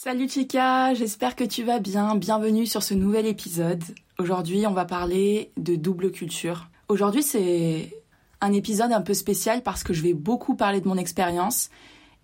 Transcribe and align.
Salut 0.00 0.28
Chica, 0.28 0.94
j'espère 0.94 1.34
que 1.34 1.42
tu 1.42 1.64
vas 1.64 1.80
bien. 1.80 2.14
Bienvenue 2.14 2.66
sur 2.66 2.84
ce 2.84 2.94
nouvel 2.94 3.26
épisode. 3.26 3.82
Aujourd'hui, 4.20 4.64
on 4.64 4.72
va 4.72 4.84
parler 4.84 5.50
de 5.56 5.74
double 5.74 6.12
culture. 6.12 6.68
Aujourd'hui, 6.86 7.24
c'est 7.24 8.00
un 8.40 8.52
épisode 8.52 8.92
un 8.92 9.00
peu 9.00 9.12
spécial 9.12 9.60
parce 9.64 9.82
que 9.82 9.92
je 9.92 10.02
vais 10.02 10.14
beaucoup 10.14 10.54
parler 10.54 10.80
de 10.80 10.86
mon 10.86 10.96
expérience 10.96 11.70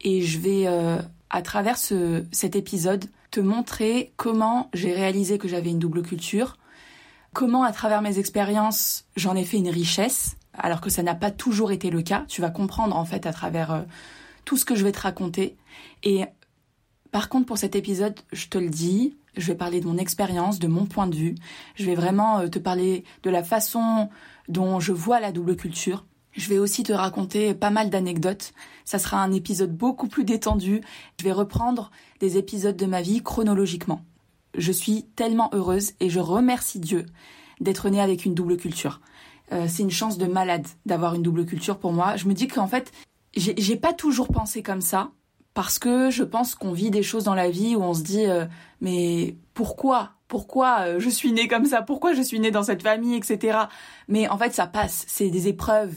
et 0.03 0.23
je 0.23 0.39
vais, 0.39 0.69
euh, 0.69 1.03
à 1.31 1.43
travers 1.43 1.77
ce, 1.77 2.23
cet 2.31 2.55
épisode, 2.55 3.07
te 3.33 3.41
montrer 3.41 4.13
comment 4.17 4.71
j'ai 4.73 4.93
réalisé 4.93 5.37
que 5.37 5.49
j'avais 5.49 5.71
une 5.71 5.81
double 5.81 6.03
culture, 6.03 6.59
comment 7.33 7.65
à 7.65 7.73
travers 7.73 8.03
mes 8.03 8.21
expériences, 8.21 9.05
j'en 9.17 9.35
ai 9.35 9.45
fait 9.45 9.57
une 9.57 9.69
richesse, 9.69 10.37
alors 10.57 10.81
que 10.81 10.91
ça 10.91 11.03
n'a 11.03 11.17
pas 11.17 11.33
toujours 11.33 11.73
été 11.73 11.91
le 11.91 12.03
cas. 12.03 12.25
Tu 12.29 12.41
vas 12.41 12.51
comprendre 12.51 12.97
en 12.97 13.05
fait 13.05 13.27
à 13.27 13.33
travers 13.33 13.73
euh, 13.73 13.83
tout 14.45 14.57
ce 14.57 14.65
que 14.65 14.77
je 14.77 14.85
vais 14.85 14.93
te 14.93 15.01
raconter. 15.01 15.57
Et 16.05 16.25
par 17.15 17.29
contre, 17.29 17.47
pour 17.47 17.59
cet 17.59 17.77
épisode, 17.77 18.19
je 18.33 18.49
te 18.49 18.59
le 18.59 18.69
dis, 18.69 19.17
je 19.37 19.47
vais 19.47 19.55
parler 19.55 19.81
de 19.81 19.87
mon 19.87 19.99
expérience, 19.99 20.59
de 20.59 20.67
mon 20.67 20.85
point 20.85 21.07
de 21.07 21.15
vue. 21.15 21.37
Je 21.77 21.85
vais 21.85 21.95
vraiment 21.95 22.41
euh, 22.41 22.49
te 22.49 22.59
parler 22.59 23.05
de 23.23 23.31
la 23.31 23.45
façon 23.45 24.09
dont 24.49 24.81
je 24.81 24.91
vois 24.91 25.21
la 25.21 25.31
double 25.31 25.55
culture. 25.55 26.07
Je 26.33 26.49
vais 26.49 26.59
aussi 26.59 26.83
te 26.83 26.93
raconter 26.93 27.55
pas 27.55 27.71
mal 27.71 27.89
d'anecdotes. 27.89 28.53
Ça 28.85 28.99
sera 28.99 29.23
un 29.23 29.31
épisode 29.31 29.77
beaucoup 29.77 30.09
plus 30.09 30.25
détendu. 30.25 30.81
Je 31.21 31.25
vais 31.25 31.31
reprendre 31.31 31.93
des 32.19 32.37
épisodes 32.37 32.77
de 32.77 32.87
ma 32.87 33.01
vie 33.01 33.23
chronologiquement. 33.23 34.01
Je 34.59 34.73
suis 34.73 35.05
tellement 35.15 35.51
heureuse 35.53 35.93
et 36.01 36.11
je 36.11 36.19
remercie 36.19 36.81
Dieu 36.81 37.07
d'être 37.61 37.91
née 37.91 38.01
avec 38.01 38.25
une 38.25 38.35
double 38.35 38.57
culture. 38.57 39.01
Euh, 39.53 39.67
c'est 39.69 39.85
une 39.85 39.91
chance 39.93 40.19
de 40.19 40.27
malade 40.27 40.67
d'avoir 40.85 41.15
une 41.15 41.23
double 41.23 41.47
culture 41.47 41.79
pour 41.79 41.93
moi. 41.93 42.17
Je 42.17 42.27
me 42.27 42.35
dis 42.35 42.49
qu'en 42.49 42.67
fait, 42.67 42.91
j'ai 43.37 43.77
pas 43.77 43.93
toujours 43.93 44.27
pensé 44.27 44.65
comme 44.65 44.81
ça 44.81 45.13
parce 45.55 45.79
que 45.79 46.11
je 46.11 46.25
pense 46.25 46.57
qu'on 46.57 46.73
vit 46.73 46.91
des 46.91 47.05
choses 47.05 47.25
dans 47.25 47.35
la 47.35 47.49
vie 47.49 47.77
où 47.77 47.83
on 47.83 47.95
se 47.95 48.03
dit 48.03 48.27
euh, 48.27 48.45
mais 48.81 49.37
pourquoi 49.55 50.11
pourquoi 50.27 50.81
euh, 50.81 51.01
je 51.01 51.09
suis 51.09 51.33
née 51.33 51.49
comme 51.49 51.65
ça 51.65 51.81
pourquoi 51.81 52.13
je 52.13 52.23
suis 52.23 52.41
née 52.41 52.51
dans 52.51 52.65
cette 52.65 52.83
famille 52.83 53.15
etc 53.15 53.59
mais 54.09 54.29
en 54.29 54.37
fait 54.37 54.53
ça 54.53 54.67
passe 54.67 55.05
c'est 55.07 55.31
des 55.31 55.49
épreuves 55.49 55.95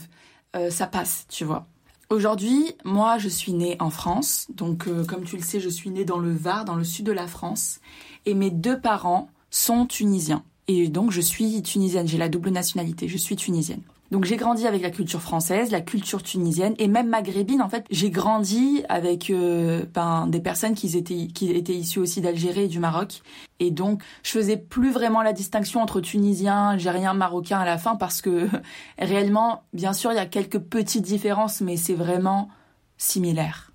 euh, 0.56 0.70
ça 0.70 0.86
passe 0.86 1.26
tu 1.28 1.44
vois. 1.44 1.66
Aujourd'hui 2.08 2.76
moi 2.84 3.18
je 3.18 3.28
suis 3.28 3.52
née 3.52 3.76
en 3.80 3.90
France 3.90 4.46
donc 4.54 4.88
comme 5.06 5.24
tu 5.24 5.36
le 5.36 5.42
sais 5.42 5.60
je 5.60 5.68
suis 5.68 5.90
née 5.90 6.04
dans 6.04 6.18
le 6.18 6.32
Var 6.32 6.64
dans 6.64 6.76
le 6.76 6.84
sud 6.84 7.04
de 7.04 7.12
la 7.12 7.26
France 7.26 7.80
et 8.24 8.34
mes 8.34 8.50
deux 8.50 8.80
parents 8.80 9.28
sont 9.50 9.86
tunisiens. 9.86 10.44
Et 10.68 10.88
donc 10.88 11.10
je 11.10 11.20
suis 11.20 11.62
tunisienne 11.62 12.06
j'ai 12.06 12.18
la 12.18 12.28
double 12.28 12.50
nationalité 12.50 13.08
je 13.08 13.18
suis 13.18 13.36
tunisienne 13.36 13.82
donc 14.10 14.24
j'ai 14.24 14.36
grandi 14.36 14.66
avec 14.66 14.80
la 14.80 14.90
culture 14.90 15.20
française, 15.20 15.70
la 15.70 15.82
culture 15.82 16.22
tunisienne 16.22 16.74
et 16.78 16.88
même 16.88 17.08
maghrébine. 17.08 17.60
En 17.60 17.68
fait, 17.68 17.84
j'ai 17.90 18.10
grandi 18.10 18.82
avec 18.88 19.28
euh, 19.28 19.84
ben, 19.92 20.26
des 20.26 20.40
personnes 20.40 20.74
qui 20.74 20.96
étaient 20.96 21.26
qui 21.26 21.50
étaient 21.50 21.74
issues 21.74 21.98
aussi 21.98 22.22
d'Algérie 22.22 22.62
et 22.62 22.68
du 22.68 22.78
Maroc. 22.78 23.20
Et 23.60 23.70
donc 23.70 24.02
je 24.22 24.30
faisais 24.30 24.56
plus 24.56 24.90
vraiment 24.90 25.20
la 25.20 25.34
distinction 25.34 25.82
entre 25.82 26.00
Tunisiens, 26.00 26.70
Algériens, 26.70 27.12
Marocains 27.12 27.58
à 27.58 27.66
la 27.66 27.76
fin 27.76 27.96
parce 27.96 28.22
que 28.22 28.48
réellement, 28.98 29.64
bien 29.74 29.92
sûr, 29.92 30.10
il 30.12 30.16
y 30.16 30.20
a 30.20 30.26
quelques 30.26 30.58
petites 30.58 31.04
différences, 31.04 31.60
mais 31.60 31.76
c'est 31.76 31.94
vraiment 31.94 32.48
similaire. 32.96 33.72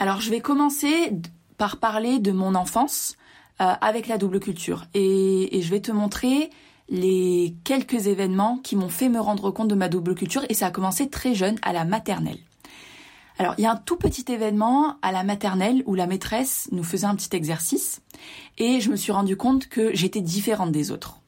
Alors 0.00 0.20
je 0.20 0.30
vais 0.30 0.40
commencer 0.40 1.12
par 1.56 1.76
parler 1.76 2.18
de 2.18 2.32
mon 2.32 2.56
enfance 2.56 3.16
euh, 3.60 3.74
avec 3.80 4.08
la 4.08 4.18
double 4.18 4.40
culture 4.40 4.86
et, 4.92 5.56
et 5.56 5.62
je 5.62 5.70
vais 5.70 5.80
te 5.80 5.92
montrer 5.92 6.50
les 6.90 7.54
quelques 7.62 8.08
événements 8.08 8.58
qui 8.58 8.74
m'ont 8.74 8.88
fait 8.88 9.08
me 9.08 9.20
rendre 9.20 9.50
compte 9.52 9.68
de 9.68 9.76
ma 9.76 9.88
double 9.88 10.16
culture 10.16 10.44
et 10.48 10.54
ça 10.54 10.66
a 10.66 10.70
commencé 10.70 11.08
très 11.08 11.34
jeune 11.34 11.56
à 11.62 11.72
la 11.72 11.84
maternelle. 11.84 12.40
Alors, 13.38 13.54
il 13.56 13.62
y 13.62 13.66
a 13.66 13.72
un 13.72 13.76
tout 13.76 13.96
petit 13.96 14.30
événement 14.30 14.96
à 15.00 15.12
la 15.12 15.24
maternelle 15.24 15.82
où 15.86 15.94
la 15.94 16.06
maîtresse 16.06 16.68
nous 16.72 16.84
faisait 16.84 17.06
un 17.06 17.14
petit 17.14 17.34
exercice 17.34 18.02
et 18.58 18.80
je 18.80 18.90
me 18.90 18.96
suis 18.96 19.12
rendu 19.12 19.36
compte 19.36 19.68
que 19.68 19.94
j'étais 19.94 20.20
différente 20.20 20.72
des 20.72 20.90
autres. 20.90 21.20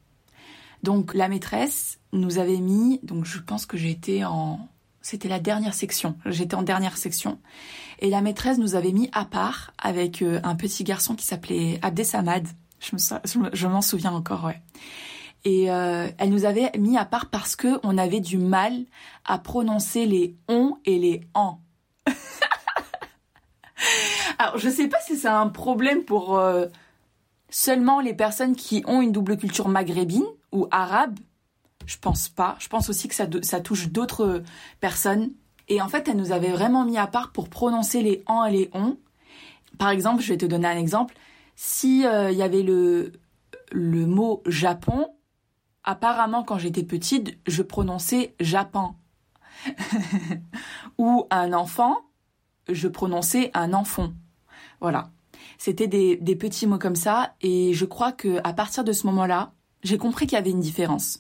Donc, 0.82 1.14
la 1.14 1.28
maîtresse 1.28 2.00
nous 2.12 2.38
avait 2.38 2.58
mis, 2.58 3.00
donc 3.04 3.24
je 3.24 3.38
pense 3.38 3.64
que 3.64 3.76
j'étais 3.76 4.24
en, 4.24 4.68
c'était 5.00 5.28
la 5.28 5.38
dernière 5.38 5.74
section, 5.74 6.16
j'étais 6.26 6.56
en 6.56 6.62
dernière 6.62 6.98
section 6.98 7.38
et 8.00 8.10
la 8.10 8.20
maîtresse 8.20 8.58
nous 8.58 8.74
avait 8.74 8.92
mis 8.92 9.08
à 9.12 9.24
part 9.24 9.72
avec 9.78 10.22
euh, 10.22 10.40
un 10.42 10.56
petit 10.56 10.82
garçon 10.82 11.14
qui 11.14 11.24
s'appelait 11.24 11.78
Abdesamad. 11.82 12.46
Je 12.80 12.96
me, 12.96 13.50
je 13.54 13.66
m'en 13.68 13.80
souviens 13.80 14.12
encore, 14.12 14.44
ouais 14.44 14.60
et 15.44 15.70
euh, 15.70 16.08
elle 16.18 16.30
nous 16.30 16.44
avait 16.44 16.70
mis 16.78 16.96
à 16.96 17.04
part 17.04 17.26
parce 17.26 17.56
que 17.56 17.80
on 17.82 17.98
avait 17.98 18.20
du 18.20 18.38
mal 18.38 18.84
à 19.24 19.38
prononcer 19.38 20.06
les 20.06 20.36
on 20.48 20.76
et 20.84 20.98
les 20.98 21.22
en. 21.34 21.58
Alors 24.38 24.58
je 24.58 24.68
sais 24.68 24.86
pas 24.88 25.00
si 25.04 25.16
c'est 25.16 25.28
un 25.28 25.48
problème 25.48 26.04
pour 26.04 26.38
euh, 26.38 26.66
seulement 27.50 28.00
les 28.00 28.14
personnes 28.14 28.54
qui 28.54 28.84
ont 28.86 29.02
une 29.02 29.10
double 29.10 29.36
culture 29.36 29.68
maghrébine 29.68 30.26
ou 30.52 30.68
arabe. 30.70 31.18
Je 31.86 31.96
pense 31.98 32.28
pas. 32.28 32.54
Je 32.60 32.68
pense 32.68 32.88
aussi 32.88 33.08
que 33.08 33.14
ça, 33.14 33.26
touche 33.60 33.88
d'autres 33.88 34.44
personnes. 34.78 35.32
Et 35.68 35.82
en 35.82 35.88
fait, 35.88 36.06
elle 36.06 36.16
nous 36.16 36.30
avait 36.30 36.52
vraiment 36.52 36.84
mis 36.84 36.98
à 36.98 37.08
part 37.08 37.32
pour 37.32 37.48
prononcer 37.48 38.02
les 38.02 38.22
en 38.26 38.44
et 38.44 38.52
les 38.52 38.70
on. 38.72 38.96
Par 39.78 39.90
exemple, 39.90 40.22
je 40.22 40.28
vais 40.28 40.36
te 40.36 40.46
donner 40.46 40.68
un 40.68 40.78
exemple. 40.78 41.14
Si 41.56 42.06
euh, 42.06 42.30
il 42.30 42.38
y 42.38 42.42
avait 42.42 42.62
le 42.62 43.10
mot 44.06 44.44
Japon, 44.46 45.08
apparemment 45.84 46.44
quand 46.44 46.58
j'étais 46.58 46.82
petite, 46.82 47.38
je 47.46 47.62
prononçais 47.62 48.34
Japon. 48.40 48.94
Ou 50.98 51.26
un 51.30 51.52
enfant, 51.52 51.98
je 52.68 52.88
prononçais 52.88 53.50
un 53.54 53.72
enfant. 53.72 54.12
Voilà. 54.80 55.10
C'était 55.58 55.86
des, 55.86 56.36
petits 56.36 56.66
mots 56.66 56.78
comme 56.78 56.96
ça 56.96 57.34
et 57.40 57.72
je 57.72 57.84
crois 57.84 58.12
que 58.12 58.40
à 58.44 58.52
partir 58.52 58.84
de 58.84 58.92
ce 58.92 59.06
moment-là, 59.06 59.52
j'ai 59.82 59.98
compris 59.98 60.26
qu'il 60.26 60.36
y 60.36 60.38
avait 60.40 60.50
une 60.50 60.60
différence. 60.60 61.18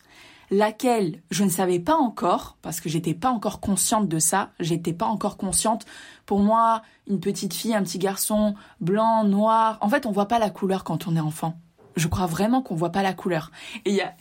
Laquelle 0.50 1.22
je 1.30 1.44
ne 1.44 1.48
savais 1.48 1.78
pas 1.78 1.96
encore 1.96 2.58
parce 2.60 2.80
que 2.80 2.88
j'étais 2.88 3.14
pas 3.14 3.30
encore 3.30 3.60
consciente 3.60 4.08
de 4.08 4.18
ça, 4.18 4.50
j'étais 4.60 4.92
pas 4.92 5.06
encore 5.06 5.36
consciente. 5.36 5.86
Pour 6.26 6.40
moi, 6.40 6.82
une 7.08 7.20
petite 7.20 7.54
fille, 7.54 7.74
un 7.74 7.82
petit 7.82 7.98
garçon, 7.98 8.54
blanc, 8.80 9.24
noir, 9.24 9.78
en 9.80 9.88
fait, 9.88 10.06
on 10.06 10.12
voit 10.12 10.28
pas 10.28 10.38
la 10.38 10.50
couleur 10.50 10.84
quand 10.84 11.06
on 11.06 11.16
est 11.16 11.20
enfant. 11.20 11.58
Je 11.96 12.08
crois 12.08 12.26
vraiment 12.26 12.62
qu'on 12.62 12.74
voit 12.74 12.92
pas 12.92 13.02
la 13.02 13.14
couleur. 13.14 13.50
Et 13.84 13.90
il 13.90 13.96
y 13.96 14.02
a 14.02 14.14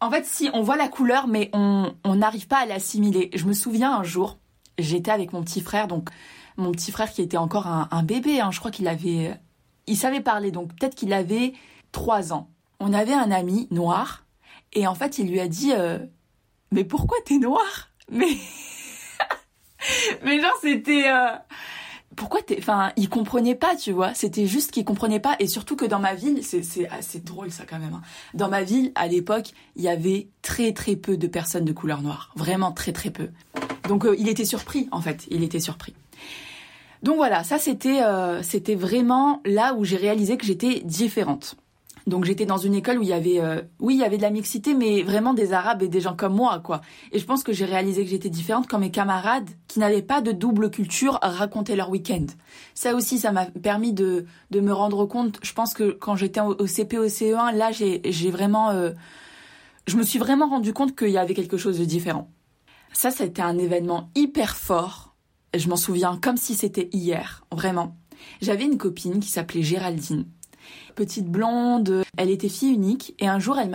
en 0.00 0.10
fait, 0.10 0.26
si 0.26 0.50
on 0.52 0.62
voit 0.62 0.76
la 0.76 0.88
couleur, 0.88 1.26
mais 1.26 1.50
on 1.52 1.94
n'arrive 2.04 2.46
pas 2.46 2.58
à 2.58 2.66
l'assimiler. 2.66 3.30
Je 3.34 3.46
me 3.46 3.52
souviens 3.52 3.96
un 3.96 4.02
jour, 4.02 4.38
j'étais 4.78 5.10
avec 5.10 5.32
mon 5.32 5.42
petit 5.42 5.60
frère, 5.60 5.88
donc 5.88 6.10
mon 6.56 6.72
petit 6.72 6.92
frère 6.92 7.10
qui 7.10 7.22
était 7.22 7.36
encore 7.36 7.66
un, 7.66 8.02
bébé. 8.02 8.40
Hein, 8.40 8.50
je 8.50 8.58
crois 8.58 8.70
qu'il 8.70 8.88
avait, 8.88 9.38
il 9.86 9.96
savait 9.96 10.20
parler, 10.20 10.50
donc 10.50 10.74
peut-être 10.74 10.94
qu'il 10.94 11.12
avait 11.12 11.54
trois 11.92 12.32
ans. 12.32 12.50
On 12.78 12.92
avait 12.92 13.14
un 13.14 13.30
ami 13.30 13.68
noir, 13.70 14.24
et 14.72 14.86
en 14.86 14.94
fait, 14.94 15.18
il 15.18 15.30
lui 15.30 15.40
a 15.40 15.48
dit, 15.48 15.72
euh, 15.72 15.98
mais 16.70 16.84
pourquoi 16.84 17.16
t'es 17.24 17.38
noir? 17.38 17.90
Mais, 18.10 18.36
mais 20.24 20.40
genre 20.40 20.56
c'était. 20.60 21.08
Euh, 21.08 21.36
pourquoi 22.16 22.42
t'es 22.42 22.56
enfin 22.58 22.92
il 22.96 23.08
comprenait 23.08 23.54
pas 23.54 23.76
tu 23.76 23.92
vois. 23.92 24.14
C'était 24.14 24.46
juste 24.46 24.70
qu'il 24.70 24.84
comprenait 24.84 25.20
pas. 25.20 25.36
Et 25.38 25.46
surtout 25.46 25.76
que 25.76 25.84
dans 25.84 25.98
ma 25.98 26.14
ville 26.14 26.42
c'est 26.42 26.62
c'est 26.62 26.88
assez 26.88 27.20
drôle 27.20 27.50
ça 27.50 27.64
quand 27.68 27.78
même 27.78 27.94
hein. 27.94 28.02
dans 28.34 28.48
ma 28.48 28.62
ville 28.62 28.92
à 28.94 29.06
l'époque 29.06 29.52
il 29.76 29.82
y 29.82 29.88
avait 29.88 30.28
très 30.42 30.72
très 30.72 30.96
peu 30.96 31.16
de 31.16 31.26
personnes 31.26 31.64
de 31.64 31.72
couleur 31.72 32.02
noire. 32.02 32.32
Vraiment 32.36 32.72
très 32.72 32.92
très 32.92 33.10
peu. 33.10 33.28
Donc 33.88 34.04
euh, 34.04 34.16
il 34.18 34.28
était 34.28 34.44
surpris 34.44 34.88
en 34.90 35.00
fait. 35.00 35.26
Il 35.30 35.42
était 35.42 35.60
surpris. 35.60 35.94
Donc 37.02 37.16
voilà. 37.16 37.44
Ça 37.44 37.58
c'était 37.58 38.02
euh, 38.02 38.42
c'était 38.42 38.74
vraiment 38.74 39.40
là 39.44 39.74
où 39.74 39.84
j'ai 39.84 39.96
réalisé 39.96 40.36
que 40.36 40.46
j'étais 40.46 40.80
différente 40.80 41.56
donc 42.06 42.24
j'étais 42.24 42.46
dans 42.46 42.56
une 42.56 42.74
école 42.74 42.98
où 42.98 43.02
il 43.02 43.08
y 43.08 43.12
avait, 43.12 43.40
euh, 43.40 43.62
oui, 43.80 43.94
il 43.94 44.00
y 44.00 44.04
avait 44.04 44.16
de 44.16 44.22
la 44.22 44.30
mixité, 44.30 44.74
mais 44.74 45.02
vraiment 45.02 45.34
des 45.34 45.52
Arabes 45.52 45.82
et 45.82 45.88
des 45.88 46.00
gens 46.00 46.14
comme 46.14 46.34
moi, 46.34 46.60
quoi. 46.60 46.80
Et 47.10 47.18
je 47.18 47.24
pense 47.24 47.42
que 47.42 47.52
j'ai 47.52 47.64
réalisé 47.64 48.04
que 48.04 48.10
j'étais 48.10 48.30
différente 48.30 48.68
quand 48.68 48.78
mes 48.78 48.92
camarades, 48.92 49.50
qui 49.66 49.80
n'avaient 49.80 50.02
pas 50.02 50.20
de 50.20 50.30
double 50.30 50.70
culture, 50.70 51.18
racontaient 51.20 51.74
leur 51.74 51.90
week-end. 51.90 52.26
Ça 52.74 52.94
aussi, 52.94 53.18
ça 53.18 53.32
m'a 53.32 53.46
permis 53.46 53.92
de, 53.92 54.24
de 54.52 54.60
me 54.60 54.72
rendre 54.72 55.04
compte. 55.06 55.40
Je 55.42 55.52
pense 55.52 55.74
que 55.74 55.90
quand 55.90 56.14
j'étais 56.14 56.40
au, 56.40 56.66
CP, 56.66 56.96
au 56.96 57.06
CE1, 57.06 57.56
là, 57.56 57.72
j'ai, 57.72 58.00
j'ai 58.04 58.30
vraiment, 58.30 58.70
euh, 58.70 58.92
je 59.88 59.96
me 59.96 60.04
suis 60.04 60.20
vraiment 60.20 60.48
rendu 60.48 60.72
compte 60.72 60.96
qu'il 60.96 61.10
y 61.10 61.18
avait 61.18 61.34
quelque 61.34 61.56
chose 61.56 61.78
de 61.78 61.84
différent. 61.84 62.30
Ça, 62.92 63.10
c'était 63.10 63.42
un 63.42 63.58
événement 63.58 64.10
hyper 64.14 64.56
fort. 64.56 65.16
Je 65.54 65.68
m'en 65.68 65.76
souviens 65.76 66.18
comme 66.22 66.36
si 66.36 66.54
c'était 66.54 66.88
hier, 66.92 67.44
vraiment. 67.50 67.96
J'avais 68.40 68.64
une 68.64 68.78
copine 68.78 69.18
qui 69.18 69.28
s'appelait 69.28 69.62
Géraldine 69.62 70.26
petite 70.94 71.26
blonde. 71.26 72.02
Elle 72.16 72.30
était 72.30 72.48
fille 72.48 72.72
unique 72.72 73.14
et 73.18 73.28
un 73.28 73.38
jour 73.38 73.58
elle 73.58 73.70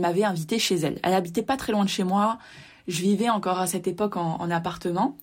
m'avait 0.00 0.24
invitée 0.24 0.58
chez 0.58 0.76
elle. 0.76 0.98
Elle 1.02 1.14
habitait 1.14 1.42
pas 1.42 1.56
très 1.56 1.72
loin 1.72 1.84
de 1.84 1.88
chez 1.88 2.04
moi. 2.04 2.38
Je 2.86 3.00
vivais 3.00 3.30
encore 3.30 3.60
à 3.60 3.66
cette 3.66 3.86
époque 3.86 4.16
en, 4.16 4.50
appartement. 4.50 5.16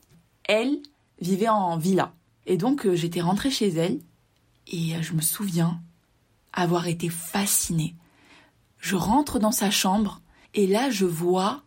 Elle 0.46 0.80
vivait 1.20 1.50
en 1.50 1.78
villa. 1.78 2.14
Et 2.48 2.58
donc 2.58 2.86
euh, 2.86 2.96
j'étais 2.96 3.22
rentrée 3.22 3.52
chez 3.52 3.70
elle 3.70 4.00
et 4.68 4.96
euh, 4.96 5.02
je 5.02 5.14
me 5.14 5.22
souviens 5.22 5.80
avoir 6.54 6.88
été 6.88 7.10
fascinée. 7.10 7.96
Je 8.80 8.96
rentre 8.96 9.38
dans 9.38 9.52
sa 9.52 9.70
chambre 9.70 10.22
et 10.56 10.66
là 10.66 10.90
je 10.90 11.06
vois 11.06 11.64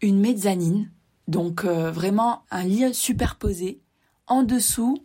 une 0.00 0.20
mezzanine, 0.20 0.90
donc 1.26 1.64
euh, 1.64 1.90
vraiment 1.90 2.44
un 2.50 2.62
lit 2.62 2.94
superposé. 2.94 3.80
En 4.28 4.42
dessous, 4.42 4.98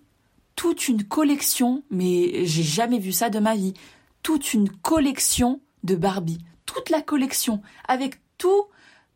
toute 0.61 0.87
une 0.87 1.03
collection, 1.03 1.81
mais 1.89 2.45
j'ai 2.45 2.61
jamais 2.61 2.99
vu 2.99 3.11
ça 3.11 3.31
de 3.31 3.39
ma 3.39 3.55
vie, 3.55 3.73
toute 4.21 4.53
une 4.53 4.69
collection 4.69 5.59
de 5.83 5.95
Barbie, 5.95 6.37
toute 6.67 6.91
la 6.91 7.01
collection, 7.01 7.63
avec 7.87 8.21
tout, 8.37 8.65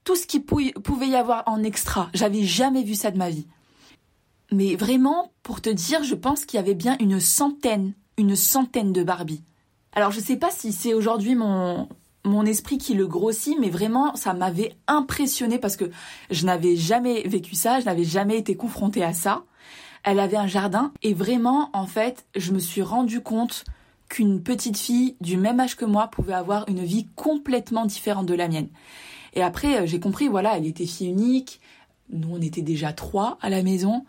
tout 0.03 0.15
ce 0.15 0.25
qu'il 0.25 0.43
pouvait 0.43 1.07
y 1.07 1.15
avoir 1.15 1.43
en 1.45 1.61
extra. 1.61 2.09
J'avais 2.15 2.41
jamais 2.45 2.81
vu 2.81 2.95
ça 2.95 3.11
de 3.11 3.19
ma 3.19 3.29
vie. 3.29 3.45
Mais 4.51 4.75
vraiment, 4.75 5.33
pour 5.43 5.61
te 5.61 5.69
dire, 5.69 6.03
je 6.03 6.15
pense 6.15 6.45
qu'il 6.45 6.57
y 6.57 6.63
avait 6.63 6.73
bien 6.73 6.97
une 6.99 7.19
centaine, 7.19 7.93
une 8.17 8.35
centaine 8.35 8.91
de 8.91 9.03
Barbie. 9.03 9.43
Alors 9.93 10.09
je 10.09 10.21
sais 10.21 10.37
pas 10.37 10.49
si 10.49 10.73
c'est 10.73 10.95
aujourd'hui 10.95 11.35
mon, 11.35 11.87
mon 12.23 12.43
esprit 12.43 12.79
qui 12.79 12.95
le 12.95 13.05
grossit, 13.05 13.55
mais 13.59 13.69
vraiment, 13.69 14.15
ça 14.15 14.33
m'avait 14.33 14.75
impressionné 14.87 15.59
parce 15.59 15.77
que 15.77 15.91
je 16.31 16.43
n'avais 16.47 16.75
jamais 16.75 17.21
vécu 17.27 17.53
ça, 17.53 17.81
je 17.81 17.85
n'avais 17.85 18.03
jamais 18.03 18.39
été 18.39 18.55
confrontée 18.55 19.03
à 19.03 19.13
ça. 19.13 19.43
Elle 20.05 20.19
avait 20.19 20.37
un 20.37 20.45
jardin 20.45 20.93
et 21.01 21.15
vraiment, 21.15 21.71
en 21.73 21.87
fait, 21.87 22.27
je 22.35 22.51
me 22.51 22.59
suis 22.59 22.83
rendu 22.83 23.21
compte 23.21 23.65
qu'une 24.07 24.43
petite 24.43 24.77
fille 24.77 25.15
du 25.19 25.35
même 25.35 25.59
âge 25.59 25.75
que 25.75 25.83
moi 25.83 26.09
pouvait 26.09 26.35
avoir 26.35 26.69
une 26.69 26.83
vie 26.83 27.07
complètement 27.15 27.87
différente 27.87 28.27
de 28.27 28.35
la 28.35 28.47
mienne. 28.47 28.69
Et 29.33 29.41
après, 29.41 29.81
euh, 29.81 29.85
j'ai 29.87 29.99
compris, 29.99 30.27
voilà, 30.27 30.57
elle 30.57 30.67
était 30.67 30.85
fille 30.85 31.09
unique. 31.09 31.59
Nous, 32.11 32.29
on 32.31 32.39
était 32.39 32.61
déjà 32.61 32.93
trois 32.93 33.39
à 33.41 33.49
la 33.49 33.63
maison. 33.63 34.05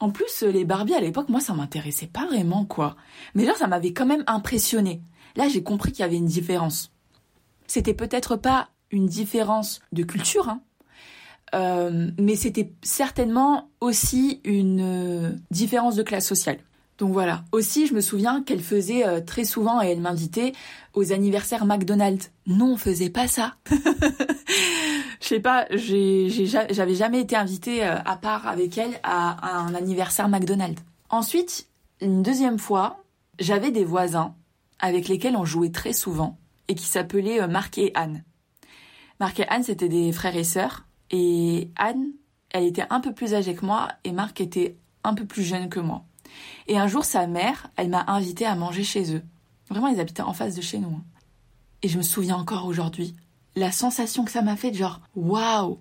En 0.00 0.10
plus, 0.10 0.42
les 0.42 0.66
Barbies 0.66 0.94
à 0.94 1.00
l'époque, 1.00 1.30
moi, 1.30 1.40
ça 1.40 1.54
m'intéressait 1.54 2.06
pas 2.06 2.26
vraiment, 2.26 2.66
quoi. 2.66 2.94
Mais 3.34 3.46
genre, 3.46 3.56
ça 3.56 3.68
m'avait 3.68 3.94
quand 3.94 4.06
même 4.06 4.24
impressionné. 4.26 5.00
Là, 5.34 5.48
j'ai 5.48 5.62
compris 5.62 5.92
qu'il 5.92 6.00
y 6.00 6.04
avait 6.04 6.16
une 6.16 6.26
différence. 6.26 6.92
C'était 7.66 7.94
peut-être 7.94 8.36
pas 8.36 8.68
une 8.90 9.06
différence 9.06 9.80
de 9.92 10.02
culture, 10.02 10.50
hein, 10.50 10.60
euh, 11.54 12.10
mais 12.18 12.36
c'était 12.36 12.72
certainement 12.82 13.70
aussi 13.80 14.40
une 14.44 14.80
euh, 14.80 15.32
différence 15.50 15.96
de 15.96 16.02
classe 16.02 16.26
sociale. 16.26 16.58
Donc 16.98 17.12
voilà. 17.12 17.44
Aussi, 17.52 17.86
je 17.86 17.94
me 17.94 18.00
souviens 18.00 18.42
qu'elle 18.42 18.60
faisait 18.60 19.06
euh, 19.06 19.20
très 19.20 19.44
souvent, 19.44 19.80
et 19.80 19.86
elle 19.88 20.00
m'invitait 20.00 20.52
aux 20.94 21.12
anniversaires 21.12 21.64
McDonald's. 21.64 22.30
Non, 22.46 22.72
on 22.72 22.76
faisait 22.76 23.10
pas 23.10 23.28
ça. 23.28 23.54
Je 25.20 25.26
sais 25.26 25.40
pas, 25.40 25.66
j'avais 25.70 26.94
jamais 26.94 27.20
été 27.20 27.34
invitée 27.34 27.82
à 27.82 28.16
part 28.16 28.46
avec 28.46 28.78
elle 28.78 29.00
à 29.02 29.58
un 29.58 29.74
anniversaire 29.74 30.28
McDonald's. 30.28 30.80
Ensuite, 31.10 31.66
une 32.00 32.22
deuxième 32.22 32.58
fois, 32.58 33.02
j'avais 33.38 33.72
des 33.72 33.84
voisins 33.84 34.34
avec 34.78 35.08
lesquels 35.08 35.36
on 35.36 35.44
jouait 35.44 35.70
très 35.70 35.92
souvent 35.92 36.38
et 36.68 36.74
qui 36.74 36.86
s'appelaient 36.86 37.40
euh, 37.40 37.48
Marc 37.48 37.78
et 37.78 37.92
Anne. 37.94 38.24
Marc 39.20 39.40
et 39.40 39.48
Anne, 39.48 39.64
c'était 39.64 39.88
des 39.88 40.12
frères 40.12 40.36
et 40.36 40.44
sœurs. 40.44 40.86
Et 41.10 41.70
Anne, 41.76 42.12
elle 42.50 42.64
était 42.64 42.86
un 42.90 43.00
peu 43.00 43.12
plus 43.12 43.34
âgée 43.34 43.54
que 43.54 43.64
moi 43.64 43.88
et 44.04 44.12
Marc 44.12 44.40
était 44.40 44.76
un 45.04 45.14
peu 45.14 45.24
plus 45.24 45.42
jeune 45.42 45.68
que 45.68 45.80
moi. 45.80 46.04
Et 46.66 46.78
un 46.78 46.86
jour, 46.86 47.04
sa 47.04 47.26
mère, 47.26 47.70
elle 47.76 47.88
m'a 47.88 48.04
invité 48.08 48.44
à 48.44 48.54
manger 48.54 48.84
chez 48.84 49.14
eux. 49.14 49.22
Vraiment, 49.70 49.88
ils 49.88 50.00
habitaient 50.00 50.22
en 50.22 50.32
face 50.32 50.54
de 50.54 50.60
chez 50.60 50.78
nous. 50.78 50.88
Hein. 50.88 51.04
Et 51.82 51.88
je 51.88 51.98
me 51.98 52.02
souviens 52.02 52.36
encore 52.36 52.66
aujourd'hui, 52.66 53.14
la 53.54 53.72
sensation 53.72 54.24
que 54.24 54.30
ça 54.30 54.42
m'a 54.42 54.56
fait, 54.56 54.72
genre, 54.74 55.00
waouh! 55.14 55.78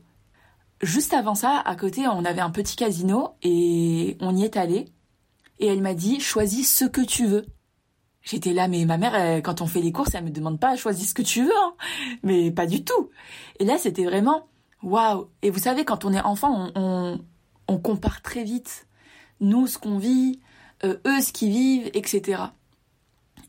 Juste 0.81 1.13
avant 1.13 1.35
ça, 1.35 1.59
à 1.65 1.75
côté, 1.75 2.07
on 2.07 2.23
avait 2.23 2.41
un 2.41 2.51
petit 2.51 2.75
casino 2.75 3.31
et 3.41 4.15
on 4.21 4.35
y 4.35 4.43
est 4.43 4.57
allé. 4.57 4.85
Et 5.59 5.65
elle 5.67 5.81
m'a 5.81 5.95
dit, 5.95 6.19
choisis 6.19 6.71
ce 6.71 6.85
que 6.85 7.01
tu 7.01 7.25
veux. 7.25 7.47
J'étais 8.21 8.53
là, 8.53 8.67
mais 8.67 8.85
ma 8.85 8.97
mère, 8.97 9.41
quand 9.41 9.61
on 9.61 9.67
fait 9.67 9.81
les 9.81 9.91
courses, 9.91 10.13
elle 10.13 10.25
me 10.25 10.29
demande 10.29 10.59
pas 10.59 10.75
choisis 10.75 11.09
ce 11.09 11.13
que 11.13 11.21
tu 11.21 11.43
veux, 11.43 11.57
hein. 11.57 11.73
mais 12.23 12.51
pas 12.51 12.67
du 12.67 12.83
tout. 12.83 13.09
Et 13.59 13.65
là, 13.65 13.77
c'était 13.77 14.03
vraiment 14.03 14.47
waouh. 14.83 15.27
Et 15.41 15.49
vous 15.49 15.59
savez, 15.59 15.85
quand 15.85 16.05
on 16.05 16.13
est 16.13 16.21
enfant, 16.21 16.71
on, 16.75 17.19
on, 17.67 17.77
compare 17.77 18.21
très 18.21 18.43
vite 18.43 18.87
nous 19.39 19.67
ce 19.67 19.77
qu'on 19.77 19.97
vit, 19.97 20.39
euh, 20.83 20.97
eux 21.05 21.21
ce 21.21 21.31
qu'ils 21.31 21.51
vivent, 21.51 21.89
etc. 21.93 22.43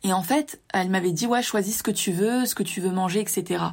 Et 0.04 0.12
en 0.12 0.22
fait, 0.22 0.60
elle 0.72 0.90
m'avait 0.90 1.12
dit 1.12 1.26
ouais, 1.26 1.42
choisis 1.42 1.78
ce 1.78 1.82
que 1.82 1.90
tu 1.90 2.12
veux, 2.12 2.46
ce 2.46 2.54
que 2.54 2.62
tu 2.62 2.80
veux 2.80 2.90
manger, 2.90 3.20
etc. 3.20 3.64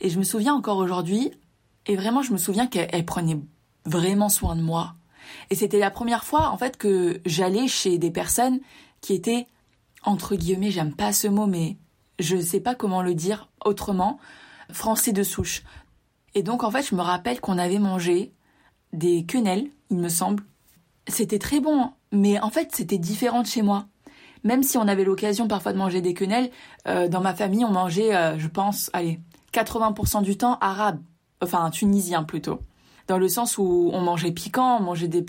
Et 0.00 0.10
je 0.10 0.18
me 0.18 0.24
souviens 0.24 0.54
encore 0.54 0.78
aujourd'hui, 0.78 1.32
et 1.86 1.96
vraiment, 1.96 2.22
je 2.22 2.32
me 2.32 2.38
souviens 2.38 2.66
qu'elle 2.66 3.04
prenait 3.04 3.38
vraiment 3.84 4.28
soin 4.28 4.56
de 4.56 4.62
moi. 4.62 4.94
Et 5.50 5.54
c'était 5.54 5.78
la 5.78 5.90
première 5.90 6.24
fois, 6.24 6.50
en 6.50 6.58
fait, 6.58 6.76
que 6.76 7.20
j'allais 7.24 7.68
chez 7.68 7.98
des 7.98 8.10
personnes 8.10 8.60
qui 9.00 9.14
étaient 9.14 9.46
entre 10.04 10.36
guillemets, 10.36 10.70
j'aime 10.70 10.94
pas 10.94 11.12
ce 11.12 11.28
mot, 11.28 11.46
mais 11.46 11.76
je 12.18 12.36
sais 12.40 12.60
pas 12.60 12.74
comment 12.74 13.02
le 13.02 13.14
dire 13.14 13.48
autrement, 13.64 14.18
français 14.70 15.12
de 15.12 15.22
souche. 15.22 15.62
Et 16.34 16.42
donc, 16.42 16.64
en 16.64 16.70
fait, 16.70 16.82
je 16.82 16.94
me 16.94 17.00
rappelle 17.00 17.40
qu'on 17.40 17.58
avait 17.58 17.78
mangé 17.78 18.32
des 18.92 19.24
quenelles, 19.24 19.70
il 19.90 19.98
me 19.98 20.08
semble. 20.08 20.42
C'était 21.06 21.38
très 21.38 21.60
bon, 21.60 21.90
mais 22.12 22.40
en 22.40 22.50
fait, 22.50 22.68
c'était 22.72 22.98
différent 22.98 23.42
de 23.42 23.46
chez 23.46 23.62
moi. 23.62 23.86
Même 24.42 24.62
si 24.62 24.76
on 24.76 24.86
avait 24.86 25.04
l'occasion 25.04 25.48
parfois 25.48 25.72
de 25.72 25.78
manger 25.78 26.00
des 26.00 26.14
quenelles, 26.14 26.50
euh, 26.86 27.08
dans 27.08 27.20
ma 27.20 27.34
famille, 27.34 27.64
on 27.64 27.70
mangeait, 27.70 28.14
euh, 28.14 28.38
je 28.38 28.48
pense, 28.48 28.90
allez, 28.92 29.20
80% 29.52 30.22
du 30.22 30.36
temps 30.36 30.58
arabe, 30.60 31.00
enfin 31.42 31.70
tunisien 31.70 32.24
plutôt. 32.24 32.60
Dans 33.06 33.18
le 33.18 33.28
sens 33.28 33.58
où 33.58 33.90
on 33.92 34.00
mangeait 34.00 34.32
piquant, 34.32 34.78
on 34.78 34.82
mangeait 34.82 35.08
des, 35.08 35.22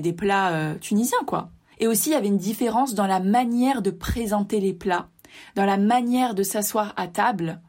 des, 0.00 0.12
plats 0.12 0.50
euh, 0.50 0.74
tunisiens, 0.76 1.24
quoi. 1.26 1.50
Et 1.78 1.86
aussi, 1.86 2.10
il 2.10 2.12
y 2.12 2.16
avait 2.16 2.28
une 2.28 2.38
différence 2.38 2.94
dans 2.94 3.06
la 3.06 3.20
manière 3.20 3.82
de 3.82 3.90
présenter 3.90 4.60
les 4.60 4.72
plats, 4.72 5.08
dans 5.54 5.64
la 5.64 5.76
manière 5.76 6.34
de 6.34 6.42
s'asseoir 6.42 6.92
à 6.96 7.06
table. 7.06 7.60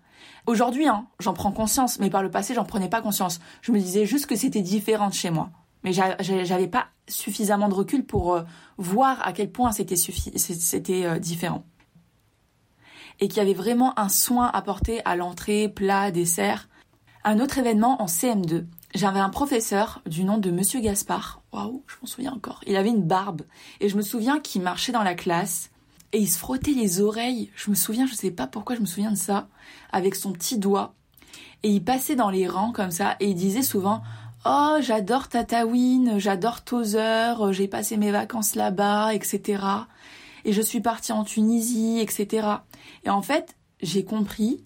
Aujourd'hui, 0.48 0.88
hein, 0.88 1.06
j'en 1.20 1.34
prends 1.34 1.52
conscience, 1.52 2.00
mais 2.00 2.10
par 2.10 2.24
le 2.24 2.32
passé, 2.32 2.54
j'en 2.54 2.64
prenais 2.64 2.88
pas 2.88 3.02
conscience. 3.02 3.42
Je 3.62 3.74
me 3.74 3.80
disais 3.80 4.06
juste 4.06 4.28
que 4.28 4.36
c'était 4.38 4.62
différent 4.62 5.10
de 5.10 5.14
chez 5.14 5.30
moi. 5.30 5.50
Mais 5.84 5.92
j'avais 5.92 6.70
pas 6.70 6.88
suffisamment 7.10 7.68
de 7.68 7.74
recul 7.74 8.06
pour 8.06 8.34
euh, 8.34 8.44
voir 8.78 9.26
à 9.28 9.34
quel 9.34 9.52
point 9.52 9.72
c'était 9.74 11.06
euh, 11.06 11.20
différent. 11.20 11.66
Et 13.20 13.28
qu'il 13.28 13.38
y 13.38 13.42
avait 13.42 13.54
vraiment 13.54 14.00
un 14.00 14.08
soin 14.08 14.48
apporté 14.48 15.02
à 15.04 15.18
l'entrée, 15.18 15.68
plat, 15.68 16.12
dessert. 16.12 16.70
Un 17.26 17.42
autre 17.42 17.58
événement 17.58 18.02
en 18.02 18.06
CM2, 18.06 18.66
j'avais 18.96 19.20
un 19.20 19.30
professeur 19.30 20.02
du 20.06 20.24
nom 20.24 20.38
de 20.38 20.50
Monsieur 20.50 20.80
Gaspard. 20.80 21.42
Waouh, 21.52 21.84
je 21.88 21.96
m'en 22.02 22.08
souviens 22.08 22.32
encore. 22.32 22.62
Il 22.66 22.78
avait 22.78 22.90
une 22.90 23.04
barbe. 23.04 23.42
Et 23.82 23.90
je 23.90 23.98
me 23.98 24.02
souviens 24.02 24.40
qu'il 24.40 24.62
marchait 24.62 24.94
dans 24.94 25.04
la 25.04 25.16
classe 25.16 25.72
et 26.14 26.20
il 26.20 26.28
se 26.28 26.38
frottait 26.38 26.72
les 26.72 27.02
oreilles. 27.02 27.52
Je 27.56 27.70
me 27.70 27.76
souviens, 27.76 28.06
je 28.06 28.14
sais 28.14 28.32
pas 28.32 28.48
pourquoi 28.48 28.76
je 28.76 28.82
me 28.82 28.86
souviens 28.86 29.12
de 29.12 29.18
ça, 29.18 29.48
avec 29.92 30.16
son 30.16 30.32
petit 30.32 30.58
doigt. 30.58 30.94
Et 31.64 31.70
il 31.70 31.84
passait 31.84 32.16
dans 32.16 32.30
les 32.30 32.48
rangs 32.48 32.72
comme 32.72 32.92
ça 32.92 33.16
et 33.20 33.30
il 33.30 33.36
disait 33.36 33.62
souvent 33.62 34.02
Oh, 34.46 34.78
j'adore 34.80 35.28
Tataouine, 35.28 36.20
j'adore 36.20 36.64
Tozer, 36.64 37.52
j'ai 37.52 37.68
passé 37.68 37.98
mes 37.98 38.12
vacances 38.12 38.56
là-bas, 38.56 39.14
etc. 39.14 39.64
Et 40.46 40.54
je 40.54 40.62
suis 40.62 40.80
partie 40.80 41.12
en 41.12 41.24
Tunisie, 41.24 42.00
etc. 42.00 42.48
Et 43.04 43.10
en 43.10 43.22
fait, 43.22 43.58
j'ai 43.82 44.06
compris 44.06 44.64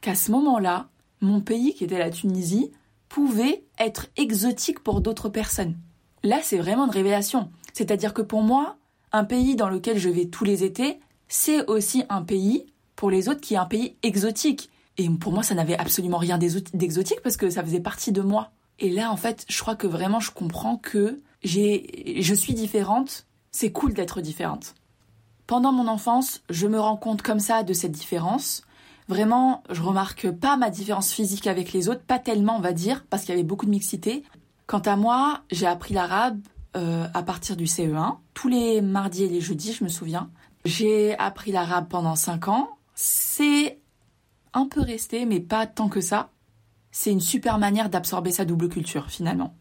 qu'à 0.00 0.14
ce 0.14 0.30
moment-là, 0.30 0.88
mon 1.20 1.40
pays, 1.40 1.74
qui 1.74 1.84
était 1.84 1.98
la 1.98 2.10
Tunisie, 2.10 2.70
pouvait 3.08 3.64
être 3.78 4.06
exotique 4.16 4.80
pour 4.80 5.00
d'autres 5.00 5.28
personnes. 5.28 5.76
Là, 6.22 6.38
c'est 6.42 6.58
vraiment 6.58 6.84
une 6.84 6.90
révélation. 6.90 7.50
C'est-à-dire 7.72 8.14
que 8.14 8.22
pour 8.22 8.42
moi, 8.42 8.76
un 9.14 9.22
pays 9.24 9.54
dans 9.54 9.68
lequel 9.68 9.96
je 9.96 10.08
vais 10.08 10.26
tous 10.26 10.44
les 10.44 10.64
étés, 10.64 10.98
c'est 11.28 11.64
aussi 11.66 12.02
un 12.08 12.22
pays, 12.22 12.66
pour 12.96 13.10
les 13.10 13.28
autres, 13.28 13.40
qui 13.40 13.54
est 13.54 13.58
un 13.58 13.64
pays 13.64 13.96
exotique. 14.02 14.70
Et 14.98 15.08
pour 15.08 15.32
moi, 15.32 15.44
ça 15.44 15.54
n'avait 15.54 15.78
absolument 15.78 16.18
rien 16.18 16.36
d'exotique 16.36 17.20
parce 17.22 17.36
que 17.36 17.48
ça 17.48 17.62
faisait 17.62 17.80
partie 17.80 18.10
de 18.10 18.22
moi. 18.22 18.50
Et 18.80 18.90
là, 18.90 19.12
en 19.12 19.16
fait, 19.16 19.46
je 19.48 19.60
crois 19.60 19.76
que 19.76 19.86
vraiment, 19.86 20.18
je 20.18 20.32
comprends 20.32 20.78
que 20.78 21.20
j'ai, 21.44 22.20
je 22.22 22.34
suis 22.34 22.54
différente. 22.54 23.26
C'est 23.52 23.70
cool 23.70 23.94
d'être 23.94 24.20
différente. 24.20 24.74
Pendant 25.46 25.70
mon 25.70 25.86
enfance, 25.86 26.42
je 26.50 26.66
me 26.66 26.80
rends 26.80 26.96
compte 26.96 27.22
comme 27.22 27.38
ça 27.38 27.62
de 27.62 27.72
cette 27.72 27.92
différence. 27.92 28.62
Vraiment, 29.06 29.62
je 29.70 29.80
remarque 29.80 30.28
pas 30.28 30.56
ma 30.56 30.70
différence 30.70 31.12
physique 31.12 31.46
avec 31.46 31.72
les 31.72 31.88
autres, 31.88 32.02
pas 32.02 32.18
tellement 32.18 32.56
on 32.56 32.60
va 32.60 32.72
dire, 32.72 33.04
parce 33.10 33.22
qu'il 33.22 33.30
y 33.30 33.38
avait 33.38 33.44
beaucoup 33.44 33.66
de 33.66 33.70
mixité. 33.70 34.24
Quant 34.66 34.80
à 34.80 34.96
moi, 34.96 35.42
j'ai 35.52 35.66
appris 35.66 35.94
l'arabe 35.94 36.40
euh, 36.76 37.06
à 37.14 37.22
partir 37.22 37.56
du 37.56 37.64
CE1, 37.64 38.16
tous 38.34 38.48
les 38.48 38.80
mardis 38.80 39.24
et 39.24 39.28
les 39.28 39.40
jeudis, 39.40 39.72
je 39.72 39.84
me 39.84 39.88
souviens. 39.88 40.30
J'ai 40.64 41.16
appris 41.18 41.52
l'arabe 41.52 41.88
pendant 41.88 42.16
5 42.16 42.48
ans. 42.48 42.70
C'est 42.94 43.80
un 44.52 44.66
peu 44.66 44.80
resté, 44.80 45.26
mais 45.26 45.40
pas 45.40 45.66
tant 45.66 45.88
que 45.88 46.00
ça. 46.00 46.30
C'est 46.90 47.10
une 47.10 47.20
super 47.20 47.58
manière 47.58 47.90
d'absorber 47.90 48.30
sa 48.30 48.44
double 48.44 48.68
culture, 48.68 49.10
finalement. 49.10 49.54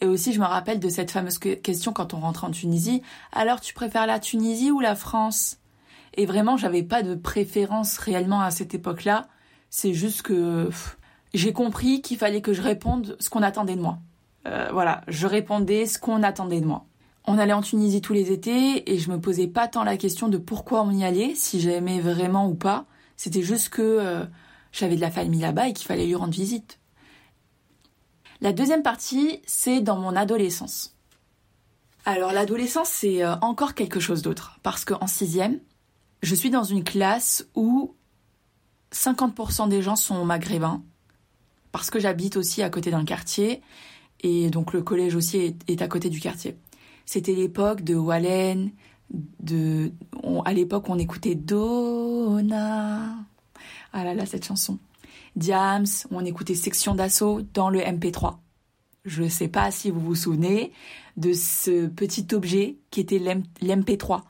Et 0.00 0.06
aussi, 0.06 0.32
je 0.32 0.40
me 0.40 0.46
rappelle 0.46 0.80
de 0.80 0.88
cette 0.88 1.10
fameuse 1.10 1.38
question 1.38 1.92
quand 1.92 2.14
on 2.14 2.20
rentre 2.20 2.44
en 2.44 2.50
Tunisie. 2.50 3.02
Alors, 3.32 3.60
tu 3.60 3.74
préfères 3.74 4.06
la 4.06 4.20
Tunisie 4.20 4.70
ou 4.70 4.80
la 4.80 4.94
France? 4.94 5.58
Et 6.14 6.26
vraiment, 6.26 6.56
j'avais 6.56 6.82
pas 6.82 7.02
de 7.02 7.14
préférence 7.14 7.98
réellement 7.98 8.40
à 8.40 8.50
cette 8.50 8.74
époque-là. 8.74 9.28
C'est 9.70 9.94
juste 9.94 10.22
que 10.22 10.70
j'ai 11.34 11.52
compris 11.52 12.00
qu'il 12.00 12.16
fallait 12.16 12.40
que 12.40 12.52
je 12.52 12.62
réponde 12.62 13.16
ce 13.20 13.28
qu'on 13.30 13.42
attendait 13.42 13.76
de 13.76 13.82
moi. 13.82 13.98
Euh, 14.48 14.68
voilà, 14.72 15.02
je 15.08 15.26
répondais 15.26 15.86
ce 15.86 15.98
qu'on 15.98 16.22
attendait 16.22 16.60
de 16.60 16.66
moi. 16.66 16.86
On 17.26 17.38
allait 17.38 17.52
en 17.52 17.60
Tunisie 17.60 18.00
tous 18.00 18.14
les 18.14 18.32
étés 18.32 18.90
et 18.90 18.98
je 18.98 19.10
me 19.10 19.20
posais 19.20 19.48
pas 19.48 19.68
tant 19.68 19.84
la 19.84 19.98
question 19.98 20.28
de 20.28 20.38
pourquoi 20.38 20.82
on 20.82 20.90
y 20.90 21.04
allait, 21.04 21.34
si 21.34 21.60
j'aimais 21.60 22.00
vraiment 22.00 22.48
ou 22.48 22.54
pas. 22.54 22.86
C'était 23.16 23.42
juste 23.42 23.68
que 23.68 23.82
euh, 23.82 24.24
j'avais 24.72 24.96
de 24.96 25.00
la 25.00 25.10
famille 25.10 25.40
là-bas 25.40 25.68
et 25.68 25.72
qu'il 25.74 25.86
fallait 25.86 26.06
lui 26.06 26.14
rendre 26.14 26.32
visite. 26.32 26.78
La 28.40 28.52
deuxième 28.52 28.82
partie, 28.82 29.42
c'est 29.46 29.80
dans 29.80 29.98
mon 29.98 30.16
adolescence. 30.16 30.96
Alors 32.06 32.32
l'adolescence, 32.32 32.88
c'est 32.88 33.22
euh, 33.22 33.34
encore 33.42 33.74
quelque 33.74 34.00
chose 34.00 34.22
d'autre. 34.22 34.58
Parce 34.62 34.86
qu'en 34.86 35.06
sixième, 35.06 35.60
je 36.22 36.34
suis 36.34 36.48
dans 36.48 36.64
une 36.64 36.84
classe 36.84 37.46
où 37.54 37.94
50% 38.92 39.68
des 39.68 39.82
gens 39.82 39.96
sont 39.96 40.24
maghrébins. 40.24 40.82
Parce 41.72 41.90
que 41.90 42.00
j'habite 42.00 42.38
aussi 42.38 42.62
à 42.62 42.70
côté 42.70 42.90
d'un 42.90 43.04
quartier. 43.04 43.60
Et 44.20 44.50
donc 44.50 44.72
le 44.72 44.82
collège 44.82 45.14
aussi 45.14 45.54
est, 45.68 45.82
à 45.82 45.88
côté 45.88 46.10
du 46.10 46.20
quartier. 46.20 46.56
C'était 47.06 47.34
l'époque 47.34 47.82
de 47.82 47.94
Wallen, 47.94 48.70
de, 49.40 49.92
à 50.44 50.52
l'époque 50.52 50.88
on 50.88 50.98
écoutait 50.98 51.34
Donna. 51.34 53.14
Ah 53.92 54.04
là 54.04 54.14
là, 54.14 54.26
cette 54.26 54.44
chanson. 54.44 54.78
Diams, 55.36 55.86
on 56.10 56.24
écoutait 56.24 56.54
Section 56.54 56.94
d'assaut 56.94 57.42
dans 57.54 57.70
le 57.70 57.80
MP3. 57.80 58.38
Je 59.04 59.22
ne 59.22 59.28
sais 59.28 59.48
pas 59.48 59.70
si 59.70 59.90
vous 59.90 60.00
vous 60.00 60.14
souvenez 60.14 60.72
de 61.16 61.32
ce 61.32 61.86
petit 61.86 62.26
objet 62.32 62.76
qui 62.90 63.00
était 63.00 63.18
l'MP3. 63.18 64.22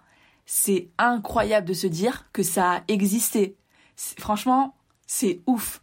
C'est 0.47 0.89
incroyable 0.99 1.67
de 1.67 1.75
se 1.75 1.87
dire 1.87 2.27
que 2.33 2.43
ça 2.43 2.73
a 2.73 2.83
existé. 2.89 3.57
Franchement, 3.97 4.75
c'est 5.07 5.41
ouf. 5.47 5.83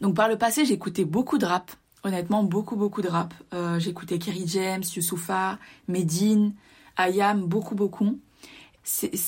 Donc 0.00 0.16
par 0.16 0.28
le 0.28 0.38
passé, 0.38 0.64
j'écoutais 0.64 1.04
beaucoup 1.04 1.38
de 1.38 1.46
rap. 1.46 1.70
Honnêtement, 2.02 2.42
beaucoup, 2.42 2.76
beaucoup 2.76 3.02
de 3.02 3.08
rap. 3.08 3.34
Euh, 3.52 3.78
j'écoutais 3.78 4.18
Kerry 4.18 4.46
James, 4.46 4.82
Youssoufa, 4.96 5.58
Medine, 5.86 6.54
Ayam, 6.96 7.44
beaucoup, 7.44 7.74
beaucoup. 7.74 8.18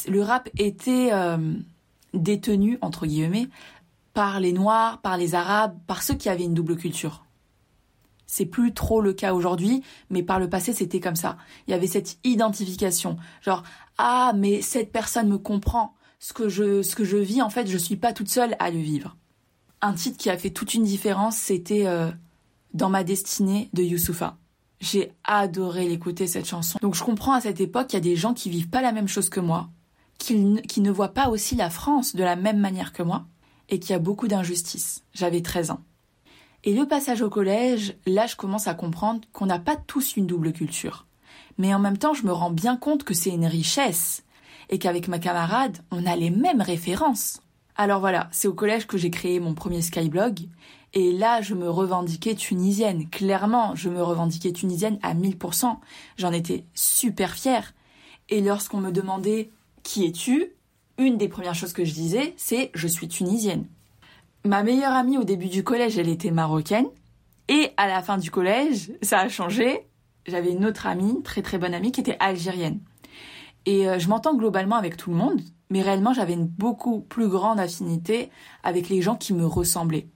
le 0.09 0.21
rap 0.21 0.49
était 0.59 1.11
euh, 1.13 1.55
détenu, 2.15 2.79
entre 2.81 3.07
guillemets, 3.07 3.49
par 4.15 4.41
les 4.41 4.53
Noirs, 4.53 5.01
par 5.01 5.17
les 5.17 5.35
Arabes, 5.35 5.79
par 5.87 6.03
ceux 6.03 6.15
qui 6.15 6.29
avaient 6.29 6.45
une 6.45 6.55
double 6.55 6.77
culture. 6.77 7.25
C'est 8.27 8.47
plus 8.47 8.73
trop 8.73 9.03
le 9.03 9.13
cas 9.13 9.35
aujourd'hui, 9.35 9.83
mais 10.09 10.23
par 10.23 10.39
le 10.39 10.49
passé, 10.49 10.73
c'était 10.73 11.01
comme 11.01 11.17
ça. 11.17 11.37
Il 11.67 11.73
y 11.73 11.75
avait 11.75 11.87
cette 11.87 12.19
identification. 12.25 13.19
Genre, 13.43 13.63
ah, 13.99 14.33
mais 14.35 14.63
cette 14.63 14.91
personne 14.91 15.29
me 15.29 15.37
comprend. 15.37 15.95
Ce 16.19 16.33
que 16.33 16.49
je, 16.49 16.81
ce 16.81 16.97
que 16.97 17.05
je 17.05 17.19
vis, 17.19 17.43
en 17.43 17.51
fait, 17.51 17.67
je 17.67 17.77
suis 17.77 17.97
pas 17.97 18.15
toute 18.15 18.29
seule 18.29 18.57
à 18.59 18.71
le 18.71 18.79
vivre. 18.79 19.17
Un 19.83 19.93
titre 19.93 20.17
qui 20.17 20.31
a 20.31 20.39
fait 20.39 20.51
toute 20.51 20.73
une 20.73 20.85
différence, 20.85 21.37
c'était 21.37 21.87
euh, 21.87 22.11
Dans 22.75 22.91
ma 22.91 23.05
destinée 23.05 23.69
de 23.73 23.83
Youssoufa. 23.83 24.37
J'ai 24.81 25.13
adoré 25.25 25.89
l'écouter, 25.89 26.27
cette 26.27 26.49
chanson. 26.49 26.79
Donc 26.83 26.95
je 26.95 27.05
comprends 27.05 27.35
à 27.35 27.41
cette 27.41 27.61
époque 27.61 27.89
qu'il 27.89 27.99
y 27.99 28.03
a 28.03 28.11
des 28.11 28.17
gens 28.17 28.35
qui 28.35 28.51
vivent 28.51 28.69
pas 28.69 28.83
la 28.83 28.93
même 28.93 29.09
chose 29.09 29.29
que 29.29 29.41
moi, 29.41 29.69
qui, 30.19 30.61
qui 30.63 30.81
ne 30.81 30.91
voient 30.91 31.15
pas 31.15 31.29
aussi 31.29 31.55
la 31.55 31.71
France 31.71 32.17
de 32.17 32.25
la 32.25 32.37
même 32.37 32.59
manière 32.59 32.93
que 32.93 33.03
moi, 33.03 33.27
et 33.69 33.79
qu'il 33.79 33.91
y 33.91 33.95
a 33.95 34.01
beaucoup 34.01 34.29
d'injustices. 34.29 35.05
J'avais 35.15 35.41
13 35.41 35.71
ans. 35.71 35.81
Et 36.65 36.75
le 36.75 36.87
passage 36.87 37.23
au 37.23 37.31
collège, 37.31 37.97
là 38.07 38.27
je 38.27 38.37
commence 38.37 38.69
à 38.69 38.75
comprendre 38.75 39.21
qu'on 39.33 39.47
n'a 39.47 39.59
pas 39.59 39.77
tous 39.77 40.17
une 40.17 40.27
double 40.27 40.53
culture. 40.53 41.07
Mais 41.59 41.75
en 41.75 41.79
même 41.79 41.99
temps, 41.99 42.15
je 42.15 42.25
me 42.25 42.33
rends 42.33 42.51
bien 42.51 42.77
compte 42.77 43.05
que 43.05 43.15
c'est 43.15 43.31
une 43.31 43.47
richesse 43.47 44.25
et 44.71 44.79
qu'avec 44.79 45.09
ma 45.09 45.19
camarade, 45.19 45.79
on 45.91 46.07
a 46.07 46.17
les 46.17 46.31
mêmes 46.31 46.63
références. 46.63 47.41
Alors 47.77 48.01
voilà, 48.01 48.29
c'est 48.33 48.49
au 48.49 48.55
collège 48.55 48.87
que 48.87 48.99
j'ai 48.99 49.11
créé 49.11 49.41
mon 49.41 49.55
premier 49.55 49.83
Skyblog 49.83 50.49
et 50.95 51.13
là, 51.13 51.41
je 51.41 51.55
me 51.55 51.71
revendiquais 51.71 52.35
tunisienne. 52.35 53.09
Clairement, 53.09 53.75
je 53.75 53.89
me 53.89 54.03
revendiquais 54.03 54.53
tunisienne 54.53 54.99
à 55.03 55.15
1000%. 55.15 55.79
J'en 56.19 56.33
étais 56.33 56.67
super 56.75 57.35
fière. 57.35 57.73
Et 58.29 58.41
lorsqu'on 58.41 58.79
me 58.79 58.91
demandait 58.91 59.51
qui 59.83 60.05
es-tu, 60.05 60.53
une 60.99 61.17
des 61.17 61.29
premières 61.29 61.55
choses 61.55 61.73
que 61.73 61.85
je 61.85 61.95
disais, 61.95 62.35
c'est 62.37 62.71
je 62.75 62.87
suis 62.87 63.09
tunisienne. 63.09 63.67
Ma 64.45 64.63
meilleure 64.63 64.93
amie 64.93 65.19
au 65.19 65.25
début 65.25 65.49
du 65.49 65.65
collège, 65.65 65.99
elle 65.99 66.09
était 66.09 66.31
marocaine. 66.31 66.87
Et 67.49 67.71
à 67.77 67.89
la 67.89 68.03
fin 68.03 68.19
du 68.19 68.31
collège, 68.31 68.93
ça 69.03 69.21
a 69.21 69.29
changé. 69.29 69.87
J'avais 70.27 70.53
une 70.53 70.65
autre 70.67 70.87
amie, 70.87 71.23
très 71.23 71.43
très 71.43 71.59
bonne 71.59 71.75
amie, 71.75 71.91
qui 71.91 72.01
était 72.01 72.17
algérienne. 72.21 72.81
Et 73.65 73.89
euh, 73.89 73.99
je 73.99 74.09
m'entends 74.09 74.35
globalement 74.37 74.77
avec 74.77 74.97
tout 74.97 75.11
le 75.11 75.17
monde, 75.17 75.41
mais 75.71 75.83
réellement 75.83 76.13
j'avais 76.13 76.35
une 76.35 76.47
beaucoup 76.47 77.01
plus 77.01 77.29
grande 77.29 77.61
affinité 77.61 78.31
avec 78.63 78.89
les 78.89 79.03
gens 79.03 79.17
qui 79.17 79.33
me 79.33 79.47
ressemblaient. 79.47 80.09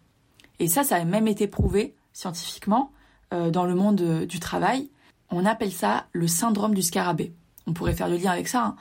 Et 0.59 0.69
ça, 0.69 0.85
ça 0.85 0.97
a 0.97 1.05
même 1.05 1.29
été 1.29 1.47
prouvé 1.47 1.95
scientifiquement 2.13 2.93
euh, 3.33 3.51
dans 3.51 3.65
le 3.65 3.75
monde 3.75 4.01
euh, 4.01 4.27
du 4.27 4.41
travail. 4.41 4.91
On 5.31 5.45
appelle 5.45 5.73
ça 5.73 6.07
le 6.13 6.29
syndrome 6.29 6.75
du 6.75 6.83
scarabée. 6.83 7.33
On 7.67 7.73
pourrait 7.73 7.95
faire 7.95 8.09
le 8.09 8.17
lien 8.17 8.31
avec 8.31 8.49
ça. 8.49 8.65
Hein. 8.65 8.77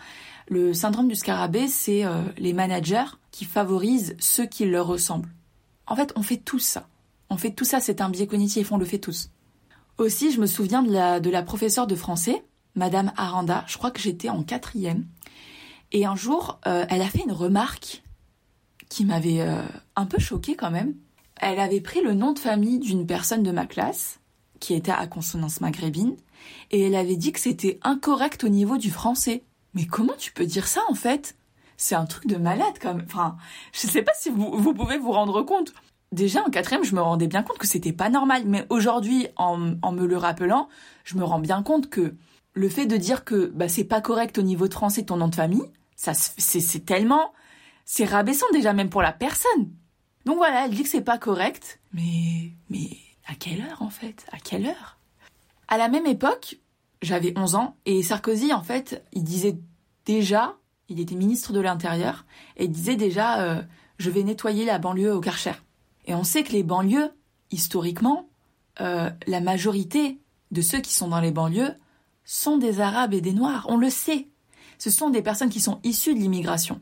Le 0.48 0.74
syndrome 0.74 1.08
du 1.08 1.16
scarabée, 1.16 1.68
c'est 1.68 2.04
les 2.38 2.54
managers 2.54 3.18
qui 3.32 3.46
favorisent 3.46 4.16
ceux 4.20 4.46
qui 4.46 4.66
leur 4.66 4.86
ressemblent. 4.86 5.34
En 5.88 5.96
fait, 5.96 6.14
on 6.16 6.22
fait 6.22 6.38
tout 6.38 6.60
ça. 6.60 6.88
On 7.32 7.38
fait 7.38 7.50
tout 7.50 7.66
ça, 7.66 7.80
c'est 7.80 8.00
un 8.00 8.10
biais 8.10 8.28
cognitif, 8.28 8.72
on 8.72 8.78
le 8.78 8.86
fait 8.86 9.00
tous. 9.00 9.32
Aussi, 9.98 10.32
je 10.32 10.40
me 10.40 10.46
souviens 10.46 10.84
de 10.84 10.92
la, 10.92 11.20
de 11.20 11.32
la 11.32 11.42
professeure 11.42 11.88
de 11.88 11.96
français, 11.96 12.44
Madame 12.76 13.12
Aranda, 13.16 13.64
je 13.68 13.78
crois 13.78 13.92
que 13.92 14.02
j'étais 14.02 14.30
en 14.30 14.44
quatrième. 14.44 15.06
Et 15.92 16.06
un 16.06 16.16
jour, 16.16 16.60
euh, 16.68 16.86
elle 16.90 17.02
a 17.02 17.08
fait 17.08 17.24
une 17.24 17.32
remarque 17.32 18.04
qui 18.90 19.06
m'avait 19.06 19.42
euh, 19.42 19.62
un 19.96 20.06
peu 20.06 20.20
choquée 20.20 20.56
quand 20.56 20.72
même. 20.72 20.94
Elle 21.42 21.60
avait 21.60 21.82
pris 21.82 22.02
le 22.02 22.14
nom 22.14 22.34
de 22.34 22.40
famille 22.40 22.80
d'une 22.80 23.06
personne 23.06 23.44
de 23.44 23.52
ma 23.52 23.66
classe, 23.66 24.20
qui 24.60 24.74
était 24.74 24.92
à 24.92 25.08
consonance 25.08 25.62
maghrébine, 25.62 26.16
et 26.72 26.82
elle 26.82 26.96
avait 26.96 27.18
dit 27.18 27.32
que 27.32 27.40
c'était 27.40 27.80
incorrect 27.84 28.44
au 28.44 28.50
niveau 28.50 28.78
du 28.78 28.92
français. 28.92 29.44
Mais 29.74 29.86
comment 29.86 30.16
tu 30.18 30.32
peux 30.32 30.46
dire 30.46 30.68
ça 30.68 30.82
en 30.90 30.96
fait? 30.96 31.36
C'est 31.78 31.96
un 31.96 32.06
truc 32.06 32.28
de 32.28 32.38
malade 32.38 32.80
comme. 32.82 33.02
Enfin, 33.06 33.36
je 33.74 33.88
sais 33.88 34.02
pas 34.02 34.14
si 34.18 34.30
vous, 34.30 34.74
pouvez 34.74 34.98
vous 34.98 35.12
rendre 35.12 35.42
compte. 35.42 35.74
Déjà 36.14 36.42
en 36.44 36.50
quatrième, 36.50 36.86
je 36.86 36.96
me 36.96 37.02
rendais 37.02 37.28
bien 37.28 37.44
compte 37.44 37.58
que 37.58 37.68
c'était 37.68 37.92
pas 37.92 38.10
normal, 38.10 38.44
mais 38.46 38.66
aujourd'hui, 38.70 39.28
en, 39.36 39.74
en, 39.82 39.92
me 39.92 40.06
le 40.06 40.16
rappelant, 40.16 40.70
je 41.04 41.18
me 41.18 41.24
rends 41.26 41.40
bien 41.40 41.62
compte 41.62 41.90
que 41.90 42.16
le 42.54 42.70
fait 42.70 42.86
de 42.86 42.96
dire 42.96 43.26
que 43.26 43.52
bah, 43.54 43.68
c'est 43.68 43.84
pas 43.84 44.00
correct 44.00 44.38
au 44.38 44.42
niveau 44.42 44.70
de 44.70 44.74
français 44.74 45.04
ton 45.04 45.18
nom 45.18 45.28
de 45.28 45.36
famille, 45.36 45.66
ça 45.98 46.14
c'est 46.14 46.86
tellement, 46.86 47.34
c'est 47.84 48.06
rabaissant 48.06 48.46
déjà 48.54 48.72
même 48.72 48.90
pour 48.90 49.02
la 49.02 49.12
personne. 49.12 49.72
Donc 50.26 50.38
voilà, 50.38 50.66
elle 50.66 50.72
dit 50.72 50.84
que 50.84 50.90
c'est 50.90 51.02
pas 51.02 51.18
correct, 51.18 51.80
mais 51.94 52.52
mais 52.70 52.90
à 53.28 53.36
quelle 53.36 53.62
heure 53.62 53.82
en 53.82 53.90
fait? 53.90 54.26
À 54.32 54.38
quelle 54.38 54.66
heure? 54.66 54.98
À 55.68 55.78
la 55.78 55.88
même 55.88 56.06
époque, 56.06 56.58
j'avais 57.02 57.34
11 57.38 57.56
ans 57.56 57.78
et 57.86 58.02
Sarkozy 58.04 58.54
en 58.54 58.64
fait, 58.64 59.04
il 59.14 59.24
disait 59.24 59.58
déjà 60.06 60.56
il 60.90 61.00
était 61.00 61.16
ministre 61.16 61.54
de 61.54 61.60
l'Intérieur 61.60 62.26
et 62.58 62.68
disait 62.68 62.96
déjà 62.96 63.42
euh, 63.42 63.62
je 63.98 64.10
vais 64.10 64.24
nettoyer 64.24 64.66
la 64.66 64.80
banlieue 64.80 65.14
au 65.14 65.22
Karcher. 65.22 65.54
Et 66.06 66.14
on 66.14 66.24
sait 66.24 66.44
que 66.44 66.52
les 66.52 66.64
banlieues, 66.64 67.12
historiquement, 67.52 68.30
euh, 68.82 69.10
la 69.28 69.42
majorité 69.42 70.20
de 70.52 70.62
ceux 70.62 70.80
qui 70.80 70.94
sont 70.94 71.08
dans 71.08 71.20
les 71.20 71.32
banlieues 71.32 71.74
sont 72.24 72.58
des 72.58 72.80
Arabes 72.82 73.14
et 73.14 73.22
des 73.22 73.34
Noirs. 73.34 73.66
On 73.70 73.78
le 73.78 73.90
sait. 73.90 74.28
Ce 74.78 74.90
sont 74.90 75.10
des 75.10 75.22
personnes 75.22 75.50
qui 75.50 75.62
sont 75.62 75.80
issues 75.84 76.14
de 76.14 76.20
l'immigration. 76.20 76.80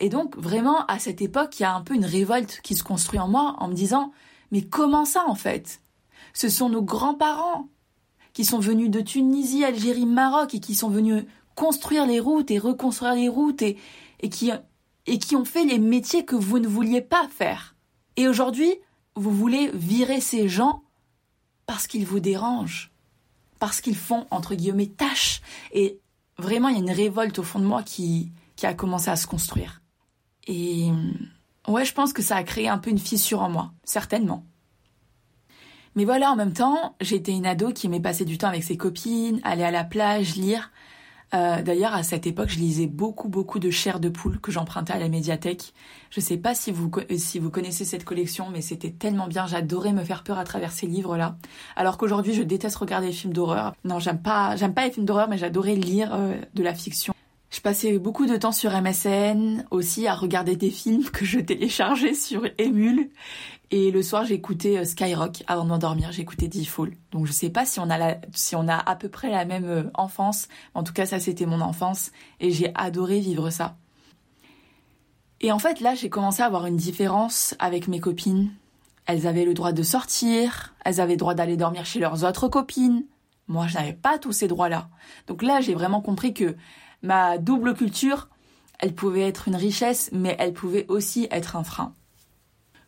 Et 0.00 0.08
donc, 0.08 0.36
vraiment, 0.36 0.84
à 0.86 0.98
cette 0.98 1.20
époque, 1.20 1.60
il 1.60 1.62
y 1.62 1.66
a 1.66 1.74
un 1.74 1.82
peu 1.82 1.94
une 1.94 2.06
révolte 2.06 2.60
qui 2.62 2.74
se 2.74 2.82
construit 2.82 3.20
en 3.20 3.28
moi 3.28 3.54
en 3.58 3.68
me 3.68 3.74
disant 3.74 4.12
Mais 4.50 4.62
comment 4.62 5.04
ça, 5.04 5.24
en 5.26 5.34
fait? 5.34 5.80
Ce 6.32 6.48
sont 6.48 6.68
nos 6.68 6.82
grands-parents 6.82 7.68
qui 8.32 8.44
sont 8.44 8.60
venus 8.60 8.90
de 8.90 9.00
Tunisie, 9.00 9.64
Algérie, 9.64 10.06
Maroc 10.06 10.54
et 10.54 10.60
qui 10.60 10.74
sont 10.74 10.88
venus 10.88 11.24
construire 11.54 12.06
les 12.06 12.20
routes 12.20 12.50
et 12.50 12.58
reconstruire 12.58 13.14
les 13.14 13.28
routes 13.28 13.62
et, 13.62 13.76
et, 14.20 14.30
qui, 14.30 14.50
et 15.06 15.18
qui 15.18 15.36
ont 15.36 15.44
fait 15.44 15.64
les 15.64 15.78
métiers 15.78 16.24
que 16.24 16.36
vous 16.36 16.58
ne 16.58 16.68
vouliez 16.68 17.02
pas 17.02 17.28
faire. 17.28 17.74
Et 18.16 18.28
aujourd'hui, 18.28 18.74
vous 19.16 19.32
voulez 19.32 19.70
virer 19.74 20.20
ces 20.20 20.48
gens 20.48 20.82
parce 21.66 21.86
qu'ils 21.86 22.06
vous 22.06 22.20
dérangent, 22.20 22.92
parce 23.58 23.80
qu'ils 23.80 23.96
font, 23.96 24.26
entre 24.30 24.54
guillemets, 24.54 24.86
tâches. 24.86 25.42
Et 25.72 26.00
vraiment, 26.38 26.68
il 26.68 26.74
y 26.74 26.78
a 26.78 26.82
une 26.82 26.90
révolte 26.90 27.38
au 27.38 27.42
fond 27.42 27.58
de 27.58 27.64
moi 27.64 27.82
qui, 27.82 28.32
qui 28.56 28.66
a 28.66 28.74
commencé 28.74 29.10
à 29.10 29.16
se 29.16 29.26
construire. 29.26 29.79
Et 30.50 30.90
ouais, 31.68 31.84
je 31.84 31.94
pense 31.94 32.12
que 32.12 32.22
ça 32.22 32.34
a 32.34 32.42
créé 32.42 32.68
un 32.68 32.78
peu 32.78 32.90
une 32.90 32.98
fissure 32.98 33.40
en 33.40 33.48
moi, 33.48 33.70
certainement. 33.84 34.44
Mais 35.94 36.04
voilà, 36.04 36.32
en 36.32 36.36
même 36.36 36.52
temps, 36.52 36.96
j'étais 37.00 37.30
une 37.30 37.46
ado 37.46 37.72
qui 37.72 37.86
aimait 37.86 38.00
passer 38.00 38.24
du 38.24 38.36
temps 38.36 38.48
avec 38.48 38.64
ses 38.64 38.76
copines, 38.76 39.40
aller 39.44 39.62
à 39.62 39.70
la 39.70 39.84
plage, 39.84 40.34
lire. 40.34 40.72
Euh, 41.34 41.62
d'ailleurs, 41.62 41.94
à 41.94 42.02
cette 42.02 42.26
époque, 42.26 42.48
je 42.48 42.58
lisais 42.58 42.88
beaucoup, 42.88 43.28
beaucoup 43.28 43.60
de 43.60 43.70
chair 43.70 44.00
de 44.00 44.08
poule 44.08 44.40
que 44.40 44.50
j'empruntais 44.50 44.92
à 44.92 44.98
la 44.98 45.08
médiathèque. 45.08 45.72
Je 46.10 46.18
ne 46.18 46.24
sais 46.24 46.36
pas 46.36 46.56
si 46.56 46.72
vous, 46.72 46.90
si 47.16 47.38
vous 47.38 47.50
connaissez 47.50 47.84
cette 47.84 48.04
collection, 48.04 48.50
mais 48.50 48.60
c'était 48.60 48.90
tellement 48.90 49.28
bien. 49.28 49.46
J'adorais 49.46 49.92
me 49.92 50.02
faire 50.02 50.24
peur 50.24 50.38
à 50.40 50.44
travers 50.44 50.72
ces 50.72 50.88
livres-là. 50.88 51.36
Alors 51.76 51.96
qu'aujourd'hui, 51.96 52.34
je 52.34 52.42
déteste 52.42 52.74
regarder 52.76 53.06
les 53.08 53.12
films 53.12 53.32
d'horreur. 53.32 53.74
Non, 53.84 54.00
j'aime 54.00 54.20
pas, 54.20 54.56
j'aime 54.56 54.74
pas 54.74 54.84
les 54.84 54.90
films 54.90 55.06
d'horreur, 55.06 55.28
mais 55.28 55.38
j'adorais 55.38 55.76
lire 55.76 56.12
euh, 56.12 56.34
de 56.54 56.62
la 56.64 56.74
fiction. 56.74 57.14
Je 57.50 57.60
passais 57.60 57.98
beaucoup 57.98 58.26
de 58.26 58.36
temps 58.36 58.52
sur 58.52 58.70
MSN, 58.70 59.64
aussi 59.72 60.06
à 60.06 60.14
regarder 60.14 60.54
des 60.54 60.70
films 60.70 61.02
que 61.10 61.24
je 61.24 61.40
téléchargeais 61.40 62.14
sur 62.14 62.44
Emule. 62.58 63.10
Et 63.72 63.90
le 63.90 64.02
soir, 64.02 64.24
j'écoutais 64.24 64.78
euh, 64.78 64.84
Skyrock 64.84 65.42
avant 65.48 65.64
de 65.64 65.68
m'endormir. 65.68 66.12
J'écoutais 66.12 66.46
D-Fall. 66.46 66.92
Donc 67.10 67.26
je 67.26 67.32
sais 67.32 67.50
pas 67.50 67.66
si 67.66 67.80
on 67.80 67.90
a 67.90 67.98
la, 67.98 68.18
si 68.34 68.54
on 68.54 68.68
a 68.68 68.76
à 68.76 68.94
peu 68.94 69.08
près 69.08 69.30
la 69.30 69.44
même 69.44 69.64
euh, 69.64 69.90
enfance. 69.94 70.46
En 70.74 70.84
tout 70.84 70.92
cas, 70.92 71.06
ça 71.06 71.18
c'était 71.18 71.46
mon 71.46 71.60
enfance 71.60 72.12
et 72.38 72.52
j'ai 72.52 72.72
adoré 72.76 73.18
vivre 73.18 73.50
ça. 73.50 73.76
Et 75.40 75.50
en 75.50 75.58
fait, 75.58 75.80
là, 75.80 75.94
j'ai 75.94 76.10
commencé 76.10 76.42
à 76.42 76.46
avoir 76.46 76.66
une 76.66 76.76
différence 76.76 77.54
avec 77.58 77.88
mes 77.88 77.98
copines. 77.98 78.50
Elles 79.06 79.26
avaient 79.26 79.44
le 79.44 79.54
droit 79.54 79.72
de 79.72 79.82
sortir, 79.82 80.74
elles 80.84 81.00
avaient 81.00 81.14
le 81.14 81.18
droit 81.18 81.34
d'aller 81.34 81.56
dormir 81.56 81.84
chez 81.84 81.98
leurs 81.98 82.24
autres 82.24 82.48
copines. 82.48 83.04
Moi, 83.48 83.66
je 83.66 83.74
n'avais 83.74 83.94
pas 83.94 84.18
tous 84.18 84.32
ces 84.32 84.46
droits-là. 84.46 84.88
Donc 85.26 85.42
là, 85.42 85.60
j'ai 85.60 85.74
vraiment 85.74 86.00
compris 86.00 86.34
que 86.34 86.56
ma 87.02 87.38
double 87.38 87.74
culture, 87.74 88.28
elle 88.78 88.94
pouvait 88.94 89.26
être 89.28 89.48
une 89.48 89.56
richesse, 89.56 90.10
mais 90.12 90.36
elle 90.38 90.52
pouvait 90.52 90.86
aussi 90.88 91.28
être 91.30 91.56
un 91.56 91.64
frein. 91.64 91.94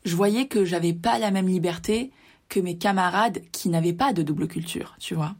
Je 0.04 0.16
voyais 0.16 0.47
que 0.47 0.64
j'avais 0.64 0.92
pas 0.92 1.19
la 1.19 1.31
même 1.31 1.49
liberté 1.49 2.11
que 2.49 2.61
mes 2.61 2.76
camarades 2.76 3.40
qui 3.52 3.69
n'avaient 3.69 3.92
pas 3.92 4.12
de 4.12 4.23
double 4.23 4.49
culture, 4.49 4.97
tu 4.99 5.14
vois. 5.14 5.37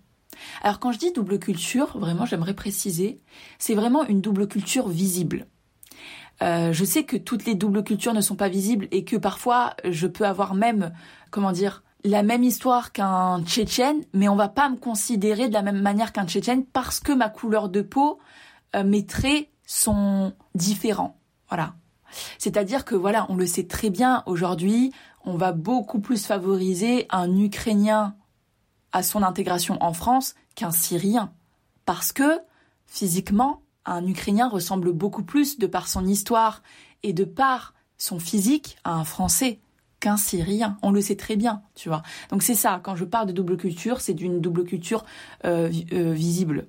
Alors 0.63 0.79
quand 0.79 0.93
je 0.93 0.99
dis 0.99 1.13
double 1.13 1.39
culture, 1.39 1.99
vraiment 1.99 2.27
j'aimerais 2.27 2.55
préciser, 2.55 3.21
c'est 3.59 3.75
vraiment 3.75 4.05
une 4.07 4.21
double 4.21 4.49
culture 4.49 4.89
visible. 4.89 5.47
Euh, 6.43 6.73
je 6.73 6.85
sais 6.85 7.05
que 7.05 7.17
toutes 7.17 7.45
les 7.45 7.55
doubles 7.55 7.85
cultures 7.85 8.15
ne 8.15 8.21
sont 8.21 8.35
pas 8.35 8.49
visibles 8.49 8.89
et 8.91 9.05
que 9.05 9.17
parfois 9.17 9.75
je 9.89 10.07
peux 10.07 10.25
avoir 10.25 10.55
même, 10.55 10.93
comment 11.31 11.53
dire, 11.53 11.83
la 12.05 12.23
même 12.23 12.43
histoire 12.43 12.93
qu'un 12.93 13.43
Tchétchène, 13.45 14.03
mais 14.13 14.29
on 14.29 14.35
va 14.35 14.49
pas 14.49 14.69
me 14.69 14.77
considérer 14.77 15.49
de 15.49 15.55
la 15.55 15.63
même 15.63 15.81
manière 15.81 16.13
qu'un 16.13 16.27
Tchétchène 16.27 16.65
parce 16.65 16.99
que 16.99 17.13
ma 17.13 17.29
couleur 17.29 17.69
de 17.69 17.83
peau, 17.83 18.19
mes 18.75 19.07
traits 19.07 19.49
sont 19.67 20.33
différents. 20.55 21.19
Voilà. 21.49 21.75
C'est-à-dire 22.39 22.85
que 22.85 22.95
voilà, 22.95 23.27
on 23.29 23.37
le 23.37 23.47
sait 23.47 23.67
très 23.67 23.91
bien 23.91 24.23
aujourd'hui, 24.27 24.93
on 25.25 25.37
va 25.37 25.53
beaucoup 25.53 26.01
plus 26.01 26.27
favoriser 26.27 27.07
un 27.11 27.37
Ukrainien 27.39 28.15
à 28.93 29.03
son 29.03 29.23
intégration 29.23 29.83
en 29.83 29.93
France 29.93 30.35
qu'un 30.55 30.71
Syrien. 30.71 31.33
Parce 31.87 32.13
que, 32.13 32.41
physiquement, 32.87 33.63
un 33.85 34.07
Ukrainien 34.07 34.49
ressemble 34.49 34.93
beaucoup 34.93 35.23
plus, 35.23 35.59
de 35.59 35.67
par 35.67 35.89
son 35.89 36.07
histoire 36.07 36.63
et 37.03 37.13
de 37.13 37.25
par 37.25 37.75
son 37.99 38.19
physique, 38.19 38.77
à 38.85 38.95
un 38.95 39.05
Français 39.05 39.61
qu'un 40.01 40.17
Syrien. 40.17 40.77
On 40.83 40.91
le 40.91 41.01
sait 41.01 41.17
très 41.17 41.37
bien, 41.37 41.63
tu 41.75 41.89
vois. 41.89 42.03
Donc 42.31 42.43
c'est 42.43 42.55
ça, 42.55 42.81
quand 42.83 42.97
je 42.97 43.05
parle 43.05 43.29
de 43.29 43.33
double 43.33 43.57
culture, 43.57 44.01
c'est 44.01 44.15
d'une 44.15 44.41
double 44.41 44.65
culture 44.65 45.05
euh, 45.45 45.71
euh, 45.93 46.13
visible. 46.13 46.67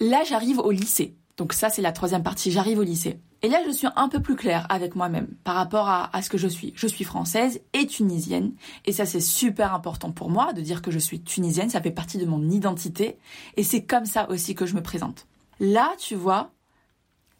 Là, 0.00 0.22
j'arrive 0.24 0.58
au 0.58 0.70
lycée. 0.70 1.16
Donc 1.36 1.52
ça, 1.52 1.68
c'est 1.68 1.82
la 1.82 1.92
troisième 1.92 2.22
partie. 2.22 2.50
J'arrive 2.50 2.78
au 2.78 2.82
lycée. 2.82 3.20
Et 3.42 3.48
là, 3.48 3.58
je 3.66 3.70
suis 3.70 3.86
un 3.94 4.08
peu 4.08 4.20
plus 4.20 4.36
claire 4.36 4.66
avec 4.70 4.96
moi-même 4.96 5.28
par 5.44 5.54
rapport 5.54 5.88
à, 5.88 6.14
à, 6.16 6.22
ce 6.22 6.30
que 6.30 6.38
je 6.38 6.48
suis. 6.48 6.72
Je 6.74 6.86
suis 6.86 7.04
française 7.04 7.60
et 7.74 7.86
tunisienne. 7.86 8.54
Et 8.86 8.92
ça, 8.92 9.04
c'est 9.04 9.20
super 9.20 9.74
important 9.74 10.10
pour 10.10 10.30
moi 10.30 10.52
de 10.52 10.62
dire 10.62 10.80
que 10.80 10.90
je 10.90 10.98
suis 10.98 11.20
tunisienne. 11.20 11.68
Ça 11.68 11.82
fait 11.82 11.90
partie 11.90 12.18
de 12.18 12.26
mon 12.26 12.50
identité. 12.50 13.18
Et 13.56 13.62
c'est 13.62 13.84
comme 13.84 14.06
ça 14.06 14.28
aussi 14.30 14.54
que 14.54 14.66
je 14.66 14.74
me 14.74 14.82
présente. 14.82 15.26
Là, 15.60 15.92
tu 15.98 16.14
vois, 16.14 16.50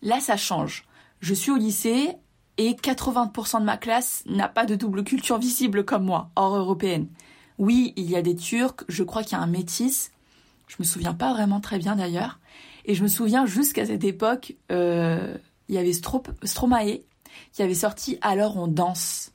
là, 0.03 0.21
ça 0.21 0.37
change. 0.37 0.85
Je 1.21 1.35
suis 1.35 1.51
au 1.51 1.57
lycée 1.57 2.17
et 2.59 2.73
80% 2.73 3.61
de 3.61 3.65
ma 3.65 3.77
classe 3.77 4.23
n'a 4.27 4.49
pas 4.49 4.67
de 4.67 4.75
double 4.75 5.05
culture 5.05 5.39
visible 5.39 5.85
comme 5.85 6.05
moi, 6.05 6.31
hors 6.37 6.57
européenne. 6.57 7.09
Oui, 7.59 7.93
il 7.97 8.11
y 8.11 8.17
a 8.17 8.23
des 8.23 8.37
Turcs, 8.37 8.85
je 8.89 9.03
crois 9.03 9.23
qu'il 9.23 9.33
y 9.33 9.41
a 9.41 9.43
un 9.43 9.47
métis. 9.47 10.13
Je 10.69 10.77
me 10.79 10.85
souviens 10.85 11.15
pas 11.15 11.33
vraiment 11.33 11.61
très 11.61 11.79
bien 11.79 11.97
d'ailleurs. 11.97 12.39
Et 12.87 12.95
je 12.95 13.03
me 13.03 13.09
souviens 13.09 13.47
jusqu'à 13.47 13.85
cette 13.85 14.05
époque, 14.05 14.55
euh, 14.73 15.37
il 15.69 15.75
y 15.75 15.79
avait 15.79 15.93
Stromae 15.93 17.01
qui 17.53 17.63
avait 17.63 17.75
sorti 17.75 18.19
Alors 18.23 18.57
on 18.57 18.69
danse. 18.69 19.33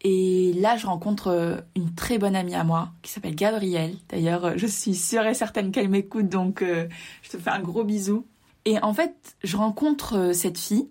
Et 0.00 0.52
là, 0.54 0.76
je 0.76 0.86
rencontre 0.86 1.28
euh, 1.28 1.56
une 1.74 1.94
très 1.94 2.18
bonne 2.18 2.36
amie 2.36 2.54
à 2.54 2.64
moi 2.64 2.90
qui 3.02 3.10
s'appelle 3.10 3.34
Gabrielle. 3.34 3.96
D'ailleurs, 4.08 4.56
je 4.56 4.66
suis 4.66 4.94
sûre 4.94 5.26
et 5.26 5.34
certaine 5.34 5.72
qu'elle 5.72 5.88
m'écoute, 5.88 6.28
donc 6.28 6.62
euh, 6.62 6.88
je 7.22 7.30
te 7.30 7.36
fais 7.36 7.50
un 7.50 7.60
gros 7.60 7.84
bisou. 7.84 8.24
Et 8.64 8.80
en 8.80 8.94
fait, 8.94 9.36
je 9.42 9.56
rencontre 9.56 10.16
euh, 10.16 10.32
cette 10.32 10.58
fille 10.58 10.88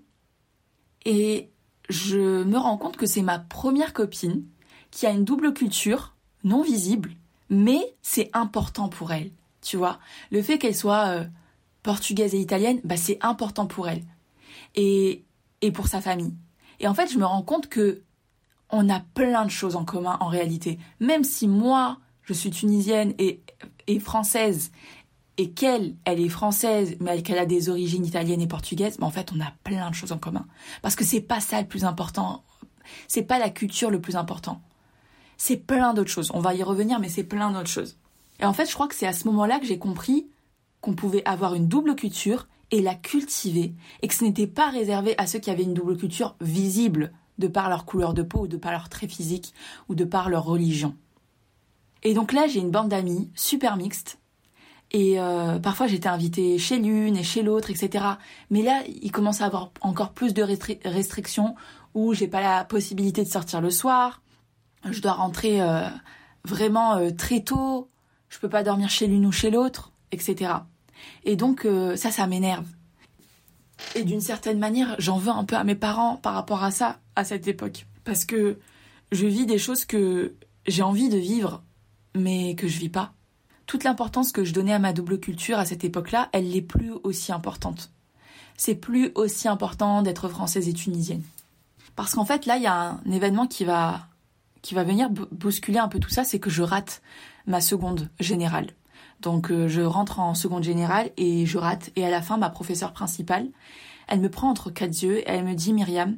et 1.05 1.49
je 1.89 2.43
me 2.43 2.57
rends 2.57 2.77
compte 2.77 2.97
que 2.97 3.05
c'est 3.05 3.21
ma 3.21 3.39
première 3.39 3.93
copine 3.93 4.43
qui 4.91 5.05
a 5.05 5.11
une 5.11 5.23
double 5.23 5.53
culture 5.53 6.15
non 6.43 6.61
visible, 6.61 7.11
mais 7.49 7.79
c'est 8.01 8.29
important 8.33 8.89
pour 8.89 9.13
elle. 9.13 9.31
Tu 9.61 9.77
vois, 9.77 9.99
le 10.31 10.41
fait 10.41 10.57
qu'elle 10.57 10.75
soit 10.75 11.25
portugaise 11.87 12.35
et 12.35 12.39
italienne, 12.41 12.81
bah, 12.83 12.97
c'est 12.97 13.17
important 13.21 13.65
pour 13.65 13.87
elle 13.87 14.03
et, 14.75 15.23
et 15.61 15.71
pour 15.71 15.87
sa 15.87 16.01
famille. 16.01 16.33
Et 16.81 16.87
en 16.89 16.93
fait, 16.93 17.09
je 17.09 17.17
me 17.17 17.23
rends 17.23 17.43
compte 17.43 17.69
que 17.69 18.03
on 18.69 18.89
a 18.89 18.99
plein 18.99 19.45
de 19.45 19.49
choses 19.49 19.77
en 19.77 19.85
commun 19.85 20.17
en 20.19 20.27
réalité. 20.27 20.79
Même 20.99 21.23
si 21.23 21.47
moi, 21.47 21.99
je 22.23 22.33
suis 22.33 22.49
tunisienne 22.49 23.13
et, 23.19 23.41
et 23.87 24.01
française, 24.01 24.73
et 25.37 25.51
qu'elle, 25.51 25.95
elle 26.03 26.19
est 26.19 26.27
française, 26.27 26.97
mais 26.99 27.21
qu'elle 27.21 27.39
a 27.39 27.45
des 27.45 27.69
origines 27.69 28.05
italiennes 28.05 28.41
et 28.41 28.47
portugaises, 28.47 28.99
mais 28.99 29.05
en 29.05 29.09
fait, 29.09 29.31
on 29.33 29.39
a 29.39 29.53
plein 29.63 29.89
de 29.89 29.95
choses 29.95 30.11
en 30.11 30.17
commun. 30.17 30.45
Parce 30.81 30.97
que 30.97 31.05
c'est 31.05 31.21
pas 31.21 31.39
ça 31.39 31.61
le 31.61 31.67
plus 31.69 31.85
important. 31.85 32.43
C'est 33.07 33.23
pas 33.23 33.39
la 33.39 33.49
culture 33.49 33.91
le 33.91 34.01
plus 34.01 34.17
important. 34.17 34.59
C'est 35.37 35.55
plein 35.55 35.93
d'autres 35.93 36.11
choses. 36.11 36.31
On 36.33 36.41
va 36.41 36.53
y 36.53 36.63
revenir, 36.63 36.99
mais 36.99 37.07
c'est 37.07 37.23
plein 37.23 37.49
d'autres 37.51 37.69
choses. 37.69 37.97
Et 38.41 38.45
en 38.45 38.51
fait, 38.51 38.65
je 38.65 38.73
crois 38.73 38.89
que 38.89 38.95
c'est 38.95 39.07
à 39.07 39.13
ce 39.13 39.25
moment-là 39.29 39.59
que 39.59 39.65
j'ai 39.65 39.79
compris 39.79 40.27
qu'on 40.81 40.93
pouvait 40.93 41.23
avoir 41.25 41.55
une 41.55 41.67
double 41.67 41.95
culture 41.95 42.47
et 42.71 42.81
la 42.81 42.95
cultiver, 42.95 43.73
et 44.01 44.07
que 44.07 44.13
ce 44.13 44.23
n'était 44.23 44.47
pas 44.47 44.69
réservé 44.69 45.15
à 45.17 45.25
ceux 45.25 45.39
qui 45.39 45.49
avaient 45.49 45.63
une 45.63 45.73
double 45.73 45.97
culture 45.97 46.35
visible 46.41 47.13
de 47.37 47.47
par 47.47 47.69
leur 47.69 47.85
couleur 47.85 48.13
de 48.13 48.23
peau 48.23 48.41
ou 48.41 48.47
de 48.47 48.57
par 48.57 48.71
leur 48.71 48.89
trait 48.89 49.07
physique 49.07 49.53
ou 49.89 49.95
de 49.95 50.03
par 50.03 50.29
leur 50.29 50.43
religion. 50.43 50.95
Et 52.03 52.13
donc 52.13 52.33
là, 52.33 52.47
j'ai 52.47 52.59
une 52.59 52.71
bande 52.71 52.89
d'amis 52.89 53.29
super 53.35 53.77
mixte. 53.77 54.19
Et 54.91 55.19
euh, 55.19 55.59
parfois, 55.59 55.87
j'étais 55.87 56.07
invitée 56.07 56.57
chez 56.57 56.77
l'une 56.77 57.17
et 57.17 57.23
chez 57.23 57.43
l'autre, 57.43 57.69
etc. 57.69 58.05
Mais 58.49 58.61
là, 58.61 58.83
il 59.01 59.11
commence 59.11 59.41
à 59.41 59.45
avoir 59.45 59.71
encore 59.81 60.13
plus 60.13 60.33
de 60.33 60.43
restrictions 60.85 61.55
où 61.93 62.13
j'ai 62.13 62.27
pas 62.27 62.41
la 62.41 62.63
possibilité 62.63 63.23
de 63.23 63.29
sortir 63.29 63.59
le 63.59 63.69
soir. 63.69 64.21
Je 64.89 65.01
dois 65.01 65.13
rentrer 65.13 65.61
euh, 65.61 65.87
vraiment 66.45 66.95
euh, 66.95 67.11
très 67.11 67.41
tôt. 67.41 67.89
Je 68.29 68.39
peux 68.39 68.49
pas 68.49 68.63
dormir 68.63 68.89
chez 68.89 69.07
l'une 69.07 69.25
ou 69.25 69.31
chez 69.31 69.49
l'autre, 69.49 69.91
etc. 70.11 70.51
Et 71.23 71.35
donc 71.35 71.65
euh, 71.65 71.95
ça, 71.95 72.11
ça 72.11 72.27
m'énerve. 72.27 72.65
Et 73.95 74.03
d'une 74.03 74.21
certaine 74.21 74.59
manière, 74.59 74.95
j'en 74.99 75.17
veux 75.17 75.31
un 75.31 75.45
peu 75.45 75.55
à 75.55 75.63
mes 75.63 75.75
parents 75.75 76.17
par 76.17 76.33
rapport 76.33 76.63
à 76.63 76.71
ça, 76.71 76.99
à 77.15 77.23
cette 77.23 77.47
époque. 77.47 77.85
Parce 78.03 78.25
que 78.25 78.59
je 79.11 79.25
vis 79.25 79.45
des 79.45 79.57
choses 79.57 79.85
que 79.85 80.35
j'ai 80.65 80.83
envie 80.83 81.09
de 81.09 81.17
vivre, 81.17 81.63
mais 82.15 82.55
que 82.55 82.67
je 82.67 82.79
vis 82.79 82.89
pas. 82.89 83.13
Toute 83.65 83.83
l'importance 83.83 84.31
que 84.31 84.43
je 84.43 84.53
donnais 84.53 84.73
à 84.73 84.79
ma 84.79 84.93
double 84.93 85.19
culture 85.19 85.59
à 85.59 85.65
cette 85.65 85.83
époque-là, 85.83 86.29
elle 86.31 86.49
n'est 86.49 86.61
plus 86.61 86.91
aussi 87.03 87.31
importante. 87.31 87.91
C'est 88.57 88.75
plus 88.75 89.11
aussi 89.15 89.47
important 89.47 90.01
d'être 90.01 90.29
française 90.29 90.67
et 90.67 90.73
tunisienne. 90.73 91.23
Parce 91.95 92.15
qu'en 92.15 92.25
fait, 92.25 92.45
là, 92.45 92.57
il 92.57 92.63
y 92.63 92.67
a 92.67 92.99
un 93.05 93.11
événement 93.11 93.47
qui 93.47 93.65
va, 93.65 94.07
qui 94.61 94.73
va 94.73 94.83
venir 94.83 95.09
bousculer 95.09 95.79
un 95.79 95.87
peu 95.87 95.99
tout 95.99 96.09
ça, 96.09 96.23
c'est 96.23 96.39
que 96.39 96.49
je 96.49 96.63
rate 96.63 97.01
ma 97.45 97.61
seconde 97.61 98.09
générale. 98.19 98.67
Donc 99.21 99.51
euh, 99.51 99.67
je 99.67 99.81
rentre 99.81 100.19
en 100.19 100.33
seconde 100.35 100.63
générale 100.63 101.11
et 101.17 101.45
je 101.45 101.57
rate. 101.57 101.91
Et 101.95 102.05
à 102.05 102.09
la 102.09 102.21
fin, 102.21 102.37
ma 102.37 102.49
professeure 102.49 102.93
principale, 102.93 103.47
elle 104.07 104.19
me 104.19 104.29
prend 104.29 104.49
entre 104.49 104.69
quatre 104.69 105.01
yeux 105.01 105.19
et 105.19 105.31
elle 105.31 105.45
me 105.45 105.55
dit 105.55 105.73
Myriam, 105.73 106.17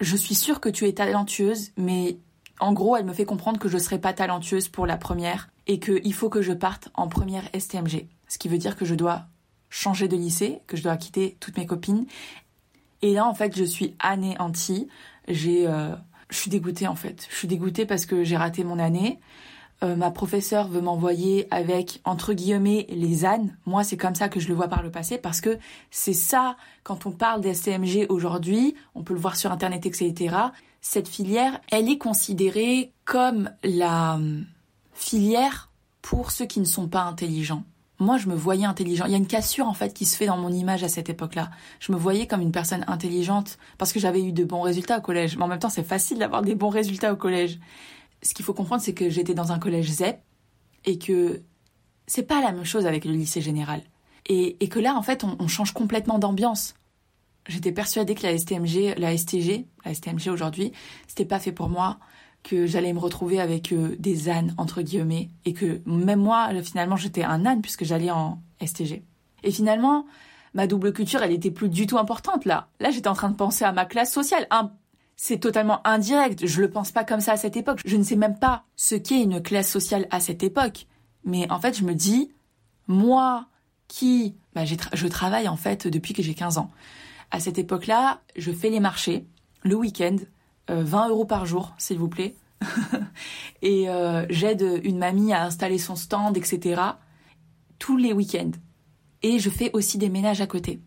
je 0.00 0.16
suis 0.16 0.34
sûre 0.34 0.60
que 0.60 0.68
tu 0.68 0.86
es 0.86 0.92
talentueuse, 0.92 1.72
mais 1.76 2.18
en 2.60 2.72
gros, 2.72 2.96
elle 2.96 3.04
me 3.04 3.12
fait 3.12 3.24
comprendre 3.24 3.58
que 3.58 3.68
je 3.68 3.76
ne 3.76 3.82
serai 3.82 3.98
pas 3.98 4.12
talentueuse 4.12 4.68
pour 4.68 4.86
la 4.86 4.96
première 4.96 5.50
et 5.66 5.78
qu'il 5.78 6.14
faut 6.14 6.28
que 6.28 6.42
je 6.42 6.52
parte 6.52 6.88
en 6.94 7.08
première 7.08 7.48
STMG. 7.58 8.06
Ce 8.28 8.38
qui 8.38 8.48
veut 8.48 8.58
dire 8.58 8.76
que 8.76 8.84
je 8.84 8.94
dois 8.94 9.26
changer 9.68 10.08
de 10.08 10.16
lycée, 10.16 10.60
que 10.66 10.76
je 10.76 10.82
dois 10.82 10.96
quitter 10.96 11.36
toutes 11.40 11.56
mes 11.56 11.66
copines. 11.66 12.06
Et 13.02 13.12
là, 13.12 13.26
en 13.26 13.34
fait, 13.34 13.56
je 13.56 13.64
suis 13.64 13.94
anéantie. 13.98 14.88
J'ai, 15.28 15.66
euh, 15.66 15.94
je 16.30 16.36
suis 16.36 16.50
dégoûtée 16.50 16.86
en 16.86 16.94
fait. 16.94 17.26
Je 17.30 17.36
suis 17.36 17.48
dégoûtée 17.48 17.84
parce 17.84 18.06
que 18.06 18.24
j'ai 18.24 18.36
raté 18.36 18.64
mon 18.64 18.78
année. 18.78 19.20
Euh, 19.82 19.94
ma 19.94 20.10
professeure 20.10 20.68
veut 20.68 20.80
m'envoyer 20.80 21.46
avec 21.50 22.00
entre 22.04 22.32
guillemets 22.32 22.86
les 22.88 23.26
ânes. 23.26 23.56
Moi, 23.66 23.84
c'est 23.84 23.98
comme 23.98 24.14
ça 24.14 24.30
que 24.30 24.40
je 24.40 24.48
le 24.48 24.54
vois 24.54 24.68
par 24.68 24.82
le 24.82 24.90
passé 24.90 25.18
parce 25.18 25.42
que 25.42 25.58
c'est 25.90 26.14
ça 26.14 26.56
quand 26.82 27.04
on 27.04 27.10
parle 27.10 27.42
des 27.42 27.52
STMG 27.52 28.06
aujourd'hui, 28.08 28.74
on 28.94 29.02
peut 29.02 29.12
le 29.12 29.20
voir 29.20 29.36
sur 29.36 29.52
internet, 29.52 29.84
etc. 29.84 30.34
Cette 30.80 31.08
filière, 31.08 31.60
elle 31.70 31.90
est 31.90 31.98
considérée 31.98 32.92
comme 33.04 33.50
la 33.62 34.14
hum, 34.14 34.46
filière 34.94 35.70
pour 36.00 36.30
ceux 36.30 36.46
qui 36.46 36.60
ne 36.60 36.64
sont 36.64 36.88
pas 36.88 37.02
intelligents. 37.02 37.64
Moi, 37.98 38.18
je 38.18 38.28
me 38.28 38.34
voyais 38.34 38.66
intelligent. 38.66 39.06
Il 39.06 39.12
y 39.12 39.14
a 39.14 39.18
une 39.18 39.26
cassure 39.26 39.66
en 39.66 39.74
fait 39.74 39.92
qui 39.92 40.04
se 40.04 40.16
fait 40.16 40.26
dans 40.26 40.36
mon 40.36 40.52
image 40.52 40.84
à 40.84 40.88
cette 40.88 41.08
époque-là. 41.08 41.50
Je 41.80 41.92
me 41.92 41.96
voyais 41.96 42.26
comme 42.26 42.42
une 42.42 42.52
personne 42.52 42.84
intelligente 42.88 43.58
parce 43.78 43.92
que 43.92 44.00
j'avais 44.00 44.22
eu 44.22 44.32
de 44.32 44.44
bons 44.44 44.60
résultats 44.60 44.98
au 44.98 45.00
collège. 45.00 45.36
Mais 45.36 45.44
en 45.44 45.48
même 45.48 45.58
temps, 45.58 45.70
c'est 45.70 45.82
facile 45.82 46.18
d'avoir 46.18 46.42
des 46.42 46.54
bons 46.54 46.68
résultats 46.68 47.12
au 47.12 47.16
collège 47.16 47.58
ce 48.26 48.34
qu'il 48.34 48.44
faut 48.44 48.54
comprendre, 48.54 48.82
c'est 48.82 48.94
que 48.94 49.08
j'étais 49.08 49.34
dans 49.34 49.52
un 49.52 49.58
collège 49.58 49.90
ZEP 49.90 50.20
et 50.84 50.98
que 50.98 51.42
c'est 52.06 52.24
pas 52.24 52.40
la 52.40 52.52
même 52.52 52.64
chose 52.64 52.86
avec 52.86 53.04
le 53.04 53.12
lycée 53.12 53.40
général. 53.40 53.82
Et, 54.28 54.68
que 54.68 54.80
là, 54.80 54.96
en 54.96 55.02
fait, 55.02 55.22
on, 55.22 55.46
change 55.46 55.72
complètement 55.72 56.18
d'ambiance. 56.18 56.74
J'étais 57.46 57.70
persuadée 57.70 58.16
que 58.16 58.24
la 58.24 58.36
STMG, 58.36 58.98
la 58.98 59.16
STG, 59.16 59.66
la 59.84 59.94
STMG 59.94 60.28
aujourd'hui, 60.30 60.72
c'était 61.06 61.24
pas 61.24 61.38
fait 61.38 61.52
pour 61.52 61.68
moi, 61.68 61.98
que 62.42 62.66
j'allais 62.66 62.92
me 62.92 62.98
retrouver 62.98 63.40
avec 63.40 63.72
euh, 63.72 63.94
des 64.00 64.28
ânes, 64.28 64.52
entre 64.58 64.82
guillemets, 64.82 65.30
et 65.44 65.52
que 65.52 65.80
même 65.86 66.20
moi, 66.20 66.50
finalement, 66.62 66.96
j'étais 66.96 67.22
un 67.22 67.46
âne 67.46 67.62
puisque 67.62 67.84
j'allais 67.84 68.10
en 68.10 68.40
STG. 68.64 69.04
Et 69.44 69.50
finalement, 69.52 70.06
ma 70.54 70.66
double 70.66 70.92
culture, 70.92 71.22
elle 71.22 71.32
était 71.32 71.52
plus 71.52 71.68
du 71.68 71.86
tout 71.86 71.98
importante 71.98 72.44
là. 72.46 72.68
Là, 72.80 72.90
j'étais 72.90 73.08
en 73.08 73.14
train 73.14 73.30
de 73.30 73.36
penser 73.36 73.64
à 73.64 73.70
ma 73.70 73.84
classe 73.84 74.12
sociale, 74.12 74.46
c'est 75.16 75.38
totalement 75.38 75.86
indirect. 75.86 76.46
Je 76.46 76.60
le 76.60 76.70
pense 76.70 76.92
pas 76.92 77.04
comme 77.04 77.20
ça 77.20 77.32
à 77.32 77.36
cette 77.36 77.56
époque. 77.56 77.80
Je 77.84 77.96
ne 77.96 78.02
sais 78.02 78.16
même 78.16 78.38
pas 78.38 78.64
ce 78.76 78.94
qu'est 78.94 79.22
une 79.22 79.42
classe 79.42 79.70
sociale 79.70 80.06
à 80.10 80.20
cette 80.20 80.42
époque. 80.42 80.86
Mais 81.24 81.50
en 81.50 81.58
fait, 81.58 81.76
je 81.76 81.84
me 81.84 81.94
dis, 81.94 82.32
moi 82.86 83.46
qui, 83.88 84.36
bah, 84.54 84.64
je 84.64 85.06
travaille 85.06 85.48
en 85.48 85.56
fait 85.56 85.86
depuis 85.86 86.12
que 86.12 86.22
j'ai 86.22 86.34
15 86.34 86.58
ans. 86.58 86.70
À 87.30 87.40
cette 87.40 87.58
époque-là, 87.58 88.20
je 88.36 88.52
fais 88.52 88.70
les 88.70 88.80
marchés 88.80 89.26
le 89.62 89.74
week-end, 89.74 90.16
20 90.68 91.06
euh, 91.06 91.10
euros 91.10 91.24
par 91.24 91.46
jour, 91.46 91.74
s'il 91.78 91.98
vous 91.98 92.08
plaît. 92.08 92.36
et 93.62 93.88
euh, 93.88 94.26
j'aide 94.30 94.80
une 94.84 94.98
mamie 94.98 95.32
à 95.32 95.44
installer 95.44 95.78
son 95.78 95.96
stand, 95.96 96.36
etc. 96.36 96.80
tous 97.78 97.96
les 97.96 98.12
week-ends. 98.12 98.52
Et 99.22 99.38
je 99.38 99.50
fais 99.50 99.70
aussi 99.72 99.98
des 99.98 100.08
ménages 100.08 100.40
à 100.40 100.46
côté. 100.46 100.80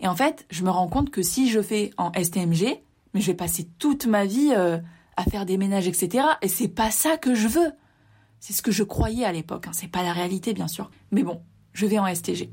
Et 0.00 0.08
en 0.08 0.16
fait, 0.16 0.46
je 0.50 0.64
me 0.64 0.70
rends 0.70 0.88
compte 0.88 1.10
que 1.10 1.22
si 1.22 1.50
je 1.50 1.60
fais 1.60 1.90
en 1.96 2.12
STMG, 2.12 2.80
mais 3.14 3.20
je 3.20 3.26
vais 3.26 3.36
passer 3.36 3.68
toute 3.78 4.06
ma 4.06 4.24
vie 4.24 4.52
euh, 4.56 4.78
à 5.16 5.24
faire 5.24 5.46
des 5.46 5.58
ménages, 5.58 5.88
etc. 5.88 6.26
Et 6.42 6.48
c'est 6.48 6.68
pas 6.68 6.90
ça 6.90 7.16
que 7.16 7.34
je 7.34 7.48
veux. 7.48 7.72
C'est 8.40 8.52
ce 8.52 8.62
que 8.62 8.72
je 8.72 8.82
croyais 8.82 9.24
à 9.24 9.32
l'époque. 9.32 9.68
Hein. 9.68 9.72
C'est 9.72 9.88
pas 9.88 10.02
la 10.02 10.12
réalité, 10.12 10.52
bien 10.52 10.68
sûr. 10.68 10.90
Mais 11.10 11.22
bon, 11.22 11.42
je 11.72 11.86
vais 11.86 11.98
en 11.98 12.12
STG. 12.12 12.50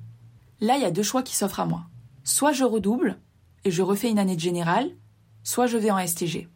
Là, 0.62 0.76
il 0.76 0.82
y 0.82 0.86
a 0.86 0.92
deux 0.92 1.04
choix 1.04 1.24
qui 1.24 1.36
s'offrent 1.36 1.62
à 1.62 1.66
moi. 1.66 1.86
Soit 2.24 2.52
je 2.52 2.64
redouble 2.64 3.20
et 3.66 3.72
je 3.72 3.82
refais 3.82 4.10
une 4.10 4.20
année 4.20 4.36
de 4.36 4.42
générale, 4.42 4.92
soit 5.44 5.68
je 5.68 5.78
vais 5.78 5.92
en 5.92 6.06
STG. 6.06 6.48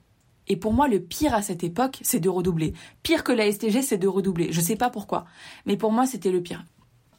Et 0.48 0.58
pour 0.58 0.74
moi, 0.74 0.88
le 0.88 1.00
pire 1.00 1.34
à 1.34 1.42
cette 1.42 1.63
époque, 1.63 2.00
c'est 2.02 2.20
de 2.20 2.30
redoubler. 2.30 2.74
Pire 3.02 3.24
que 3.24 3.32
la 3.32 3.50
STG, 3.50 3.82
c'est 3.82 3.98
de 3.98 4.08
redoubler. 4.08 4.52
Je 4.52 4.62
sais 4.62 4.76
pas 4.76 4.89
pourquoi. 4.89 5.26
Mais 5.66 5.78
pour 5.78 5.92
moi, 5.92 6.06
c'était 6.06 6.32
le 6.32 6.42
pire. 6.42 6.66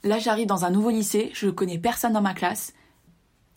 Là, 0.02 0.18
j'arrive 0.18 0.46
dans 0.46 0.66
un 0.66 0.70
nouveau 0.70 0.90
lycée, 0.90 1.30
je 1.32 1.46
ne 1.46 1.50
connais 1.50 1.78
personne 1.78 2.12
dans 2.12 2.20
ma 2.20 2.34
classe. 2.34 2.74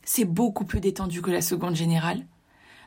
C'est 0.06 0.26
beaucoup 0.26 0.64
plus 0.64 0.80
détendu 0.80 1.22
que 1.22 1.32
la 1.32 1.42
seconde 1.42 1.76
générale. 1.76 2.26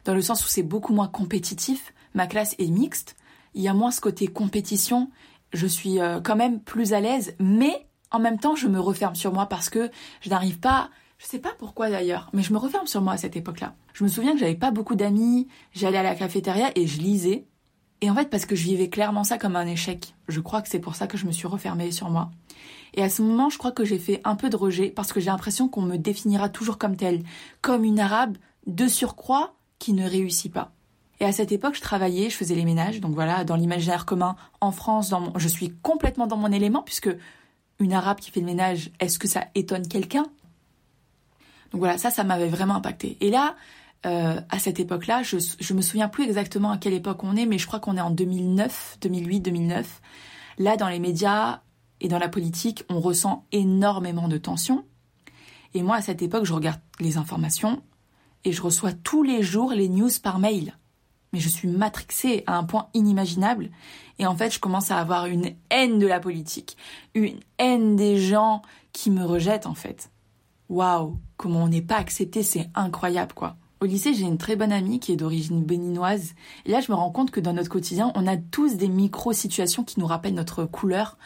Dans 0.04 0.14
le 0.14 0.22
sens 0.22 0.44
où 0.44 0.48
c'est 0.48 0.62
beaucoup 0.62 0.92
moins 0.92 1.08
compétitif. 1.08 1.92
Ma 2.14 2.26
classe 2.26 2.54
est 2.58 2.70
mixte. 2.70 3.16
Il 3.54 3.62
y 3.62 3.68
a 3.68 3.74
moins 3.74 3.90
ce 3.90 4.00
côté 4.00 4.26
compétition. 4.28 5.10
Je 5.52 5.66
suis 5.66 6.00
euh, 6.00 6.20
quand 6.20 6.36
même 6.36 6.60
plus 6.60 6.92
à 6.92 7.00
l'aise. 7.00 7.34
Mais 7.38 7.86
en 8.10 8.18
même 8.18 8.38
temps, 8.38 8.56
je 8.56 8.68
me 8.68 8.80
referme 8.80 9.14
sur 9.14 9.32
moi 9.32 9.46
parce 9.46 9.70
que 9.70 9.90
je 10.20 10.30
n'arrive 10.30 10.58
pas 10.58 10.90
je 11.20 11.26
sais 11.26 11.38
pas 11.38 11.52
pourquoi 11.58 11.90
d'ailleurs, 11.90 12.30
mais 12.32 12.42
je 12.42 12.50
me 12.50 12.58
referme 12.58 12.86
sur 12.86 13.02
moi 13.02 13.12
à 13.12 13.16
cette 13.18 13.36
époque-là. 13.36 13.74
Je 13.92 14.04
me 14.04 14.08
souviens 14.08 14.32
que 14.32 14.38
j'avais 14.38 14.54
pas 14.54 14.70
beaucoup 14.70 14.94
d'amis, 14.94 15.48
j'allais 15.72 15.98
à 15.98 16.02
la 16.02 16.14
cafétéria 16.14 16.70
et 16.74 16.86
je 16.86 16.98
lisais. 16.98 17.44
Et 18.00 18.08
en 18.08 18.14
fait, 18.14 18.30
parce 18.30 18.46
que 18.46 18.56
je 18.56 18.64
vivais 18.64 18.88
clairement 18.88 19.22
ça 19.22 19.36
comme 19.36 19.54
un 19.54 19.66
échec. 19.66 20.14
Je 20.28 20.40
crois 20.40 20.62
que 20.62 20.70
c'est 20.70 20.78
pour 20.78 20.94
ça 20.94 21.06
que 21.06 21.18
je 21.18 21.26
me 21.26 21.32
suis 21.32 21.46
refermée 21.46 21.92
sur 21.92 22.08
moi. 22.08 22.30
Et 22.94 23.02
à 23.02 23.10
ce 23.10 23.20
moment, 23.20 23.50
je 23.50 23.58
crois 23.58 23.70
que 23.70 23.84
j'ai 23.84 23.98
fait 23.98 24.22
un 24.24 24.34
peu 24.34 24.48
de 24.48 24.56
rejet 24.56 24.88
parce 24.88 25.12
que 25.12 25.20
j'ai 25.20 25.26
l'impression 25.26 25.68
qu'on 25.68 25.82
me 25.82 25.98
définira 25.98 26.48
toujours 26.48 26.78
comme 26.78 26.96
telle, 26.96 27.22
comme 27.60 27.84
une 27.84 28.00
arabe 28.00 28.38
de 28.66 28.88
surcroît 28.88 29.54
qui 29.80 29.92
ne 29.92 30.08
réussit 30.08 30.52
pas. 30.52 30.70
Et 31.18 31.24
à 31.24 31.32
cette 31.32 31.50
époque, 31.50 31.74
je 31.74 31.80
travaillais, 31.80 32.30
je 32.30 32.36
faisais 32.36 32.54
les 32.54 32.64
ménages, 32.64 33.00
donc 33.00 33.14
voilà, 33.14 33.44
dans 33.44 33.56
l'imaginaire 33.56 34.06
commun 34.06 34.36
en 34.60 34.70
France, 34.70 35.08
dans 35.08 35.36
je 35.36 35.48
suis 35.48 35.70
complètement 35.82 36.28
dans 36.28 36.36
mon 36.36 36.52
élément 36.52 36.82
puisque 36.82 37.10
une 37.80 37.92
arabe 37.92 38.20
qui 38.20 38.30
fait 38.30 38.40
le 38.40 38.46
ménage, 38.46 38.90
est-ce 39.00 39.18
que 39.18 39.26
ça 39.26 39.46
étonne 39.54 39.88
quelqu'un? 39.88 40.26
Donc 41.72 41.80
voilà, 41.80 41.98
ça, 41.98 42.10
ça 42.10 42.24
m'avait 42.24 42.48
vraiment 42.48 42.76
impacté. 42.76 43.16
Et 43.20 43.30
là, 43.30 43.56
euh, 44.06 44.40
à 44.48 44.58
cette 44.58 44.80
époque-là, 44.80 45.22
je, 45.22 45.38
je 45.58 45.74
me 45.74 45.82
souviens 45.82 46.08
plus 46.08 46.24
exactement 46.24 46.70
à 46.70 46.78
quelle 46.78 46.94
époque 46.94 47.22
on 47.22 47.36
est, 47.36 47.46
mais 47.46 47.58
je 47.58 47.66
crois 47.66 47.80
qu'on 47.80 47.96
est 47.96 48.02
en 48.02 48.10
2009, 48.10 48.98
2008, 49.00 49.40
2009. 49.40 50.00
Là, 50.58 50.76
dans 50.76 50.88
les 50.88 50.98
médias 50.98 51.60
et 52.00 52.08
dans 52.08 52.18
la 52.18 52.28
politique, 52.28 52.84
on 52.88 53.00
ressent 53.00 53.44
énormément 53.52 54.28
de 54.28 54.38
tensions. 54.38 54.84
Et 55.74 55.82
moi, 55.82 55.96
à 55.96 56.02
cette 56.02 56.22
époque, 56.22 56.44
je 56.44 56.52
regarde 56.52 56.80
les 56.98 57.18
informations 57.18 57.82
et 58.44 58.52
je 58.52 58.62
reçois 58.62 58.92
tous 58.92 59.22
les 59.22 59.42
jours 59.42 59.72
les 59.72 59.88
news 59.88 60.10
par 60.22 60.38
mail. 60.38 60.76
Mais 61.32 61.40
je 61.40 61.48
suis 61.48 61.68
matrixée 61.68 62.42
à 62.46 62.56
un 62.56 62.64
point 62.64 62.88
inimaginable. 62.92 63.70
Et 64.18 64.26
en 64.26 64.34
fait, 64.34 64.52
je 64.52 64.58
commence 64.58 64.90
à 64.90 64.98
avoir 64.98 65.26
une 65.26 65.52
haine 65.70 65.98
de 65.98 66.06
la 66.06 66.20
politique, 66.20 66.76
une 67.14 67.38
haine 67.58 67.96
des 67.96 68.18
gens 68.18 68.62
qui 68.92 69.10
me 69.10 69.24
rejettent, 69.24 69.66
en 69.66 69.74
fait 69.74 70.10
waouh, 70.70 71.18
comment 71.36 71.64
on 71.64 71.68
n'est 71.68 71.82
pas 71.82 71.96
accepté, 71.96 72.42
c'est 72.42 72.70
incroyable 72.74 73.34
quoi. 73.34 73.56
Au 73.80 73.86
lycée, 73.86 74.14
j'ai 74.14 74.24
une 74.24 74.38
très 74.38 74.56
bonne 74.56 74.72
amie 74.72 75.00
qui 75.00 75.12
est 75.12 75.16
d'origine 75.16 75.64
béninoise. 75.64 76.34
Et 76.66 76.70
là, 76.70 76.80
je 76.80 76.92
me 76.92 76.96
rends 76.96 77.10
compte 77.10 77.30
que 77.30 77.40
dans 77.40 77.54
notre 77.54 77.70
quotidien, 77.70 78.12
on 78.14 78.26
a 78.26 78.36
tous 78.36 78.76
des 78.76 78.88
micro-situations 78.88 79.84
qui 79.84 79.98
nous 79.98 80.06
rappellent 80.06 80.34
notre 80.34 80.66
couleur 80.66 81.16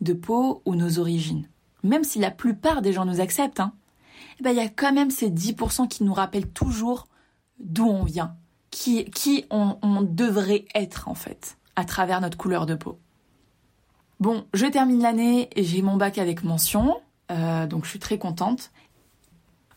de 0.00 0.14
peau 0.14 0.62
ou 0.64 0.74
nos 0.74 0.98
origines. 0.98 1.46
Même 1.82 2.04
si 2.04 2.18
la 2.18 2.30
plupart 2.30 2.80
des 2.80 2.94
gens 2.94 3.04
nous 3.04 3.20
acceptent, 3.20 3.60
hein, 3.60 3.74
eh 4.38 4.42
ben, 4.42 4.50
il 4.50 4.56
y 4.56 4.60
a 4.60 4.68
quand 4.68 4.92
même 4.92 5.10
ces 5.10 5.30
10% 5.30 5.88
qui 5.88 6.04
nous 6.04 6.14
rappellent 6.14 6.50
toujours 6.50 7.08
d'où 7.58 7.86
on 7.86 8.04
vient, 8.04 8.36
qui, 8.70 9.04
qui 9.06 9.44
on, 9.50 10.02
devrait 10.02 10.64
être 10.74 11.08
en 11.08 11.14
fait, 11.14 11.58
à 11.76 11.84
travers 11.84 12.20
notre 12.20 12.38
couleur 12.38 12.66
de 12.66 12.74
peau. 12.74 12.98
Bon, 14.20 14.46
je 14.54 14.66
termine 14.66 15.02
l'année 15.02 15.48
et 15.54 15.64
j'ai 15.64 15.82
mon 15.82 15.96
bac 15.96 16.18
avec 16.18 16.44
mention, 16.44 17.00
euh, 17.30 17.66
donc 17.66 17.84
je 17.84 17.90
suis 17.90 17.98
très 17.98 18.18
contente. 18.18 18.70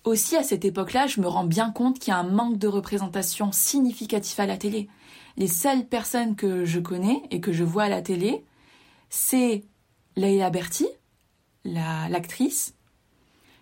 Aussi, 0.04 0.36
à 0.36 0.44
cette 0.44 0.66
époque-là, 0.66 1.06
je 1.06 1.22
me 1.22 1.28
rends 1.28 1.44
bien 1.44 1.72
compte 1.72 2.00
qu'il 2.00 2.12
y 2.12 2.16
a 2.16 2.20
un 2.20 2.24
manque 2.24 2.58
de 2.58 2.68
représentation 2.68 3.52
significatif 3.52 4.40
à 4.40 4.48
la 4.48 4.58
télé. 4.58 4.90
Les 5.38 5.48
seules 5.48 5.86
personnes 5.86 6.36
que 6.36 6.66
je 6.66 6.80
connais 6.80 7.22
et 7.30 7.40
que 7.40 7.52
je 7.52 7.64
vois 7.64 7.84
à 7.84 7.90
la 7.90 8.02
télé, 8.02 8.44
c'est 9.10 9.64
Leila 10.16 10.50
Berti, 10.50 10.88
l'actrice. 11.66 12.74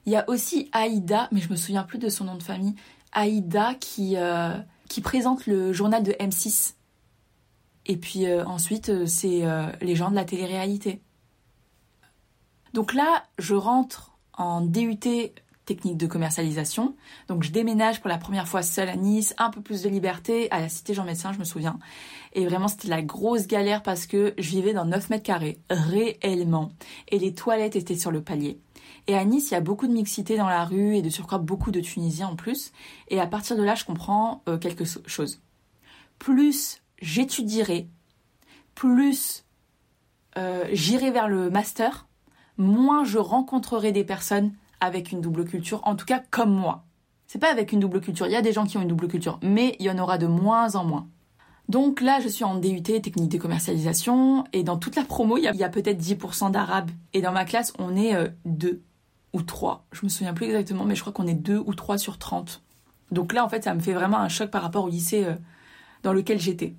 Il 0.09 0.13
y 0.13 0.15
a 0.15 0.27
aussi 0.27 0.71
Aïda, 0.71 1.27
mais 1.31 1.39
je 1.39 1.51
me 1.51 1.55
souviens 1.55 1.83
plus 1.83 1.99
de 1.99 2.09
son 2.09 2.23
nom 2.23 2.33
de 2.33 2.41
famille. 2.41 2.73
Aïda 3.11 3.75
qui, 3.75 4.17
euh, 4.17 4.57
qui 4.87 5.01
présente 5.01 5.45
le 5.45 5.71
journal 5.71 6.01
de 6.01 6.13
M6. 6.13 6.73
Et 7.85 7.95
puis 7.95 8.25
euh, 8.25 8.43
ensuite, 8.43 8.89
euh, 8.89 9.05
c'est 9.05 9.43
les 9.81 9.95
gens 9.95 10.09
de 10.09 10.15
la 10.15 10.25
télé-réalité. 10.25 10.99
Donc 12.73 12.95
là, 12.95 13.23
je 13.37 13.53
rentre 13.53 14.17
en 14.33 14.61
DUT 14.61 14.97
technique 15.65 15.97
de 15.97 16.07
commercialisation. 16.07 16.95
Donc 17.27 17.43
je 17.43 17.51
déménage 17.51 18.01
pour 18.01 18.09
la 18.09 18.17
première 18.17 18.47
fois 18.47 18.63
seule 18.63 18.89
à 18.89 18.95
Nice, 18.95 19.35
un 19.37 19.51
peu 19.51 19.61
plus 19.61 19.83
de 19.83 19.89
liberté, 19.89 20.49
à 20.49 20.59
la 20.59 20.69
cité 20.69 20.95
Jean 20.95 21.03
Médecin, 21.03 21.33
je 21.33 21.37
me 21.37 21.43
souviens. 21.43 21.77
Et 22.33 22.47
vraiment 22.47 22.67
c'était 22.67 22.87
la 22.87 23.03
grosse 23.03 23.45
galère 23.45 23.83
parce 23.83 24.07
que 24.07 24.33
je 24.39 24.49
vivais 24.49 24.73
dans 24.73 24.85
9 24.85 25.11
mètres 25.11 25.23
carrés, 25.23 25.59
réellement. 25.69 26.71
Et 27.09 27.19
les 27.19 27.35
toilettes 27.35 27.75
étaient 27.75 27.95
sur 27.95 28.09
le 28.09 28.23
palier. 28.23 28.59
Et 29.07 29.17
à 29.17 29.23
Nice, 29.25 29.51
il 29.51 29.53
y 29.53 29.57
a 29.57 29.61
beaucoup 29.61 29.87
de 29.87 29.93
mixité 29.93 30.37
dans 30.37 30.47
la 30.47 30.65
rue 30.65 30.95
et 30.95 31.01
de 31.01 31.09
surcroît 31.09 31.39
beaucoup 31.39 31.71
de 31.71 31.79
Tunisiens 31.79 32.27
en 32.27 32.35
plus. 32.35 32.71
Et 33.07 33.19
à 33.19 33.27
partir 33.27 33.55
de 33.55 33.63
là, 33.63 33.75
je 33.75 33.85
comprends 33.85 34.43
euh, 34.47 34.57
quelque 34.57 34.83
chose. 34.85 35.41
Plus 36.19 36.81
j'étudierai, 37.01 37.87
plus 38.75 39.45
euh, 40.37 40.65
j'irai 40.71 41.11
vers 41.11 41.27
le 41.27 41.49
master, 41.49 42.07
moins 42.57 43.03
je 43.03 43.17
rencontrerai 43.17 43.91
des 43.91 44.03
personnes 44.03 44.53
avec 44.79 45.11
une 45.11 45.21
double 45.21 45.45
culture, 45.45 45.81
en 45.83 45.95
tout 45.95 46.05
cas 46.05 46.21
comme 46.29 46.53
moi. 46.53 46.85
C'est 47.27 47.39
pas 47.39 47.51
avec 47.51 47.71
une 47.71 47.79
double 47.79 48.01
culture, 48.01 48.25
il 48.25 48.31
y 48.31 48.35
a 48.35 48.41
des 48.41 48.53
gens 48.53 48.65
qui 48.65 48.77
ont 48.77 48.81
une 48.81 48.87
double 48.87 49.07
culture, 49.07 49.39
mais 49.41 49.75
il 49.79 49.85
y 49.85 49.91
en 49.91 49.97
aura 49.97 50.17
de 50.17 50.27
moins 50.27 50.75
en 50.75 50.83
moins. 50.83 51.07
Donc 51.67 52.01
là, 52.01 52.19
je 52.19 52.27
suis 52.27 52.43
en 52.43 52.55
DUT, 52.55 52.81
technique 52.81 53.29
de 53.29 53.37
commercialisation, 53.37 54.43
et 54.53 54.63
dans 54.63 54.77
toute 54.77 54.95
la 54.95 55.03
promo, 55.03 55.37
il 55.37 55.43
y 55.43 55.63
a, 55.63 55.69
peut-être 55.69 56.01
10% 56.01 56.49
d'arabes. 56.49 56.89
Et 57.13 57.21
dans 57.21 57.31
ma 57.31 57.45
classe, 57.45 57.73
on 57.77 57.95
est 57.95 58.15
2 58.45 58.67
euh, 58.67 58.79
ou 59.33 59.41
3. 59.41 59.85
Je 59.91 60.03
me 60.03 60.09
souviens 60.09 60.33
plus 60.33 60.47
exactement, 60.47 60.85
mais 60.85 60.95
je 60.95 61.01
crois 61.01 61.13
qu'on 61.13 61.27
est 61.27 61.33
2 61.33 61.57
ou 61.57 61.73
3 61.73 61.97
sur 61.97 62.17
30. 62.17 62.61
Donc 63.11 63.33
là, 63.33 63.43
en 63.43 63.49
fait, 63.49 63.63
ça 63.63 63.73
me 63.73 63.79
fait 63.79 63.93
vraiment 63.93 64.19
un 64.19 64.29
choc 64.29 64.51
par 64.51 64.61
rapport 64.61 64.85
au 64.85 64.89
lycée 64.89 65.25
euh, 65.25 65.35
dans 66.03 66.13
lequel 66.13 66.39
j'étais. 66.39 66.73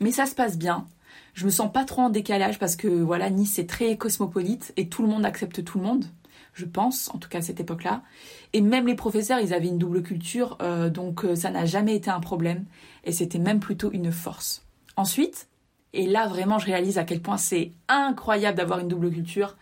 Mais 0.00 0.12
ça 0.12 0.26
se 0.26 0.34
passe 0.34 0.58
bien. 0.58 0.86
Je 1.34 1.44
me 1.44 1.50
sens 1.50 1.72
pas 1.72 1.84
trop 1.84 2.02
en 2.02 2.10
décalage 2.10 2.58
parce 2.58 2.76
que 2.76 2.88
voilà, 2.88 3.30
Nice 3.30 3.52
c'est 3.54 3.66
très 3.66 3.96
cosmopolite 3.96 4.72
et 4.76 4.88
tout 4.88 5.02
le 5.02 5.08
monde 5.08 5.24
accepte 5.24 5.62
tout 5.64 5.78
le 5.78 5.84
monde 5.84 6.04
je 6.58 6.64
pense, 6.64 7.08
en 7.14 7.18
tout 7.18 7.28
cas 7.28 7.38
à 7.38 7.42
cette 7.42 7.60
époque-là. 7.60 8.02
Et 8.52 8.60
même 8.60 8.86
les 8.86 8.96
professeurs, 8.96 9.38
ils 9.38 9.54
avaient 9.54 9.68
une 9.68 9.78
double 9.78 10.02
culture, 10.02 10.58
euh, 10.60 10.90
donc 10.90 11.24
euh, 11.24 11.36
ça 11.36 11.50
n'a 11.50 11.64
jamais 11.64 11.94
été 11.94 12.10
un 12.10 12.20
problème, 12.20 12.64
et 13.04 13.12
c'était 13.12 13.38
même 13.38 13.60
plutôt 13.60 13.92
une 13.92 14.10
force. 14.10 14.66
Ensuite, 14.96 15.48
et 15.92 16.06
là 16.06 16.26
vraiment 16.26 16.58
je 16.58 16.66
réalise 16.66 16.98
à 16.98 17.04
quel 17.04 17.22
point 17.22 17.36
c'est 17.36 17.72
incroyable 17.88 18.58
d'avoir 18.58 18.80
une 18.80 18.88
double 18.88 19.10
culture, 19.10 19.56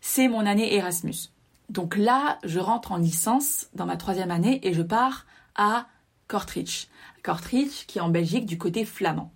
c'est 0.00 0.28
mon 0.28 0.46
année 0.46 0.74
Erasmus. 0.74 1.31
Donc 1.72 1.96
là, 1.96 2.38
je 2.44 2.58
rentre 2.58 2.92
en 2.92 2.98
licence 2.98 3.68
dans 3.72 3.86
ma 3.86 3.96
troisième 3.96 4.30
année 4.30 4.60
et 4.62 4.74
je 4.74 4.82
pars 4.82 5.24
à 5.54 5.86
Kortrijk. 6.28 6.90
Kortrijk 7.22 7.86
qui 7.86 7.96
est 7.96 8.02
en 8.02 8.10
Belgique 8.10 8.44
du 8.44 8.58
côté 8.58 8.84
flamand. 8.84 9.32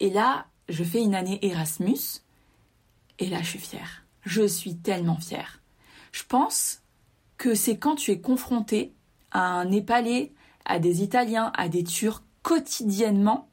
Et 0.00 0.08
là, 0.08 0.46
je 0.70 0.82
fais 0.82 1.02
une 1.02 1.14
année 1.14 1.38
Erasmus 1.44 2.22
et 3.18 3.26
là 3.26 3.42
je 3.42 3.50
suis 3.50 3.58
fière. 3.58 4.06
Je 4.22 4.46
suis 4.46 4.78
tellement 4.78 5.18
fière. 5.18 5.60
Je 6.10 6.22
pense 6.26 6.80
que 7.36 7.54
c'est 7.54 7.76
quand 7.76 7.96
tu 7.96 8.12
es 8.12 8.20
confronté 8.22 8.94
à 9.30 9.40
un 9.40 9.66
Népalais, 9.66 10.32
à 10.64 10.78
des 10.78 11.02
Italiens, 11.02 11.52
à 11.54 11.68
des 11.68 11.84
Turcs 11.84 12.22
quotidiennement 12.44 13.50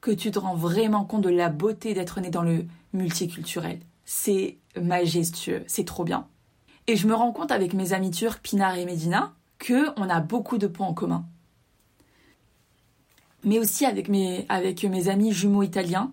que 0.00 0.12
tu 0.12 0.30
te 0.30 0.38
rends 0.38 0.54
vraiment 0.54 1.04
compte 1.04 1.22
de 1.22 1.30
la 1.30 1.48
beauté 1.48 1.92
d'être 1.92 2.20
né 2.20 2.30
dans 2.30 2.42
le 2.42 2.66
multiculturel. 2.92 3.80
C'est 4.04 4.58
majestueux, 4.80 5.64
c'est 5.66 5.84
trop 5.84 6.04
bien. 6.04 6.28
Et 6.86 6.96
je 6.96 7.06
me 7.06 7.14
rends 7.14 7.32
compte 7.32 7.50
avec 7.50 7.74
mes 7.74 7.92
amis 7.92 8.10
turcs 8.10 8.40
Pinar 8.40 8.76
et 8.76 8.84
Medina 8.84 9.34
que 9.58 9.90
on 9.98 10.08
a 10.08 10.20
beaucoup 10.20 10.58
de 10.58 10.66
points 10.66 10.86
en 10.86 10.94
commun. 10.94 11.26
Mais 13.44 13.58
aussi 13.58 13.84
avec 13.84 14.08
mes, 14.08 14.46
amis 15.08 15.32
jumeaux 15.32 15.62
italiens, 15.62 16.12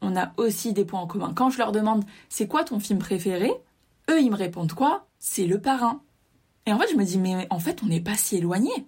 on 0.00 0.16
a 0.16 0.32
aussi 0.36 0.72
des 0.72 0.84
points 0.84 1.00
en 1.00 1.06
commun. 1.06 1.32
Quand 1.34 1.50
je 1.50 1.58
leur 1.58 1.72
demande 1.72 2.04
c'est 2.28 2.46
quoi 2.46 2.64
ton 2.64 2.78
film 2.78 2.98
préféré, 2.98 3.50
eux 4.10 4.20
ils 4.20 4.30
me 4.30 4.36
répondent 4.36 4.72
quoi? 4.72 5.06
C'est 5.18 5.46
le 5.46 5.60
parrain. 5.60 6.02
Et 6.66 6.72
en 6.72 6.78
fait 6.78 6.90
je 6.90 6.96
me 6.96 7.04
dis 7.04 7.18
mais 7.18 7.46
en 7.50 7.58
fait 7.58 7.82
on 7.82 7.86
n'est 7.86 8.00
pas 8.00 8.16
si 8.16 8.36
éloignés. 8.36 8.86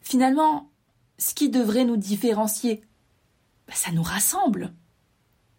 Finalement, 0.00 0.70
ce 1.18 1.34
qui 1.34 1.50
devrait 1.50 1.84
nous 1.84 1.98
différencier, 1.98 2.82
bah, 3.68 3.74
ça 3.74 3.92
nous 3.92 4.02
rassemble. 4.02 4.72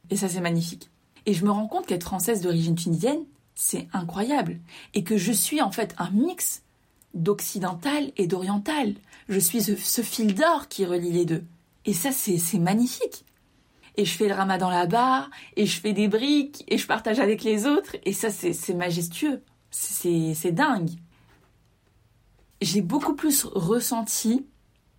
Et 0.10 0.17
ça 0.17 0.28
c'est 0.28 0.41
magnifique. 0.41 0.89
Et 1.26 1.34
je 1.34 1.45
me 1.45 1.52
rends 1.52 1.67
compte 1.67 1.86
qu'être 1.86 2.04
française 2.04 2.41
d'origine 2.41 2.76
tunisienne, 2.76 3.26
c'est 3.56 3.88
incroyable. 3.94 4.60
Et 4.94 5.04
que 5.04 5.18
je 5.18 5.32
suis 5.32 5.62
en 5.62 5.72
fait 5.72 5.96
un 5.98 6.10
mix 6.12 6.64
d'occidental 7.14 8.12
et 8.18 8.28
d'oriental. 8.28 8.96
Je 9.30 9.40
suis 9.40 9.62
ce, 9.62 10.02
fil 10.02 10.34
d'or 10.34 10.68
qui 10.68 10.86
relie 10.86 11.12
les 11.12 11.26
deux. 11.26 11.44
Et 11.86 11.94
ça, 11.94 12.12
c'est 12.12 12.60
magnifique. 12.60 13.26
Et 13.98 14.06
je 14.06 14.16
fais 14.16 14.28
le 14.28 14.34
ramadan 14.34 14.70
là-bas, 14.70 15.30
et 15.58 15.66
je 15.66 15.80
fais 15.80 15.92
des 15.92 16.08
briques, 16.08 16.64
et 16.70 16.78
je 16.78 16.88
partage 16.88 17.20
avec 17.20 17.44
les 17.44 17.66
autres, 17.66 17.98
et 18.06 18.14
ça, 18.14 18.30
c'est 18.30 18.74
majestueux. 18.74 19.42
C'est 19.70 20.52
dingue. 20.52 20.92
J'ai 22.62 22.82
beaucoup 22.82 23.16
plus 23.16 23.46
ressenti 23.46 24.46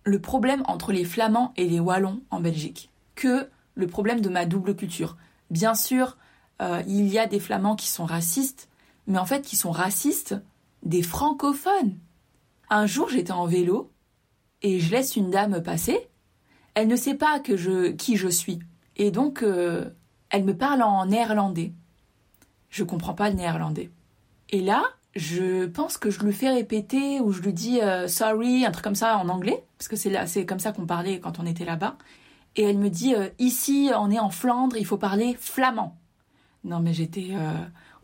le 0.03 0.19
problème 0.19 0.63
entre 0.67 0.91
les 0.91 1.05
Flamands 1.05 1.53
et 1.55 1.67
les 1.67 1.79
Wallons 1.79 2.21
en 2.29 2.39
Belgique 2.39 2.89
que 3.15 3.49
le 3.75 3.87
problème 3.87 4.21
de 4.21 4.29
ma 4.29 4.45
double 4.45 4.75
culture. 4.75 5.17
Bien 5.49 5.75
sûr, 5.75 6.17
euh, 6.61 6.81
il 6.87 7.07
y 7.07 7.19
a 7.19 7.27
des 7.27 7.39
Flamands 7.39 7.75
qui 7.75 7.87
sont 7.87 8.05
racistes, 8.05 8.69
mais 9.07 9.17
en 9.17 9.25
fait 9.25 9.41
qui 9.41 9.55
sont 9.55 9.71
racistes 9.71 10.35
des 10.83 11.01
francophones. 11.01 11.97
Un 12.69 12.85
jour, 12.85 13.09
j'étais 13.09 13.31
en 13.31 13.45
vélo 13.45 13.91
et 14.61 14.79
je 14.79 14.91
laisse 14.91 15.15
une 15.15 15.31
dame 15.31 15.61
passer. 15.61 16.09
Elle 16.73 16.87
ne 16.87 16.95
sait 16.95 17.15
pas 17.15 17.39
que 17.39 17.57
je, 17.57 17.91
qui 17.91 18.17
je 18.17 18.27
suis. 18.27 18.59
Et 18.95 19.11
donc, 19.11 19.43
euh, 19.43 19.89
elle 20.29 20.43
me 20.43 20.55
parle 20.55 20.81
en 20.81 21.05
néerlandais. 21.05 21.73
Je 22.69 22.83
comprends 22.83 23.13
pas 23.13 23.29
le 23.29 23.35
néerlandais. 23.35 23.91
Et 24.49 24.61
là, 24.61 24.83
je 25.15 25.65
pense 25.65 25.97
que 25.97 26.09
je 26.09 26.19
lui 26.21 26.33
fais 26.33 26.49
répéter 26.49 27.19
ou 27.19 27.31
je 27.31 27.41
lui 27.41 27.53
dis 27.53 27.81
euh, 27.81 28.07
sorry, 28.07 28.65
un 28.65 28.71
truc 28.71 28.83
comme 28.83 28.95
ça 28.95 29.17
en 29.17 29.29
anglais, 29.29 29.63
parce 29.77 29.87
que 29.87 29.95
c'est 29.95 30.09
là, 30.09 30.25
c'est 30.25 30.45
comme 30.45 30.59
ça 30.59 30.71
qu'on 30.71 30.85
parlait 30.85 31.19
quand 31.19 31.39
on 31.39 31.45
était 31.45 31.65
là-bas. 31.65 31.97
Et 32.55 32.63
elle 32.63 32.77
me 32.77 32.89
dit 32.89 33.15
ici, 33.39 33.89
on 33.97 34.11
est 34.11 34.19
en 34.19 34.29
Flandre, 34.29 34.77
il 34.77 34.85
faut 34.85 34.97
parler 34.97 35.35
flamand. 35.39 35.97
Non, 36.63 36.79
mais 36.79 36.93
j'étais 36.93 37.31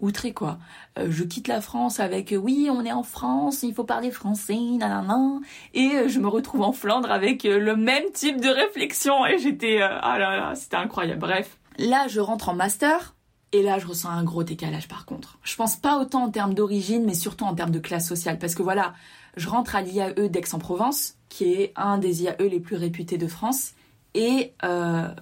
outré 0.02 0.34
quoi. 0.34 0.58
Euh, 0.98 1.08
je 1.10 1.24
quitte 1.24 1.48
la 1.48 1.62
France 1.62 2.00
avec 2.00 2.32
euh, 2.32 2.38
oui, 2.38 2.70
on 2.72 2.84
est 2.86 2.92
en 2.92 3.04
France, 3.04 3.64
il 3.64 3.74
faut 3.74 3.84
parler 3.84 4.12
français, 4.12 4.56
nanana. 4.56 5.40
Et 5.74 5.92
euh, 5.96 6.08
je 6.08 6.20
me 6.20 6.28
retrouve 6.28 6.62
en 6.62 6.72
Flandre 6.72 7.12
avec 7.12 7.44
le 7.44 7.76
même 7.76 8.12
type 8.14 8.42
de 8.42 8.50
réflexion 8.50 9.26
et 9.26 9.38
j'étais 9.40 9.82
ah 9.82 10.18
là 10.18 10.38
là, 10.38 10.56
c'était 10.56 10.78
incroyable. 10.78 11.20
Bref, 11.20 11.58
là 11.78 12.08
je 12.08 12.20
rentre 12.20 12.50
en 12.50 12.56
master. 12.56 13.16
Et 13.52 13.64
là, 13.64 13.80
je 13.80 13.88
ressens 13.88 14.10
un 14.10 14.24
gros 14.24 14.44
décalage 14.44 14.88
par 14.88 15.08
contre. 15.08 15.40
Je 15.42 15.56
pense 15.56 15.76
pas 15.76 15.98
autant 15.98 16.26
en 16.26 16.30
termes 16.30 16.54
d'origine, 16.54 17.04
mais 17.04 17.16
surtout 17.16 17.46
en 17.46 17.56
termes 17.56 17.72
de 17.72 17.80
classe 17.80 18.08
sociale. 18.08 18.38
Parce 18.38 18.54
que 18.54 18.62
voilà, 18.62 18.94
je 19.38 19.50
rentre 19.50 19.76
à 19.76 19.82
l'IAE 19.82 20.30
d'Aix-en-Provence, 20.30 21.16
qui 21.30 21.54
est 21.54 21.74
un 21.76 21.98
des 21.98 22.22
IAE 22.22 22.48
les 22.48 22.60
plus 22.60 22.76
réputés 22.76 23.18
de 23.18 23.26
France, 23.26 23.72
et 24.14 24.54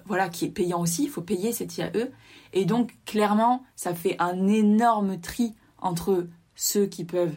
voilà, 0.06 0.28
qui 0.28 0.46
est 0.46 0.50
payant 0.50 0.80
aussi, 0.80 1.04
il 1.04 1.10
faut 1.10 1.22
payer 1.22 1.52
cet 1.52 1.76
IAE. 1.76 2.10
Et 2.52 2.64
donc, 2.64 2.96
clairement, 3.04 3.62
ça 3.76 3.94
fait 3.94 4.16
un 4.18 4.46
énorme 4.48 5.20
tri 5.20 5.54
entre 5.78 6.26
ceux 6.54 6.86
qui 6.86 7.04
peuvent 7.04 7.36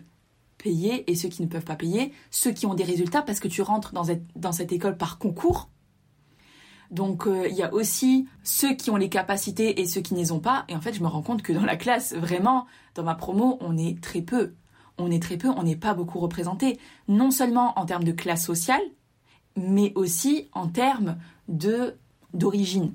payer 0.58 1.10
et 1.10 1.16
ceux 1.16 1.30
qui 1.30 1.42
ne 1.42 1.48
peuvent 1.48 1.66
pas 1.66 1.76
payer, 1.76 2.14
ceux 2.30 2.52
qui 2.52 2.66
ont 2.66 2.74
des 2.74 2.84
résultats 2.84 3.22
parce 3.22 3.40
que 3.40 3.48
tu 3.48 3.62
rentres 3.62 3.94
dans 3.94 4.04
cette, 4.06 4.24
dans 4.36 4.52
cette 4.52 4.72
école 4.72 4.98
par 4.98 5.18
concours. 5.18 5.70
Donc 6.92 7.26
euh, 7.26 7.48
il 7.50 7.56
y 7.56 7.64
a 7.64 7.74
aussi 7.74 8.28
ceux 8.44 8.76
qui 8.76 8.90
ont 8.90 8.98
les 8.98 9.10
capacités 9.10 9.82
et 9.82 9.86
ceux 9.86 10.02
qui 10.02 10.14
ne 10.14 10.20
les 10.20 10.32
ont 10.32 10.40
pas. 10.40 10.66
Et 10.68 10.76
en 10.76 10.82
fait, 10.82 10.94
je 10.94 11.02
me 11.02 11.08
rends 11.08 11.22
compte 11.22 11.42
que 11.42 11.54
dans 11.54 11.66
la 11.66 11.78
classe, 11.78 12.14
vraiment, 12.14 12.68
dans 12.96 13.04
ma 13.04 13.16
promo, 13.16 13.58
on 13.62 13.78
est 13.78 14.02
très 14.02 14.22
peu. 14.22 14.54
On 14.98 15.10
est 15.10 15.22
très 15.22 15.38
peu, 15.38 15.50
on 15.50 15.64
n'est 15.64 15.78
pas 15.78 15.94
beaucoup 15.94 16.20
représenté. 16.20 16.80
Non 17.08 17.32
seulement 17.32 17.80
en 17.80 17.86
termes 17.86 18.04
de 18.04 18.12
classe 18.12 18.46
sociale, 18.46 18.82
mais 19.56 19.94
aussi 19.96 20.50
en 20.54 20.68
termes 20.68 21.18
de 21.52 21.96
d'origine. 22.34 22.94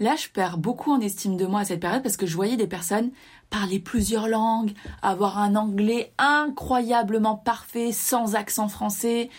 Là, 0.00 0.14
je 0.16 0.28
perds 0.28 0.58
beaucoup 0.58 0.92
en 0.92 1.00
estime 1.00 1.36
de 1.36 1.46
moi 1.46 1.60
à 1.60 1.64
cette 1.64 1.80
période 1.80 2.02
parce 2.02 2.16
que 2.16 2.26
je 2.26 2.34
voyais 2.36 2.56
des 2.56 2.66
personnes 2.68 3.10
parler 3.50 3.80
plusieurs 3.80 4.28
langues, 4.28 4.72
avoir 5.02 5.38
un 5.38 5.56
anglais 5.56 6.12
incroyablement 6.18 7.36
parfait, 7.36 7.92
sans 7.92 8.34
accent 8.34 8.68
français, 8.68 9.30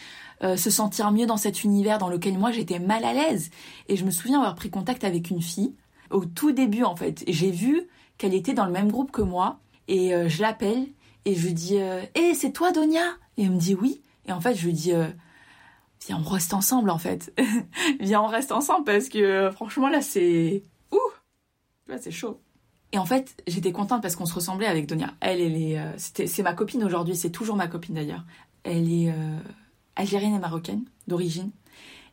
euh, 0.44 0.58
se 0.58 0.70
sentir 0.70 1.12
mieux 1.12 1.26
dans 1.26 1.38
cet 1.38 1.64
univers 1.64 1.98
dans 1.98 2.10
lequel 2.10 2.38
moi 2.38 2.52
j'étais 2.52 2.80
mal 2.80 3.04
à 3.06 3.14
l'aise. 3.14 3.52
Et 3.88 3.96
je 3.96 4.06
me 4.06 4.12
souviens 4.12 4.40
avoir 4.40 4.56
pris 4.56 4.70
contact 4.70 5.04
avec 5.04 5.30
une 5.30 5.42
fille 5.42 5.76
au 6.10 6.26
tout 6.26 6.52
début 6.52 6.84
en 6.84 6.96
fait. 6.96 7.24
J'ai 7.28 7.52
vu 7.52 7.84
qu'elle 8.18 8.34
était 8.34 8.54
dans 8.54 8.66
le 8.66 8.72
même 8.72 8.92
groupe 8.92 9.12
que 9.12 9.22
moi 9.22 9.60
et 9.88 10.14
euh, 10.14 10.28
je 10.28 10.42
l'appelle 10.42 10.88
et 11.26 11.36
je 11.36 11.46
lui 11.46 11.54
dis 11.54 11.76
"Eh, 11.76 12.10
hey, 12.16 12.36
c'est 12.36 12.52
toi 12.52 12.72
Donia? 12.72 13.04
Et 13.38 13.44
elle 13.44 13.52
me 13.52 13.60
dit 13.60 13.76
"Oui." 13.76 14.02
Et 14.28 14.32
en 14.32 14.42
fait, 14.42 14.56
je 14.56 14.66
lui 14.66 14.74
dis 14.74 14.94
euh, 14.94 15.08
viens, 16.06 16.22
on 16.24 16.30
reste 16.30 16.54
ensemble 16.54 16.90
en 16.90 16.98
fait. 16.98 17.34
viens, 18.00 18.22
on 18.22 18.28
reste 18.28 18.52
ensemble 18.52 18.86
parce 18.86 19.10
que 19.10 19.20
euh, 19.20 19.52
franchement 19.52 19.90
là, 19.90 20.02
c'est. 20.02 20.64
Ouh 20.92 20.98
Là, 21.88 21.98
c'est 21.98 22.12
chaud. 22.12 22.40
Et 22.92 22.98
en 22.98 23.06
fait, 23.06 23.42
j'étais 23.48 23.72
contente 23.72 24.02
parce 24.02 24.16
qu'on 24.16 24.26
se 24.26 24.34
ressemblait 24.34 24.68
avec 24.68 24.88
Donia. 24.88 25.14
Elle, 25.20 25.42
elle 25.42 25.62
est. 25.62 25.80
Euh, 25.80 25.92
c'est 25.98 26.44
ma 26.44 26.54
copine 26.54 26.84
aujourd'hui, 26.84 27.16
c'est 27.16 27.32
toujours 27.32 27.56
ma 27.56 27.68
copine 27.68 27.96
d'ailleurs. 27.96 28.24
Elle 28.64 28.92
est 28.92 29.10
euh, 29.10 29.38
algérienne 29.96 30.36
et 30.36 30.40
marocaine 30.40 30.86
d'origine. 31.08 31.52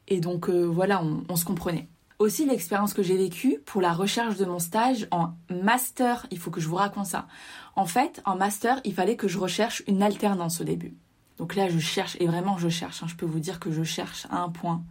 Et 0.08 0.20
donc 0.20 0.48
voilà, 0.48 1.02
on 1.28 1.34
se 1.34 1.44
comprenait. 1.44 1.88
Aussi 2.18 2.46
l'expérience 2.46 2.94
que 2.94 3.02
j'ai 3.02 3.16
vécue 3.16 3.58
pour 3.66 3.82
la 3.82 3.92
recherche 3.92 4.36
de 4.36 4.46
mon 4.46 4.58
stage 4.58 5.06
en 5.10 5.34
master, 5.50 6.26
il 6.30 6.38
faut 6.38 6.50
que 6.50 6.60
je 6.60 6.68
vous 6.68 6.76
raconte 6.76 7.06
ça. 7.06 7.26
En 7.74 7.84
fait, 7.84 8.22
en 8.24 8.36
master, 8.36 8.80
il 8.84 8.94
fallait 8.94 9.16
que 9.16 9.28
je 9.28 9.38
recherche 9.38 9.82
une 9.86 10.02
alternance 10.02 10.62
au 10.62 10.64
début. 10.64 10.96
Donc 11.38 11.54
là, 11.54 11.68
je 11.68 11.78
cherche, 11.78 12.16
et 12.20 12.26
vraiment 12.26 12.56
je 12.58 12.68
cherche, 12.68 13.02
hein. 13.02 13.06
je 13.08 13.14
peux 13.14 13.26
vous 13.26 13.40
dire 13.40 13.60
que 13.60 13.70
je 13.70 13.82
cherche 13.82 14.26
à 14.30 14.38
un 14.38 14.48
point 14.48 14.82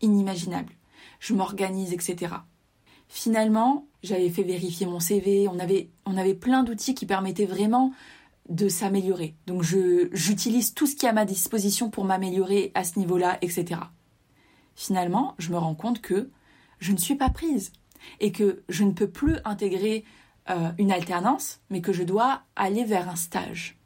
inimaginable. 0.00 0.72
Je 1.20 1.34
m'organise, 1.34 1.92
etc. 1.92 2.34
Finalement, 3.08 3.86
j'avais 4.02 4.30
fait 4.30 4.42
vérifier 4.42 4.86
mon 4.86 4.98
CV, 4.98 5.46
on 5.48 5.58
avait, 5.58 5.90
on 6.06 6.16
avait 6.16 6.34
plein 6.34 6.64
d'outils 6.64 6.94
qui 6.94 7.06
permettaient 7.06 7.46
vraiment 7.46 7.92
de 8.48 8.68
s'améliorer. 8.68 9.36
Donc 9.46 9.62
j'utilise 9.62 10.74
tout 10.74 10.86
ce 10.86 10.96
qui 10.96 11.06
est 11.06 11.10
à 11.10 11.12
ma 11.12 11.24
disposition 11.24 11.90
pour 11.90 12.04
m'améliorer 12.04 12.72
à 12.74 12.84
ce 12.84 12.98
niveau-là, 12.98 13.38
etc. 13.40 13.80
Finalement, 14.74 15.34
je 15.38 15.50
me 15.50 15.58
rends 15.58 15.74
compte 15.74 16.00
que 16.00 16.30
je 16.78 16.92
ne 16.92 16.96
suis 16.96 17.14
pas 17.14 17.30
prise 17.30 17.72
et 18.18 18.32
que 18.32 18.64
je 18.68 18.84
ne 18.84 18.92
peux 18.92 19.08
plus 19.08 19.36
intégrer 19.44 20.04
euh, 20.50 20.72
une 20.78 20.90
alternance, 20.90 21.60
mais 21.70 21.80
que 21.80 21.92
je 21.92 22.02
dois 22.02 22.42
aller 22.56 22.84
vers 22.84 23.08
un 23.08 23.16
stage. 23.16 23.78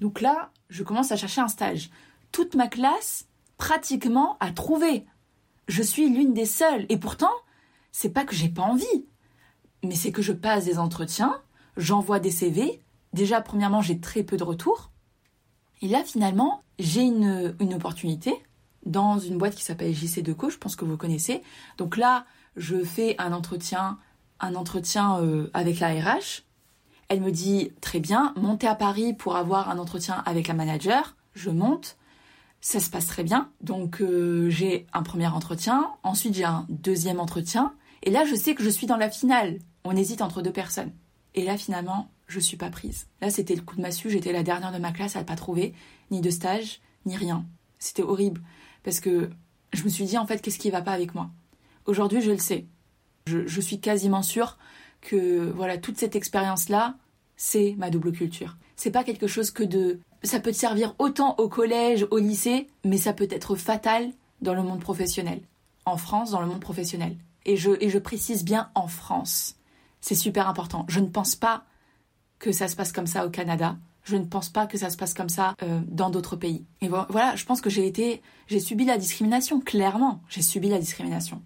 Donc 0.00 0.20
là, 0.20 0.52
je 0.68 0.82
commence 0.82 1.12
à 1.12 1.16
chercher 1.16 1.40
un 1.40 1.48
stage. 1.48 1.90
Toute 2.32 2.54
ma 2.54 2.68
classe, 2.68 3.26
pratiquement, 3.56 4.36
a 4.40 4.50
trouvé. 4.50 5.06
Je 5.66 5.82
suis 5.82 6.08
l'une 6.08 6.34
des 6.34 6.46
seules. 6.46 6.86
Et 6.88 6.98
pourtant, 6.98 7.32
c'est 7.92 8.10
pas 8.10 8.24
que 8.24 8.34
j'ai 8.34 8.48
pas 8.48 8.62
envie. 8.62 9.06
Mais 9.82 9.94
c'est 9.94 10.12
que 10.12 10.22
je 10.22 10.32
passe 10.32 10.64
des 10.64 10.78
entretiens, 10.78 11.40
j'envoie 11.76 12.20
des 12.20 12.30
CV. 12.30 12.80
Déjà, 13.12 13.40
premièrement, 13.40 13.82
j'ai 13.82 14.00
très 14.00 14.22
peu 14.22 14.36
de 14.36 14.44
retours. 14.44 14.90
Et 15.80 15.88
là, 15.88 16.02
finalement, 16.04 16.62
j'ai 16.78 17.02
une, 17.02 17.56
une 17.60 17.74
opportunité 17.74 18.34
dans 18.84 19.18
une 19.18 19.38
boîte 19.38 19.54
qui 19.54 19.62
s'appelle 19.62 19.94
JC 19.94 20.22
Deco, 20.22 20.50
je 20.50 20.58
pense 20.58 20.76
que 20.76 20.84
vous 20.84 20.96
connaissez. 20.96 21.42
Donc 21.76 21.96
là, 21.96 22.26
je 22.56 22.82
fais 22.82 23.14
un 23.18 23.32
entretien, 23.32 23.98
un 24.40 24.54
entretien 24.54 25.20
euh, 25.20 25.50
avec 25.54 25.80
la 25.80 25.88
RH. 25.88 26.44
Elle 27.08 27.22
me 27.22 27.32
dit 27.32 27.70
très 27.80 28.00
bien, 28.00 28.34
montez 28.36 28.66
à 28.66 28.74
Paris 28.74 29.14
pour 29.14 29.36
avoir 29.36 29.70
un 29.70 29.78
entretien 29.78 30.22
avec 30.26 30.46
la 30.46 30.54
manager. 30.54 31.16
Je 31.34 31.48
monte, 31.48 31.96
ça 32.60 32.80
se 32.80 32.90
passe 32.90 33.06
très 33.06 33.24
bien. 33.24 33.50
Donc 33.62 34.02
euh, 34.02 34.50
j'ai 34.50 34.86
un 34.92 35.02
premier 35.02 35.26
entretien, 35.26 35.90
ensuite 36.02 36.34
j'ai 36.34 36.44
un 36.44 36.66
deuxième 36.68 37.20
entretien, 37.20 37.72
et 38.02 38.10
là 38.10 38.24
je 38.26 38.34
sais 38.34 38.54
que 38.54 38.62
je 38.62 38.68
suis 38.68 38.86
dans 38.86 38.96
la 38.96 39.10
finale. 39.10 39.58
On 39.84 39.96
hésite 39.96 40.20
entre 40.20 40.42
deux 40.42 40.52
personnes. 40.52 40.92
Et 41.34 41.44
là 41.44 41.56
finalement, 41.56 42.10
je 42.26 42.40
suis 42.40 42.58
pas 42.58 42.68
prise. 42.68 43.06
Là 43.22 43.30
c'était 43.30 43.54
le 43.54 43.62
coup 43.62 43.76
de 43.76 43.82
massue, 43.82 44.10
j'étais 44.10 44.32
la 44.32 44.42
dernière 44.42 44.72
de 44.72 44.78
ma 44.78 44.92
classe 44.92 45.16
à 45.16 45.20
ne 45.20 45.24
pas 45.24 45.36
trouver 45.36 45.74
ni 46.10 46.20
de 46.20 46.30
stage, 46.30 46.80
ni 47.06 47.16
rien. 47.16 47.46
C'était 47.78 48.02
horrible 48.02 48.42
parce 48.82 49.00
que 49.00 49.30
je 49.72 49.84
me 49.84 49.88
suis 49.88 50.04
dit 50.04 50.18
en 50.18 50.26
fait 50.26 50.42
qu'est-ce 50.42 50.58
qui 50.58 50.70
va 50.70 50.82
pas 50.82 50.92
avec 50.92 51.14
moi? 51.14 51.30
Aujourd'hui 51.86 52.20
je 52.20 52.32
le 52.32 52.38
sais. 52.38 52.66
Je 53.26 53.60
suis 53.60 53.78
quasiment 53.78 54.22
sûre 54.22 54.58
que 55.00 55.50
voilà 55.50 55.78
toute 55.78 55.98
cette 55.98 56.16
expérience 56.16 56.68
là 56.68 56.96
c'est 57.36 57.74
ma 57.78 57.90
double 57.90 58.12
culture. 58.12 58.56
C'est 58.76 58.90
pas 58.90 59.04
quelque 59.04 59.26
chose 59.26 59.50
que 59.50 59.62
de 59.62 60.00
ça 60.22 60.40
peut 60.40 60.50
te 60.50 60.56
servir 60.56 60.94
autant 60.98 61.36
au 61.38 61.48
collège 61.48 62.06
au 62.10 62.18
lycée 62.18 62.68
mais 62.84 62.98
ça 62.98 63.12
peut 63.12 63.28
être 63.30 63.54
fatal 63.54 64.10
dans 64.40 64.54
le 64.54 64.62
monde 64.62 64.80
professionnel. 64.80 65.40
En 65.84 65.96
France 65.96 66.30
dans 66.30 66.40
le 66.40 66.46
monde 66.46 66.60
professionnel. 66.60 67.16
Et 67.44 67.56
je 67.56 67.70
et 67.80 67.88
je 67.88 67.98
précise 67.98 68.44
bien 68.44 68.70
en 68.74 68.88
France. 68.88 69.56
C'est 70.00 70.14
super 70.14 70.48
important. 70.48 70.84
Je 70.88 71.00
ne 71.00 71.06
pense 71.06 71.34
pas 71.34 71.64
que 72.38 72.52
ça 72.52 72.68
se 72.68 72.76
passe 72.76 72.92
comme 72.92 73.06
ça 73.06 73.26
au 73.26 73.30
Canada. 73.30 73.76
Je 74.04 74.16
ne 74.16 74.24
pense 74.24 74.48
pas 74.48 74.66
que 74.66 74.78
ça 74.78 74.90
se 74.90 74.96
passe 74.96 75.12
comme 75.12 75.28
ça 75.28 75.54
euh, 75.62 75.80
dans 75.86 76.08
d'autres 76.08 76.36
pays. 76.36 76.64
Et 76.80 76.88
voilà, 76.88 77.36
je 77.36 77.44
pense 77.44 77.60
que 77.60 77.68
j'ai 77.68 77.86
été, 77.86 78.22
j'ai 78.46 78.60
subi 78.60 78.86
la 78.86 78.96
discrimination, 78.96 79.60
clairement, 79.60 80.22
j'ai 80.30 80.40
subi 80.40 80.70
la 80.70 80.78
discrimination. 80.78 81.42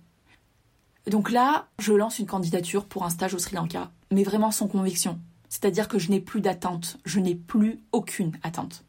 Donc 1.06 1.30
là, 1.30 1.66
je 1.78 1.92
lance 1.92 2.18
une 2.18 2.26
candidature 2.26 2.86
pour 2.86 3.04
un 3.04 3.10
stage 3.10 3.34
au 3.34 3.38
Sri 3.38 3.56
Lanka, 3.56 3.90
mais 4.10 4.22
vraiment 4.22 4.50
sans 4.50 4.68
conviction. 4.68 5.18
C'est-à-dire 5.48 5.88
que 5.88 5.98
je 5.98 6.10
n'ai 6.10 6.20
plus 6.20 6.40
d'attente, 6.40 6.98
je 7.04 7.20
n'ai 7.20 7.34
plus 7.34 7.80
aucune 7.92 8.32
attente. 8.42 8.84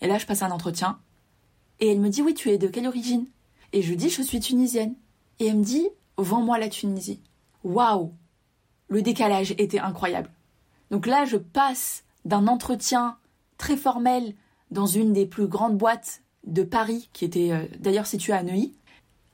Et 0.00 0.06
là, 0.06 0.18
je 0.18 0.26
passe 0.26 0.42
un 0.42 0.50
entretien, 0.50 0.98
et 1.80 1.88
elle 1.92 2.00
me 2.00 2.08
dit, 2.08 2.22
oui, 2.22 2.34
tu 2.34 2.50
es 2.50 2.58
de 2.58 2.68
quelle 2.68 2.86
origine? 2.86 3.26
Et 3.72 3.82
je 3.82 3.94
dis, 3.94 4.10
je 4.10 4.22
suis 4.22 4.40
tunisienne. 4.40 4.94
Et 5.38 5.46
elle 5.46 5.58
me 5.58 5.64
dit, 5.64 5.88
vends-moi 6.16 6.58
la 6.58 6.68
Tunisie. 6.68 7.20
Waouh 7.64 8.12
Le 8.88 9.02
décalage 9.02 9.52
était 9.58 9.78
incroyable. 9.78 10.30
Donc 10.90 11.06
là, 11.06 11.24
je 11.24 11.36
passe 11.36 12.04
d'un 12.24 12.46
entretien 12.46 13.16
très 13.58 13.76
formel 13.76 14.34
dans 14.70 14.86
une 14.86 15.12
des 15.12 15.26
plus 15.26 15.46
grandes 15.46 15.76
boîtes 15.76 16.22
de 16.44 16.62
Paris, 16.62 17.08
qui 17.12 17.24
était 17.24 17.52
euh, 17.52 17.66
d'ailleurs 17.78 18.06
située 18.06 18.32
à 18.32 18.42
Neuilly, 18.42 18.74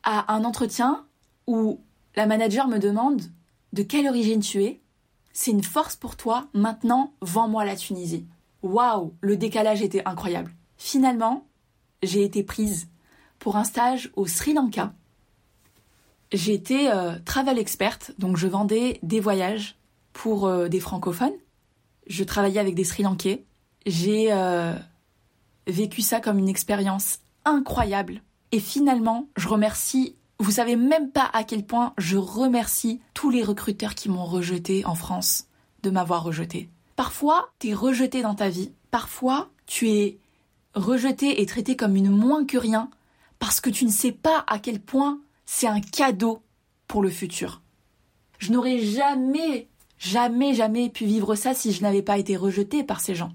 à 0.02 0.32
un 0.34 0.44
entretien 0.44 1.04
où 1.46 1.80
la 2.16 2.26
manager 2.26 2.68
me 2.68 2.78
demande 2.78 3.22
de 3.72 3.82
quelle 3.82 4.08
origine 4.08 4.40
tu 4.40 4.62
es? 4.62 4.80
C'est 5.32 5.50
une 5.50 5.64
force 5.64 5.96
pour 5.96 6.16
toi. 6.16 6.48
Maintenant, 6.54 7.12
vends-moi 7.20 7.64
la 7.64 7.76
Tunisie. 7.76 8.26
Waouh, 8.62 9.14
le 9.20 9.36
décalage 9.36 9.82
était 9.82 10.02
incroyable. 10.06 10.54
Finalement, 10.76 11.46
j'ai 12.02 12.22
été 12.22 12.42
prise 12.42 12.88
pour 13.38 13.56
un 13.56 13.64
stage 13.64 14.10
au 14.16 14.26
Sri 14.26 14.54
Lanka. 14.54 14.94
J'étais 16.32 16.88
euh, 16.90 17.18
travel 17.24 17.58
experte, 17.58 18.12
donc 18.18 18.36
je 18.36 18.46
vendais 18.46 18.98
des 19.02 19.20
voyages 19.20 19.76
pour 20.12 20.46
euh, 20.46 20.68
des 20.68 20.80
francophones. 20.80 21.34
Je 22.06 22.24
travaillais 22.24 22.60
avec 22.60 22.74
des 22.74 22.84
Sri 22.84 23.02
Lankais. 23.02 23.44
J'ai 23.86 24.32
euh, 24.32 24.74
vécu 25.66 26.00
ça 26.00 26.20
comme 26.20 26.38
une 26.38 26.48
expérience 26.48 27.18
incroyable. 27.44 28.22
Et 28.52 28.60
finalement, 28.60 29.28
je 29.36 29.48
remercie, 29.48 30.16
vous 30.38 30.50
savez 30.50 30.76
même 30.76 31.10
pas 31.10 31.30
à 31.32 31.44
quel 31.44 31.64
point 31.64 31.94
je 31.96 32.16
remercie 32.16 33.00
tous 33.14 33.30
les 33.30 33.42
recruteurs 33.42 33.94
qui 33.94 34.08
m'ont 34.08 34.24
rejeté 34.24 34.84
en 34.84 34.94
France 34.94 35.46
de 35.82 35.90
m'avoir 35.90 36.24
rejeté. 36.24 36.70
Parfois, 36.96 37.50
tu 37.58 37.68
es 37.68 37.74
rejeté 37.74 38.22
dans 38.22 38.34
ta 38.34 38.48
vie. 38.48 38.72
Parfois, 38.90 39.50
tu 39.66 39.88
es 39.90 40.18
rejeté 40.74 41.40
et 41.40 41.46
traité 41.46 41.76
comme 41.76 41.96
une 41.96 42.10
moins 42.10 42.44
que 42.44 42.58
rien 42.58 42.90
parce 43.38 43.60
que 43.60 43.70
tu 43.70 43.84
ne 43.84 43.90
sais 43.90 44.12
pas 44.12 44.44
à 44.46 44.58
quel 44.58 44.80
point 44.80 45.20
c'est 45.46 45.66
un 45.66 45.80
cadeau 45.80 46.42
pour 46.88 47.02
le 47.02 47.10
futur. 47.10 47.62
Je 48.38 48.52
n'aurais 48.52 48.80
jamais, 48.80 49.68
jamais, 49.98 50.54
jamais 50.54 50.88
pu 50.88 51.04
vivre 51.04 51.34
ça 51.34 51.54
si 51.54 51.72
je 51.72 51.82
n'avais 51.82 52.02
pas 52.02 52.18
été 52.18 52.36
rejetée 52.36 52.84
par 52.84 53.00
ces 53.00 53.14
gens. 53.14 53.32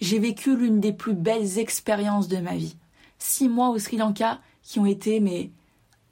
J'ai 0.00 0.18
vécu 0.18 0.56
l'une 0.56 0.80
des 0.80 0.92
plus 0.92 1.14
belles 1.14 1.58
expériences 1.58 2.28
de 2.28 2.38
ma 2.38 2.56
vie. 2.56 2.76
Six 3.18 3.48
mois 3.48 3.70
au 3.70 3.78
Sri 3.78 3.96
Lanka 3.96 4.40
qui 4.62 4.78
ont 4.78 4.86
été 4.86 5.20
mais 5.20 5.50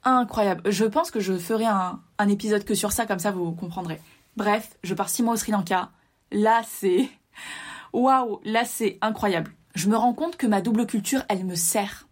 incroyables. 0.03 0.71
Je 0.71 0.85
pense 0.85 1.11
que 1.11 1.19
je 1.19 1.33
ferai 1.37 1.65
un, 1.65 2.01
un 2.17 2.29
épisode 2.29 2.63
que 2.63 2.75
sur 2.75 2.91
ça, 2.91 3.05
comme 3.05 3.19
ça 3.19 3.31
vous 3.31 3.51
comprendrez. 3.51 3.99
Bref, 4.35 4.77
je 4.83 4.93
pars 4.93 5.09
six 5.09 5.23
mois 5.23 5.33
au 5.33 5.37
Sri 5.37 5.51
Lanka. 5.51 5.89
Là, 6.31 6.61
c'est 6.67 7.09
waouh, 7.93 8.39
là 8.43 8.65
c'est 8.65 8.97
incroyable. 9.01 9.51
Je 9.75 9.89
me 9.89 9.97
rends 9.97 10.13
compte 10.13 10.37
que 10.37 10.47
ma 10.47 10.61
double 10.61 10.87
culture, 10.87 11.23
elle 11.29 11.45
me 11.45 11.55
sert. 11.55 12.07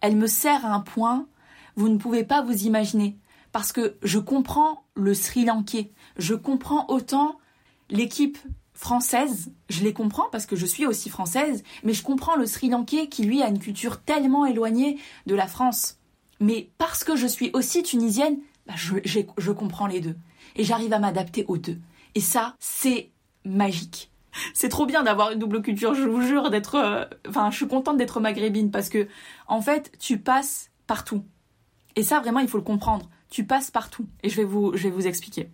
Elle 0.00 0.16
me 0.16 0.26
sert 0.26 0.64
à 0.64 0.70
un 0.70 0.80
point 0.80 1.26
vous 1.76 1.88
ne 1.88 1.98
pouvez 1.98 2.24
pas 2.24 2.42
vous 2.42 2.64
imaginer. 2.64 3.18
Parce 3.52 3.72
que 3.72 3.96
je 4.02 4.18
comprends 4.18 4.84
le 4.94 5.14
Sri 5.14 5.44
Lankais, 5.44 5.92
je 6.18 6.34
comprends 6.34 6.86
autant 6.88 7.38
l'équipe 7.88 8.38
française, 8.74 9.52
je 9.70 9.82
les 9.82 9.94
comprends 9.94 10.28
parce 10.30 10.44
que 10.44 10.56
je 10.56 10.66
suis 10.66 10.84
aussi 10.84 11.08
française, 11.08 11.62
mais 11.82 11.94
je 11.94 12.02
comprends 12.02 12.36
le 12.36 12.44
Sri 12.44 12.68
Lankais 12.68 13.08
qui 13.08 13.24
lui 13.24 13.42
a 13.42 13.48
une 13.48 13.58
culture 13.58 14.02
tellement 14.02 14.44
éloignée 14.44 14.98
de 15.26 15.34
la 15.34 15.46
France. 15.46 15.95
Mais 16.40 16.70
parce 16.78 17.04
que 17.04 17.16
je 17.16 17.26
suis 17.26 17.50
aussi 17.52 17.82
tunisienne, 17.82 18.38
bah, 18.66 18.74
je, 18.76 19.50
comprends 19.52 19.86
les 19.86 20.00
deux. 20.00 20.16
Et 20.56 20.64
j'arrive 20.64 20.92
à 20.92 20.98
m'adapter 20.98 21.44
aux 21.48 21.58
deux. 21.58 21.78
Et 22.14 22.20
ça, 22.20 22.56
c'est 22.58 23.10
magique. 23.44 24.10
C'est 24.52 24.68
trop 24.68 24.84
bien 24.84 25.02
d'avoir 25.02 25.30
une 25.32 25.38
double 25.38 25.62
culture, 25.62 25.94
je 25.94 26.02
vous 26.02 26.20
jure 26.20 26.50
d'être... 26.50 26.74
Euh, 26.74 27.04
enfin, 27.28 27.50
je 27.50 27.56
suis 27.56 27.68
contente 27.68 27.96
d'être 27.96 28.20
maghrébine 28.20 28.70
parce 28.70 28.88
que, 28.88 29.08
en 29.46 29.62
fait, 29.62 29.92
tu 29.98 30.18
passes 30.18 30.70
partout. 30.86 31.24
Et 31.94 32.02
ça, 32.02 32.20
vraiment, 32.20 32.40
il 32.40 32.48
faut 32.48 32.58
le 32.58 32.64
comprendre. 32.64 33.08
Tu 33.30 33.44
passes 33.44 33.70
partout. 33.70 34.06
Et 34.22 34.28
je 34.28 34.36
vais 34.36 34.44
vous, 34.44 34.76
je 34.76 34.82
vais 34.82 34.90
vous 34.90 35.06
expliquer. 35.06 35.48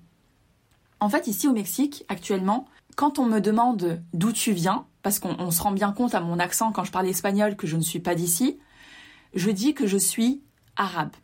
En 0.99 1.09
fait, 1.09 1.27
ici 1.27 1.47
au 1.47 1.53
Mexique, 1.53 2.05
actuellement, 2.09 2.67
quand 2.97 3.19
on 3.19 3.27
me 3.27 3.41
demande 3.41 4.03
d'où 4.13 4.33
tu 4.33 4.53
viens, 4.53 4.87
parce 5.03 5.19
qu'on 5.19 5.51
se 5.51 5.63
rend 5.63 5.73
bien 5.73 5.93
compte 5.93 6.15
à 6.15 6.21
mon 6.21 6.39
accent 6.39 6.73
quand 6.73 6.85
je 6.85 6.93
parle 6.93 7.09
espagnol 7.09 7.57
que 7.57 7.67
je 7.67 7.77
ne 7.77 7.83
suis 7.83 7.99
pas 7.99 8.15
d'ici, 8.15 8.59
je 9.35 9.51
dis 9.51 9.75
que 9.75 9.87
je 9.87 9.99
suis 9.99 10.43
arabe. 10.77 11.17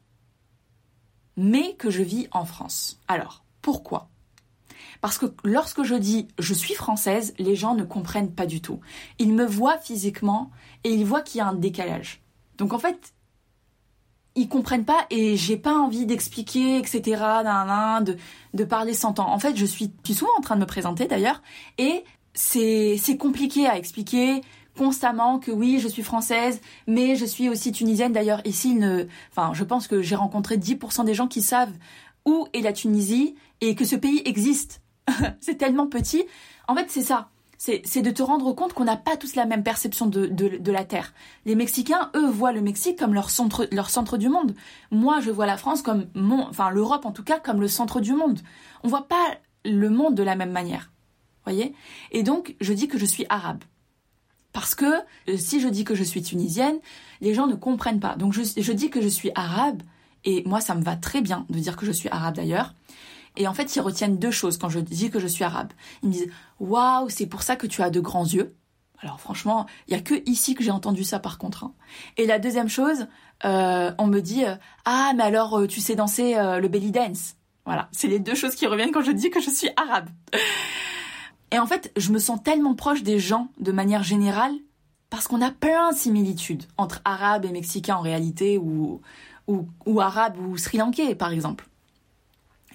Mais 1.37 1.75
que 1.75 1.91
je 1.91 2.03
vis 2.03 2.29
en 2.33 2.45
France. 2.45 2.99
Alors, 3.07 3.45
pourquoi? 3.63 4.09
Parce 5.01 5.19
que 5.19 5.27
lorsque 5.45 5.83
je 5.83 5.95
dis 5.95 6.29
je 6.39 6.55
suis 6.55 6.75
française, 6.75 7.35
les 7.39 7.57
gens 7.57 7.75
ne 7.75 7.85
comprennent 7.85 8.33
pas 8.33 8.47
du 8.47 8.61
tout. 8.61 8.81
Ils 9.19 9.33
me 9.33 9.45
voient 9.45 9.79
physiquement 9.79 10.51
et 10.85 10.93
ils 10.93 11.05
voient 11.05 11.23
qu'il 11.23 11.39
y 11.39 11.41
a 11.41 11.47
un 11.47 11.55
décalage. 11.55 12.23
Donc 12.57 12.73
en 12.73 12.79
fait, 12.79 13.13
ils 14.35 14.49
comprennent 14.49 14.85
pas 14.85 15.07
et 15.11 15.37
j'ai 15.37 15.57
pas 15.57 15.75
envie 15.75 16.07
d'expliquer, 16.07 16.79
etc., 16.79 17.23
de, 18.03 18.17
de 18.55 18.65
parler 18.65 18.95
sans 18.95 19.13
temps. 19.13 19.33
En 19.33 19.39
fait, 19.39 19.57
je 19.57 19.67
suis, 19.67 19.93
souvent 20.07 20.31
en 20.39 20.41
train 20.41 20.55
de 20.57 20.61
me 20.61 20.67
présenter 20.67 21.07
d'ailleurs 21.07 21.43
et 21.77 22.05
c'est 22.35 23.17
compliqué 23.19 23.67
à 23.67 23.77
expliquer 23.77 24.43
constamment 24.79 25.41
que 25.41 25.51
oui, 25.51 25.81
je 25.81 25.89
suis 25.89 26.05
française, 26.05 26.61
mais 26.87 27.17
je 27.17 27.25
suis 27.25 27.49
aussi 27.49 27.73
tunisienne. 27.73 28.13
D'ailleurs, 28.13 28.41
ici, 28.45 28.75
ne, 28.75 29.07
enfin, 29.31 29.53
je 29.53 29.65
pense 29.65 29.89
que 29.89 30.01
j'ai 30.01 30.15
rencontré 30.15 30.57
10% 30.57 31.05
des 31.05 31.15
gens 31.15 31.27
qui 31.27 31.43
savent 31.43 31.73
où 32.25 32.47
est 32.55 32.61
la 32.61 32.73
Tunisie 32.73 33.35
et 33.61 33.75
que 33.75 33.85
ce 33.85 33.97
pays 33.97 34.23
existe. 34.25 34.81
c'est 35.41 35.57
tellement 35.57 35.89
petit. 35.89 36.25
En 36.69 36.77
fait, 36.77 36.87
c'est 36.89 37.03
ça 37.03 37.31
c'est 37.59 38.03
de 38.03 38.11
te 38.11 38.23
rendre 38.23 38.53
compte 38.53 38.73
qu'on 38.73 38.85
n'a 38.85 38.97
pas 38.97 39.17
tous 39.17 39.35
la 39.35 39.45
même 39.45 39.65
perception 39.65 40.07
de, 40.07 40.71
la 40.71 40.85
Terre. 40.85 41.13
Les 41.45 41.57
Mexicains, 41.57 42.11
eux, 42.15 42.31
voient 42.31 42.53
le 42.53 42.61
Mexique 42.61 42.97
comme 42.97 43.15
leur 43.15 43.31
centre, 43.31 43.67
leur 43.73 43.91
centre 43.91 44.17
du 44.17 44.29
monde. 44.29 44.55
Moi, 44.93 45.21
je 45.21 45.31
vois 45.33 45.47
la 45.47 45.57
France 45.57 45.83
comme 45.83 46.07
mon, 46.15 46.47
enfin 46.47 46.71
l'Europe 46.71 47.05
en 47.05 47.11
tout 47.11 47.25
cas, 47.25 47.41
comme 47.41 47.61
le 47.61 47.67
centre 47.67 48.01
du 48.01 48.13
monde. 48.13 48.39
On 48.85 48.89
voit 48.89 49.09
pas 49.09 49.39
le 49.65 49.91
monde 49.91 50.15
de 50.15 50.23
la 50.23 50.37
même 50.37 50.53
manière. 50.53 50.93
Voyez? 51.45 51.75
Et 52.13 52.23
donc, 52.23 52.55
je 52.61 52.73
dis 52.73 52.87
que 52.87 52.99
je 52.99 53.07
suis 53.07 53.27
arabe. 53.29 53.65
Parce 54.59 54.75
que 54.75 54.87
euh, 55.29 55.37
si 55.37 55.61
je 55.61 55.69
dis 55.69 55.85
que 55.85 55.95
je 55.95 56.03
suis 56.03 56.21
tunisienne, 56.21 56.81
les 57.21 57.33
gens 57.33 57.47
ne 57.47 57.55
comprennent 57.55 58.01
pas. 58.01 58.17
Donc 58.17 58.33
je, 58.33 58.73
dis 58.73 58.91
que 58.91 59.01
je 59.01 59.07
suis 59.07 59.31
arabe, 59.37 59.85
et 60.25 60.43
moi 60.47 60.61
ça 60.61 60.75
me 60.75 60.83
va 60.83 60.97
très 60.97 61.21
bien 61.21 61.47
de 61.49 61.61
dire 61.61 61.77
que 61.77 61.87
je 61.87 61.93
suis 61.93 62.09
arabe 62.09 62.35
d'ailleurs. 62.35 62.75
Et 63.37 63.47
en 63.47 63.55
fait, 63.55 63.77
ils 63.77 63.81
retiennent 63.81 64.19
deux 64.19 64.33
choses 64.33 64.59
quand 64.59 64.69
je 64.69 64.81
dis 64.81 65.11
que 65.11 65.21
je 65.21 65.29
suis 65.29 65.45
arabe. 65.45 65.73
Ils 66.03 66.09
me 66.09 66.13
disent 66.13 66.31
Waouh, 66.59 67.09
c'est 67.09 67.27
pour 67.27 67.43
ça 67.43 67.55
que 67.55 67.69
tu 67.69 67.83
as 67.83 67.91
de 67.91 68.01
grands 68.01 68.25
yeux. 68.25 68.57
Alors 69.01 69.21
franchement, 69.21 69.67
il 69.87 69.95
y 69.95 69.97
a 69.97 70.01
que 70.01 70.29
ici 70.29 70.57
que 70.57 70.65
j'ai 70.65 70.73
entendu 70.73 71.05
ça 71.05 71.21
par 71.21 71.39
contre. 71.39 71.63
Hein. 71.63 71.75
Et 72.17 72.27
la 72.27 72.41
deuxième 72.41 72.69
chose, 72.69 73.07
euh, 73.45 73.93
on 73.97 74.09
me 74.09 74.19
dit 74.19 74.43
Ah, 74.87 75.13
mais 75.15 75.23
alors 75.23 75.57
euh, 75.57 75.67
tu 75.69 75.79
sais 75.81 75.95
danser 75.95 76.35
euh, 76.35 76.59
le 76.59 76.67
belly 76.67 76.91
dance. 76.91 77.37
Voilà, 77.65 77.89
c'est 77.93 78.09
les 78.09 78.19
deux 78.19 78.35
choses 78.35 78.57
qui 78.57 78.67
reviennent 78.67 78.91
quand 78.91 79.03
je 79.03 79.13
dis 79.13 79.31
que 79.31 79.41
je 79.41 79.51
suis 79.51 79.71
arabe. 79.77 80.09
Et 81.51 81.59
en 81.59 81.67
fait, 81.67 81.93
je 81.97 82.13
me 82.13 82.19
sens 82.19 82.43
tellement 82.43 82.75
proche 82.75 83.03
des 83.03 83.19
gens 83.19 83.49
de 83.59 83.73
manière 83.73 84.03
générale 84.03 84.55
parce 85.11 85.27
qu'on 85.27 85.41
a 85.41 85.51
plein 85.51 85.93
de 85.93 85.97
similitudes 85.97 86.65
entre 86.77 87.01
arabes 87.05 87.45
et 87.45 87.53
mexicains 87.53 87.97
en 87.97 88.03
réalité 88.03 88.59
ou, 88.59 89.01
ou, 89.47 90.01
arabes 90.01 90.37
ou 90.39 90.57
sri-lankais 90.57 91.15
par 91.15 91.33
exemple. 91.33 91.67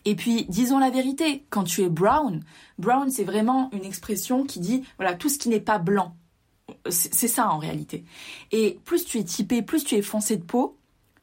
Et 0.05 0.15
puis, 0.15 0.45
disons 0.49 0.79
la 0.79 0.89
vérité, 0.89 1.45
quand 1.49 1.63
tu 1.63 1.81
es 1.81 1.89
brown, 1.89 2.43
brown 2.77 3.09
c'est 3.09 3.23
vraiment 3.23 3.69
une 3.71 3.85
expression 3.85 4.43
qui 4.43 4.59
dit, 4.59 4.83
voilà, 4.97 5.13
tout 5.13 5.29
ce 5.29 5.37
qui 5.37 5.49
n'est 5.49 5.61
pas 5.61 5.77
blanc. 5.77 6.15
C'est 6.89 7.27
ça 7.27 7.49
en 7.51 7.57
réalité. 7.57 8.03
Et 8.51 8.79
plus 8.85 9.05
tu 9.05 9.19
es 9.19 9.23
typé, 9.23 9.61
plus 9.61 9.83
tu 9.83 9.95
es 9.95 10.01
foncé 10.01 10.35
de 10.37 10.43
peau, 10.43 10.77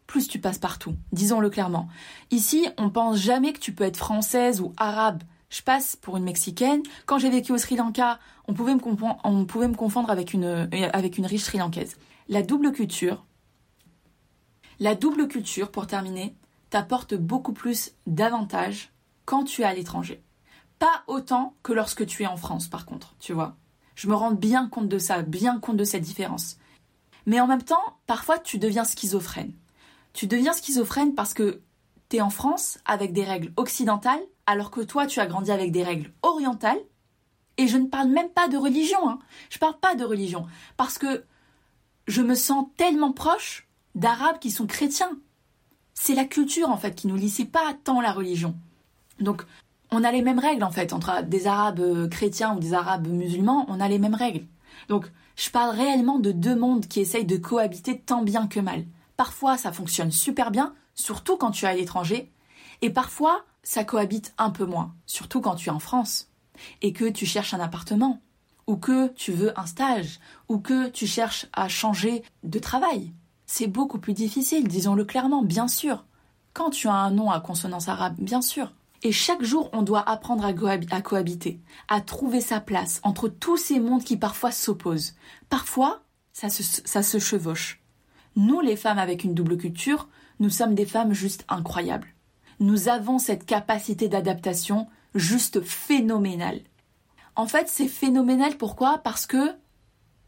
plus 0.07 0.29
tu 0.29 0.39
passes 0.39 0.59
partout. 0.59 0.95
Disons-le 1.13 1.51
clairement. 1.51 1.89
Ici, 2.31 2.69
on 2.79 2.91
pense 2.91 3.19
jamais 3.19 3.53
que 3.53 3.59
tu 3.59 3.73
peux 3.73 3.85
être 3.85 3.97
française 3.97 4.61
ou 4.61 4.73
arabe. 4.77 5.23
Je 5.51 5.63
passe 5.63 5.97
pour 5.97 6.17
une 6.17 6.25
mexicaine. 6.25 6.83
Quand 7.07 7.19
j'ai 7.19 7.29
vécu 7.29 7.53
au 7.53 7.59
Sri 7.59 7.77
Lanka, 7.77 8.19
on 8.47 8.55
pouvait 8.55 8.75
me, 8.75 9.75
confondre 9.75 10.11
avec 10.11 10.33
une, 10.33 10.69
avec 10.93 11.19
une 11.19 11.27
riche 11.27 11.43
sri 11.43 11.59
lankaise. 11.59 11.97
La 12.29 12.43
double 12.43 12.73
culture, 12.73 13.25
la 14.79 14.95
double 14.95 15.29
culture, 15.29 15.71
pour 15.71 15.87
terminer, 15.87 16.35
t'apporte 16.71 17.15
beaucoup 17.15 17.53
plus 17.53 17.93
d'avantages 18.07 18.93
quand 19.27 19.45
tu 19.45 19.63
es 19.63 19.65
à 19.65 19.75
l'étranger. 19.75 20.23
Pas 20.79 21.03
autant 21.07 21.55
que 21.63 21.75
lorsque 21.75 22.07
tu 22.07 22.23
es 22.23 22.27
en 22.27 22.39
France, 22.39 22.69
par 22.69 22.87
contre, 22.87 23.15
tu 23.19 23.35
vois. 23.35 23.57
Je 23.95 24.09
me 24.09 24.15
rends 24.15 24.33
bien 24.33 24.69
compte 24.69 24.89
de 24.89 24.99
ça, 24.99 25.21
bien 25.21 25.61
compte 25.61 25.77
de 25.77 25.85
cette 25.85 26.03
différence. 26.03 26.57
Mais 27.27 27.41
en 27.41 27.47
même 27.47 27.63
temps, 27.63 27.99
parfois, 28.07 28.39
tu 28.39 28.59
deviens 28.59 28.85
schizophrène. 28.85 29.53
Tu 30.15 30.27
deviens 30.27 30.55
schizophrène 30.55 31.15
parce 31.15 31.35
que 31.35 31.61
tu 32.09 32.17
es 32.17 32.21
en 32.23 32.31
France 32.31 32.79
avec 32.87 33.13
des 33.13 33.25
règles 33.25 33.53
occidentales, 33.57 34.23
alors 34.51 34.71
que 34.71 34.81
toi, 34.81 35.07
tu 35.07 35.21
as 35.21 35.27
grandi 35.27 35.53
avec 35.53 35.71
des 35.71 35.85
règles 35.85 36.13
orientales. 36.23 36.81
Et 37.57 37.69
je 37.69 37.77
ne 37.77 37.87
parle 37.87 38.09
même 38.09 38.31
pas 38.31 38.49
de 38.49 38.57
religion. 38.57 39.09
Hein. 39.09 39.19
Je 39.49 39.59
parle 39.59 39.79
pas 39.79 39.95
de 39.95 40.05
religion. 40.05 40.47
Parce 40.77 40.99
que 40.99 41.25
je 42.09 42.23
me 42.23 42.35
sens 42.35 42.67
tellement 42.77 43.13
proche 43.13 43.69
d'Arabes 43.95 44.39
qui 44.41 44.51
sont 44.51 44.67
chrétiens 44.67 45.19
C'est 45.95 46.15
la 46.15 46.25
culture 46.25 46.71
en 46.71 46.77
fait 46.77 46.95
qui 46.95 47.07
nous 47.07 47.17
lie, 47.17 47.45
pas 47.45 47.75
tant 47.85 48.01
la 48.01 48.13
religion. 48.13 48.57
Donc 49.21 49.45
on 49.91 50.03
a 50.03 50.11
les 50.11 50.23
mêmes 50.23 50.39
règles 50.39 50.65
en 50.65 50.71
fait 50.71 50.93
entre 50.93 51.23
des 51.25 51.47
Arabes 51.47 51.81
euh, 51.81 52.09
chrétiens 52.09 52.57
ou 52.57 52.61
des 52.61 52.75
Arabes 52.75 53.07
musulmans, 53.07 53.67
on 53.69 53.81
a 53.81 53.89
les 53.89 53.99
mêmes 53.99 54.15
règles. 54.15 54.47
Donc 54.89 55.11
je 55.37 55.51
parle 55.51 55.77
réellement 55.77 56.19
de 56.19 56.33
deux 56.33 56.57
mondes 56.57 56.87
qui 56.87 57.01
essayent 57.01 57.25
de 57.25 57.37
cohabiter 57.37 58.01
tant 58.01 58.23
bien 58.23 58.47
que 58.47 58.61
mal. 58.61 58.85
Parfois 59.17 59.59
ça 59.59 59.73
fonctionne 59.73 60.11
super 60.11 60.51
bien, 60.51 60.75
surtout 60.95 61.37
quand 61.37 61.51
tu 61.51 61.65
es 61.65 61.69
à 61.69 61.75
l'étranger, 61.75 62.33
et 62.83 62.91
parfois 62.91 63.45
ça 63.63 63.85
cohabite 63.85 64.35
un 64.39 64.51
peu 64.51 64.65
moins, 64.65 64.95
surtout 65.07 65.41
quand 65.41 65.55
tu 65.55 65.69
es 65.69 65.73
en 65.73 65.79
France 65.79 66.29
et 66.83 66.93
que 66.93 67.09
tu 67.09 67.27
cherches 67.27 67.55
un 67.55 67.61
appartement, 67.61 68.21
ou 68.67 68.77
que 68.77 69.09
tu 69.15 69.33
veux 69.33 69.59
un 69.59 69.67
stage, 69.67 70.21
ou 70.49 70.59
que 70.59 70.89
tu 70.89 71.07
cherches 71.07 71.47
à 71.53 71.69
changer 71.69 72.23
de 72.43 72.59
travail. 72.59 73.13
C'est 73.47 73.67
beaucoup 73.67 73.99
plus 73.99 74.13
difficile, 74.13 74.69
disons-le 74.69 75.05
clairement, 75.05 75.43
bien 75.43 75.69
sûr. 75.69 76.05
Quand 76.53 76.71
tu 76.71 76.89
as 76.89 76.95
un 76.95 77.11
nom 77.11 77.31
à 77.31 77.41
consonance 77.41 77.89
arabe, 77.89 78.17
bien 78.19 78.43
sûr. 78.43 78.73
Et 79.03 79.13
chaque 79.13 79.43
jour, 79.43 79.71
on 79.73 79.83
doit 79.83 80.09
apprendre 80.09 80.45
à, 80.45 81.01
cohabiter, 81.01 81.61
à 81.89 82.01
trouver 82.01 82.41
sa 82.41 82.61
place 82.61 83.01
entre 83.03 83.29
tous 83.29 83.57
ces 83.57 83.81
mondes 83.81 84.05
qui 84.05 84.17
parfois 84.17 84.53
s'opposent. 84.53 85.15
Parfois, 85.49 86.03
ça 86.33 86.49
se, 86.51 87.19
chevauche. 87.19 87.81
Nous, 88.37 88.61
les 88.61 88.77
femmes 88.77 88.99
avec 88.99 89.25
une 89.25 89.35
double 89.35 89.57
culture, 89.57 90.09
nous 90.39 90.51
sommes 90.51 90.75
des 90.75 90.87
femmes 90.87 91.15
juste 91.15 91.45
incroyables. 91.49 92.09
Nous 92.61 92.89
avons 92.91 93.19
cette 93.19 93.47
capacité 93.47 94.09
d'adaptation 94.09 94.87
juste 95.15 95.63
phénoménale. 95.63 96.61
En 97.35 97.47
fait, 97.47 97.69
c'est 97.69 97.89
phénoménal 97.89 98.59
pourquoi? 98.59 98.99
Parce 98.99 99.27
que 99.27 99.55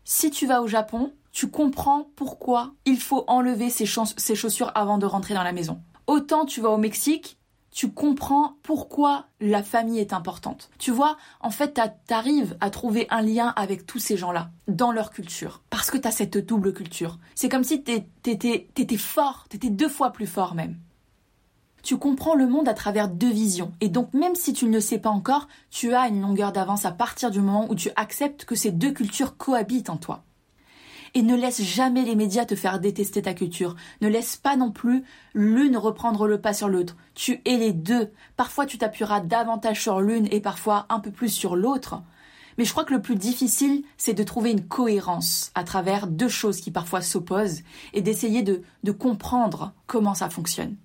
si 0.04 0.30
tu 0.30 0.46
vas 0.46 0.62
au 0.62 0.66
Japon, 0.66 1.12
tu 1.30 1.50
comprends 1.50 2.08
pourquoi 2.16 2.72
il 2.86 2.98
faut 2.98 3.24
enlever 3.26 3.68
ses, 3.68 3.84
chaussures 3.84 4.72
avant 4.74 4.96
de 4.96 5.04
rentrer 5.04 5.34
dans 5.34 5.42
la 5.42 5.52
maison. 5.52 5.82
Autant 6.06 6.46
tu 6.46 6.62
vas 6.62 6.70
au 6.70 6.78
Mexique, 6.78 7.36
tu 7.70 7.90
comprends 7.90 8.56
pourquoi 8.62 9.26
la 9.40 9.62
famille 9.62 9.98
est 9.98 10.14
importante. 10.14 10.70
Tu 10.78 10.90
vois, 10.90 11.18
en 11.40 11.50
fait, 11.50 11.78
tu 12.06 12.14
arrives 12.14 12.56
à 12.60 12.70
trouver 12.70 13.06
un 13.10 13.20
lien 13.20 13.48
avec 13.56 13.84
tous 13.84 13.98
ces 13.98 14.16
gens-là, 14.16 14.50
dans 14.68 14.90
leur 14.90 15.10
culture, 15.10 15.62
parce 15.68 15.90
que 15.90 15.98
tu 15.98 16.08
as 16.08 16.12
cette 16.12 16.38
double 16.38 16.72
culture. 16.72 17.18
C'est 17.34 17.50
comme 17.50 17.64
si 17.64 17.82
tu 17.82 17.92
étais 17.92 18.96
fort, 18.96 19.44
tu 19.50 19.56
étais 19.56 19.70
deux 19.70 19.90
fois 19.90 20.12
plus 20.12 20.26
fort 20.26 20.54
même. 20.54 20.78
Tu 21.82 21.96
comprends 21.96 22.36
le 22.36 22.46
monde 22.46 22.68
à 22.68 22.74
travers 22.74 23.08
deux 23.08 23.32
visions, 23.32 23.72
et 23.80 23.88
donc 23.88 24.14
même 24.14 24.36
si 24.36 24.52
tu 24.52 24.66
ne 24.66 24.72
le 24.72 24.80
sais 24.80 24.98
pas 24.98 25.10
encore, 25.10 25.48
tu 25.68 25.94
as 25.94 26.06
une 26.06 26.20
longueur 26.20 26.52
d'avance 26.52 26.84
à 26.84 26.92
partir 26.92 27.32
du 27.32 27.40
moment 27.40 27.66
où 27.68 27.74
tu 27.74 27.90
acceptes 27.96 28.44
que 28.44 28.54
ces 28.54 28.70
deux 28.70 28.92
cultures 28.92 29.36
cohabitent 29.36 29.90
en 29.90 29.96
toi. 29.96 30.22
Et 31.14 31.22
ne 31.22 31.34
laisse 31.34 31.60
jamais 31.60 32.04
les 32.04 32.14
médias 32.14 32.46
te 32.46 32.54
faire 32.54 32.78
détester 32.78 33.22
ta 33.22 33.34
culture. 33.34 33.74
Ne 34.00 34.08
laisse 34.08 34.36
pas 34.36 34.56
non 34.56 34.70
plus 34.70 35.02
l'une 35.34 35.76
reprendre 35.76 36.26
le 36.28 36.40
pas 36.40 36.54
sur 36.54 36.68
l'autre. 36.68 36.96
Tu 37.14 37.42
es 37.44 37.58
les 37.58 37.72
deux. 37.72 38.12
Parfois 38.36 38.64
tu 38.64 38.78
t'appuieras 38.78 39.20
davantage 39.20 39.82
sur 39.82 40.00
l'une 40.00 40.26
et 40.32 40.40
parfois 40.40 40.86
un 40.88 41.00
peu 41.00 41.10
plus 41.10 41.28
sur 41.28 41.54
l'autre. 41.56 42.00
Mais 42.56 42.64
je 42.64 42.70
crois 42.70 42.84
que 42.84 42.94
le 42.94 43.02
plus 43.02 43.16
difficile, 43.16 43.82
c'est 43.98 44.14
de 44.14 44.22
trouver 44.22 44.52
une 44.52 44.66
cohérence 44.66 45.50
à 45.54 45.64
travers 45.64 46.06
deux 46.06 46.28
choses 46.28 46.60
qui 46.60 46.70
parfois 46.70 47.02
s'opposent 47.02 47.62
et 47.92 48.02
d'essayer 48.02 48.42
de, 48.42 48.62
de 48.84 48.92
comprendre 48.92 49.74
comment 49.86 50.14
ça 50.14 50.30
fonctionne. 50.30 50.76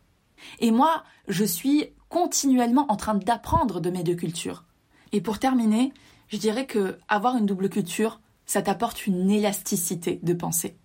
Et 0.60 0.72
moi, 0.72 1.04
je 1.28 1.44
suis 1.44 1.86
continuellement 2.10 2.86
en 2.90 2.96
train 2.96 3.16
d'apprendre 3.16 3.80
de 3.80 3.90
mes 3.90 4.04
deux 4.04 4.16
cultures. 4.16 4.64
Et 5.12 5.22
pour 5.22 5.40
terminer, 5.40 5.94
je 6.28 6.38
dirais 6.38 6.66
que 6.66 6.98
avoir 7.08 7.38
une 7.38 7.46
double 7.46 7.70
culture, 7.70 8.20
ça 8.46 8.62
t'apporte 8.62 9.08
une 9.08 9.30
élasticité 9.30 10.20
de 10.24 10.34
pensée, 10.34 10.78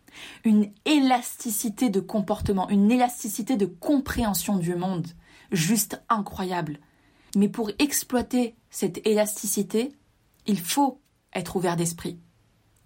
une 0.44 0.72
élasticité 0.84 1.90
de 1.90 2.00
comportement, 2.00 2.68
une 2.68 2.90
élasticité 2.90 3.56
de 3.56 3.66
compréhension 3.66 4.56
du 4.56 4.74
monde, 4.74 5.08
juste 5.52 6.02
incroyable. 6.08 6.78
Mais 7.36 7.48
pour 7.48 7.70
exploiter 7.78 8.56
cette 8.70 9.06
élasticité, 9.06 9.92
il 10.46 10.60
faut 10.60 11.00
être 11.34 11.56
ouvert 11.56 11.76
d'esprit. 11.76 12.18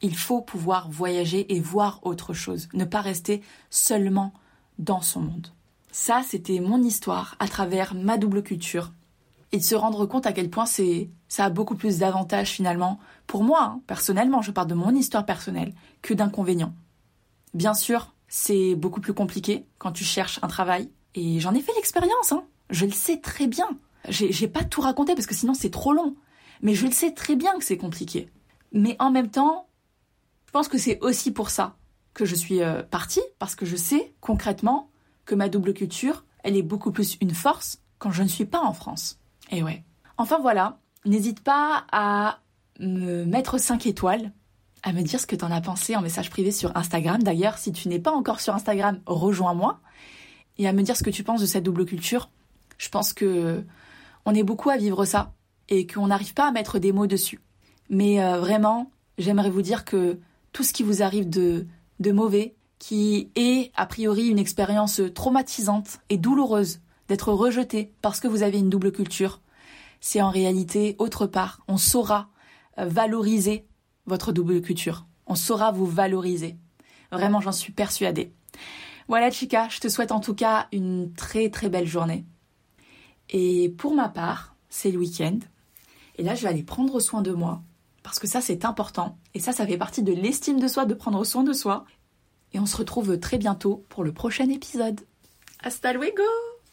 Il 0.02 0.16
faut 0.16 0.42
pouvoir 0.42 0.90
voyager 0.90 1.54
et 1.54 1.60
voir 1.60 2.00
autre 2.02 2.34
chose, 2.34 2.68
ne 2.74 2.84
pas 2.84 3.00
rester 3.00 3.42
seulement 3.70 4.34
dans 4.78 5.00
son 5.00 5.20
monde. 5.20 5.48
Ça, 5.98 6.20
c'était 6.22 6.60
mon 6.60 6.82
histoire 6.82 7.36
à 7.38 7.48
travers 7.48 7.94
ma 7.94 8.18
double 8.18 8.42
culture. 8.42 8.92
Et 9.50 9.56
de 9.56 9.62
se 9.62 9.74
rendre 9.74 10.04
compte 10.04 10.26
à 10.26 10.32
quel 10.32 10.50
point 10.50 10.66
c'est, 10.66 11.08
ça 11.26 11.46
a 11.46 11.50
beaucoup 11.50 11.74
plus 11.74 12.00
d'avantages 12.00 12.50
finalement, 12.50 13.00
pour 13.26 13.42
moi, 13.42 13.62
hein, 13.62 13.80
personnellement, 13.86 14.42
je 14.42 14.50
parle 14.50 14.68
de 14.68 14.74
mon 14.74 14.94
histoire 14.94 15.24
personnelle, 15.24 15.72
que 16.02 16.12
d'inconvénients. 16.12 16.74
Bien 17.54 17.72
sûr, 17.72 18.12
c'est 18.28 18.74
beaucoup 18.74 19.00
plus 19.00 19.14
compliqué 19.14 19.64
quand 19.78 19.90
tu 19.90 20.04
cherches 20.04 20.38
un 20.42 20.48
travail, 20.48 20.90
et 21.14 21.40
j'en 21.40 21.54
ai 21.54 21.62
fait 21.62 21.72
l'expérience, 21.76 22.30
hein. 22.30 22.44
je 22.68 22.84
le 22.84 22.92
sais 22.92 23.16
très 23.16 23.46
bien. 23.46 23.78
J'ai, 24.10 24.48
pas 24.48 24.64
tout 24.64 24.82
raconté 24.82 25.14
parce 25.14 25.26
que 25.26 25.34
sinon 25.34 25.54
c'est 25.54 25.70
trop 25.70 25.94
long, 25.94 26.14
mais 26.60 26.74
je 26.74 26.84
le 26.84 26.92
sais 26.92 27.12
très 27.12 27.36
bien 27.36 27.56
que 27.58 27.64
c'est 27.64 27.78
compliqué. 27.78 28.28
Mais 28.70 28.96
en 28.98 29.10
même 29.10 29.30
temps, 29.30 29.66
je 30.44 30.50
pense 30.50 30.68
que 30.68 30.76
c'est 30.76 31.00
aussi 31.00 31.32
pour 31.32 31.48
ça 31.48 31.78
que 32.12 32.26
je 32.26 32.34
suis 32.34 32.62
euh, 32.62 32.82
partie, 32.82 33.22
parce 33.38 33.54
que 33.54 33.64
je 33.64 33.76
sais 33.76 34.14
concrètement 34.20 34.90
que 35.26 35.34
ma 35.34 35.48
double 35.48 35.74
culture, 35.74 36.24
elle 36.42 36.56
est 36.56 36.62
beaucoup 36.62 36.92
plus 36.92 37.18
une 37.20 37.34
force 37.34 37.80
quand 37.98 38.10
je 38.10 38.22
ne 38.22 38.28
suis 38.28 38.46
pas 38.46 38.60
en 38.60 38.72
France. 38.72 39.18
Et 39.50 39.62
ouais. 39.62 39.84
Enfin 40.16 40.38
voilà, 40.40 40.78
n'hésite 41.04 41.40
pas 41.40 41.84
à 41.92 42.38
me 42.80 43.24
mettre 43.24 43.58
5 43.58 43.86
étoiles, 43.86 44.32
à 44.82 44.92
me 44.92 45.02
dire 45.02 45.20
ce 45.20 45.26
que 45.26 45.36
tu 45.36 45.44
en 45.44 45.50
as 45.50 45.60
pensé 45.60 45.96
en 45.96 46.02
message 46.02 46.30
privé 46.30 46.50
sur 46.50 46.74
Instagram. 46.76 47.22
D'ailleurs, 47.22 47.58
si 47.58 47.72
tu 47.72 47.88
n'es 47.88 47.98
pas 47.98 48.12
encore 48.12 48.40
sur 48.40 48.54
Instagram, 48.54 49.00
rejoins-moi 49.06 49.80
et 50.58 50.68
à 50.68 50.72
me 50.72 50.82
dire 50.82 50.96
ce 50.96 51.02
que 51.02 51.10
tu 51.10 51.22
penses 51.22 51.40
de 51.40 51.46
cette 51.46 51.64
double 51.64 51.84
culture. 51.84 52.30
Je 52.78 52.88
pense 52.88 53.12
que 53.12 53.64
on 54.24 54.34
est 54.34 54.42
beaucoup 54.42 54.70
à 54.70 54.76
vivre 54.76 55.04
ça 55.04 55.32
et 55.68 55.86
qu'on 55.86 56.08
n'arrive 56.08 56.34
pas 56.34 56.48
à 56.48 56.52
mettre 56.52 56.78
des 56.78 56.92
mots 56.92 57.06
dessus. 57.06 57.40
Mais 57.90 58.22
euh, 58.22 58.38
vraiment, 58.38 58.90
j'aimerais 59.18 59.50
vous 59.50 59.62
dire 59.62 59.84
que 59.84 60.18
tout 60.52 60.62
ce 60.62 60.72
qui 60.72 60.82
vous 60.82 61.02
arrive 61.02 61.28
de 61.28 61.66
mauvais, 62.12 62.55
qui 62.78 63.30
est 63.34 63.72
a 63.74 63.86
priori 63.86 64.28
une 64.28 64.38
expérience 64.38 65.00
traumatisante 65.14 66.00
et 66.08 66.18
douloureuse 66.18 66.80
d'être 67.08 67.32
rejeté 67.32 67.92
parce 68.02 68.20
que 68.20 68.28
vous 68.28 68.42
avez 68.42 68.58
une 68.58 68.70
double 68.70 68.92
culture, 68.92 69.40
c'est 70.00 70.20
en 70.20 70.30
réalité 70.30 70.96
autre 70.98 71.26
part. 71.26 71.62
On 71.68 71.78
saura 71.78 72.28
euh, 72.78 72.86
valoriser 72.86 73.66
votre 74.06 74.32
double 74.32 74.60
culture. 74.60 75.06
On 75.26 75.34
saura 75.34 75.72
vous 75.72 75.86
valoriser. 75.86 76.56
Vraiment, 77.10 77.40
j'en 77.40 77.52
suis 77.52 77.72
persuadée. 77.72 78.32
Voilà, 79.08 79.30
Chica, 79.30 79.68
je 79.68 79.80
te 79.80 79.88
souhaite 79.88 80.12
en 80.12 80.20
tout 80.20 80.34
cas 80.34 80.68
une 80.72 81.12
très 81.12 81.50
très 81.50 81.68
belle 81.68 81.86
journée. 81.86 82.24
Et 83.30 83.70
pour 83.70 83.94
ma 83.94 84.08
part, 84.08 84.56
c'est 84.68 84.90
le 84.90 84.98
week-end. 84.98 85.38
Et 86.16 86.22
là, 86.22 86.34
je 86.34 86.42
vais 86.42 86.48
aller 86.48 86.62
prendre 86.62 86.98
soin 87.00 87.22
de 87.22 87.32
moi. 87.32 87.62
Parce 88.02 88.18
que 88.18 88.26
ça, 88.26 88.40
c'est 88.40 88.64
important. 88.64 89.18
Et 89.34 89.40
ça, 89.40 89.52
ça 89.52 89.66
fait 89.66 89.78
partie 89.78 90.02
de 90.02 90.12
l'estime 90.12 90.60
de 90.60 90.68
soi, 90.68 90.84
de 90.84 90.94
prendre 90.94 91.24
soin 91.24 91.42
de 91.42 91.52
soi 91.52 91.84
et 92.56 92.58
on 92.58 92.64
se 92.64 92.78
retrouve 92.78 93.18
très 93.18 93.36
bientôt 93.36 93.84
pour 93.90 94.02
le 94.02 94.12
prochain 94.12 94.48
épisode. 94.48 95.02
Hasta 95.62 95.92
luego 95.92 96.22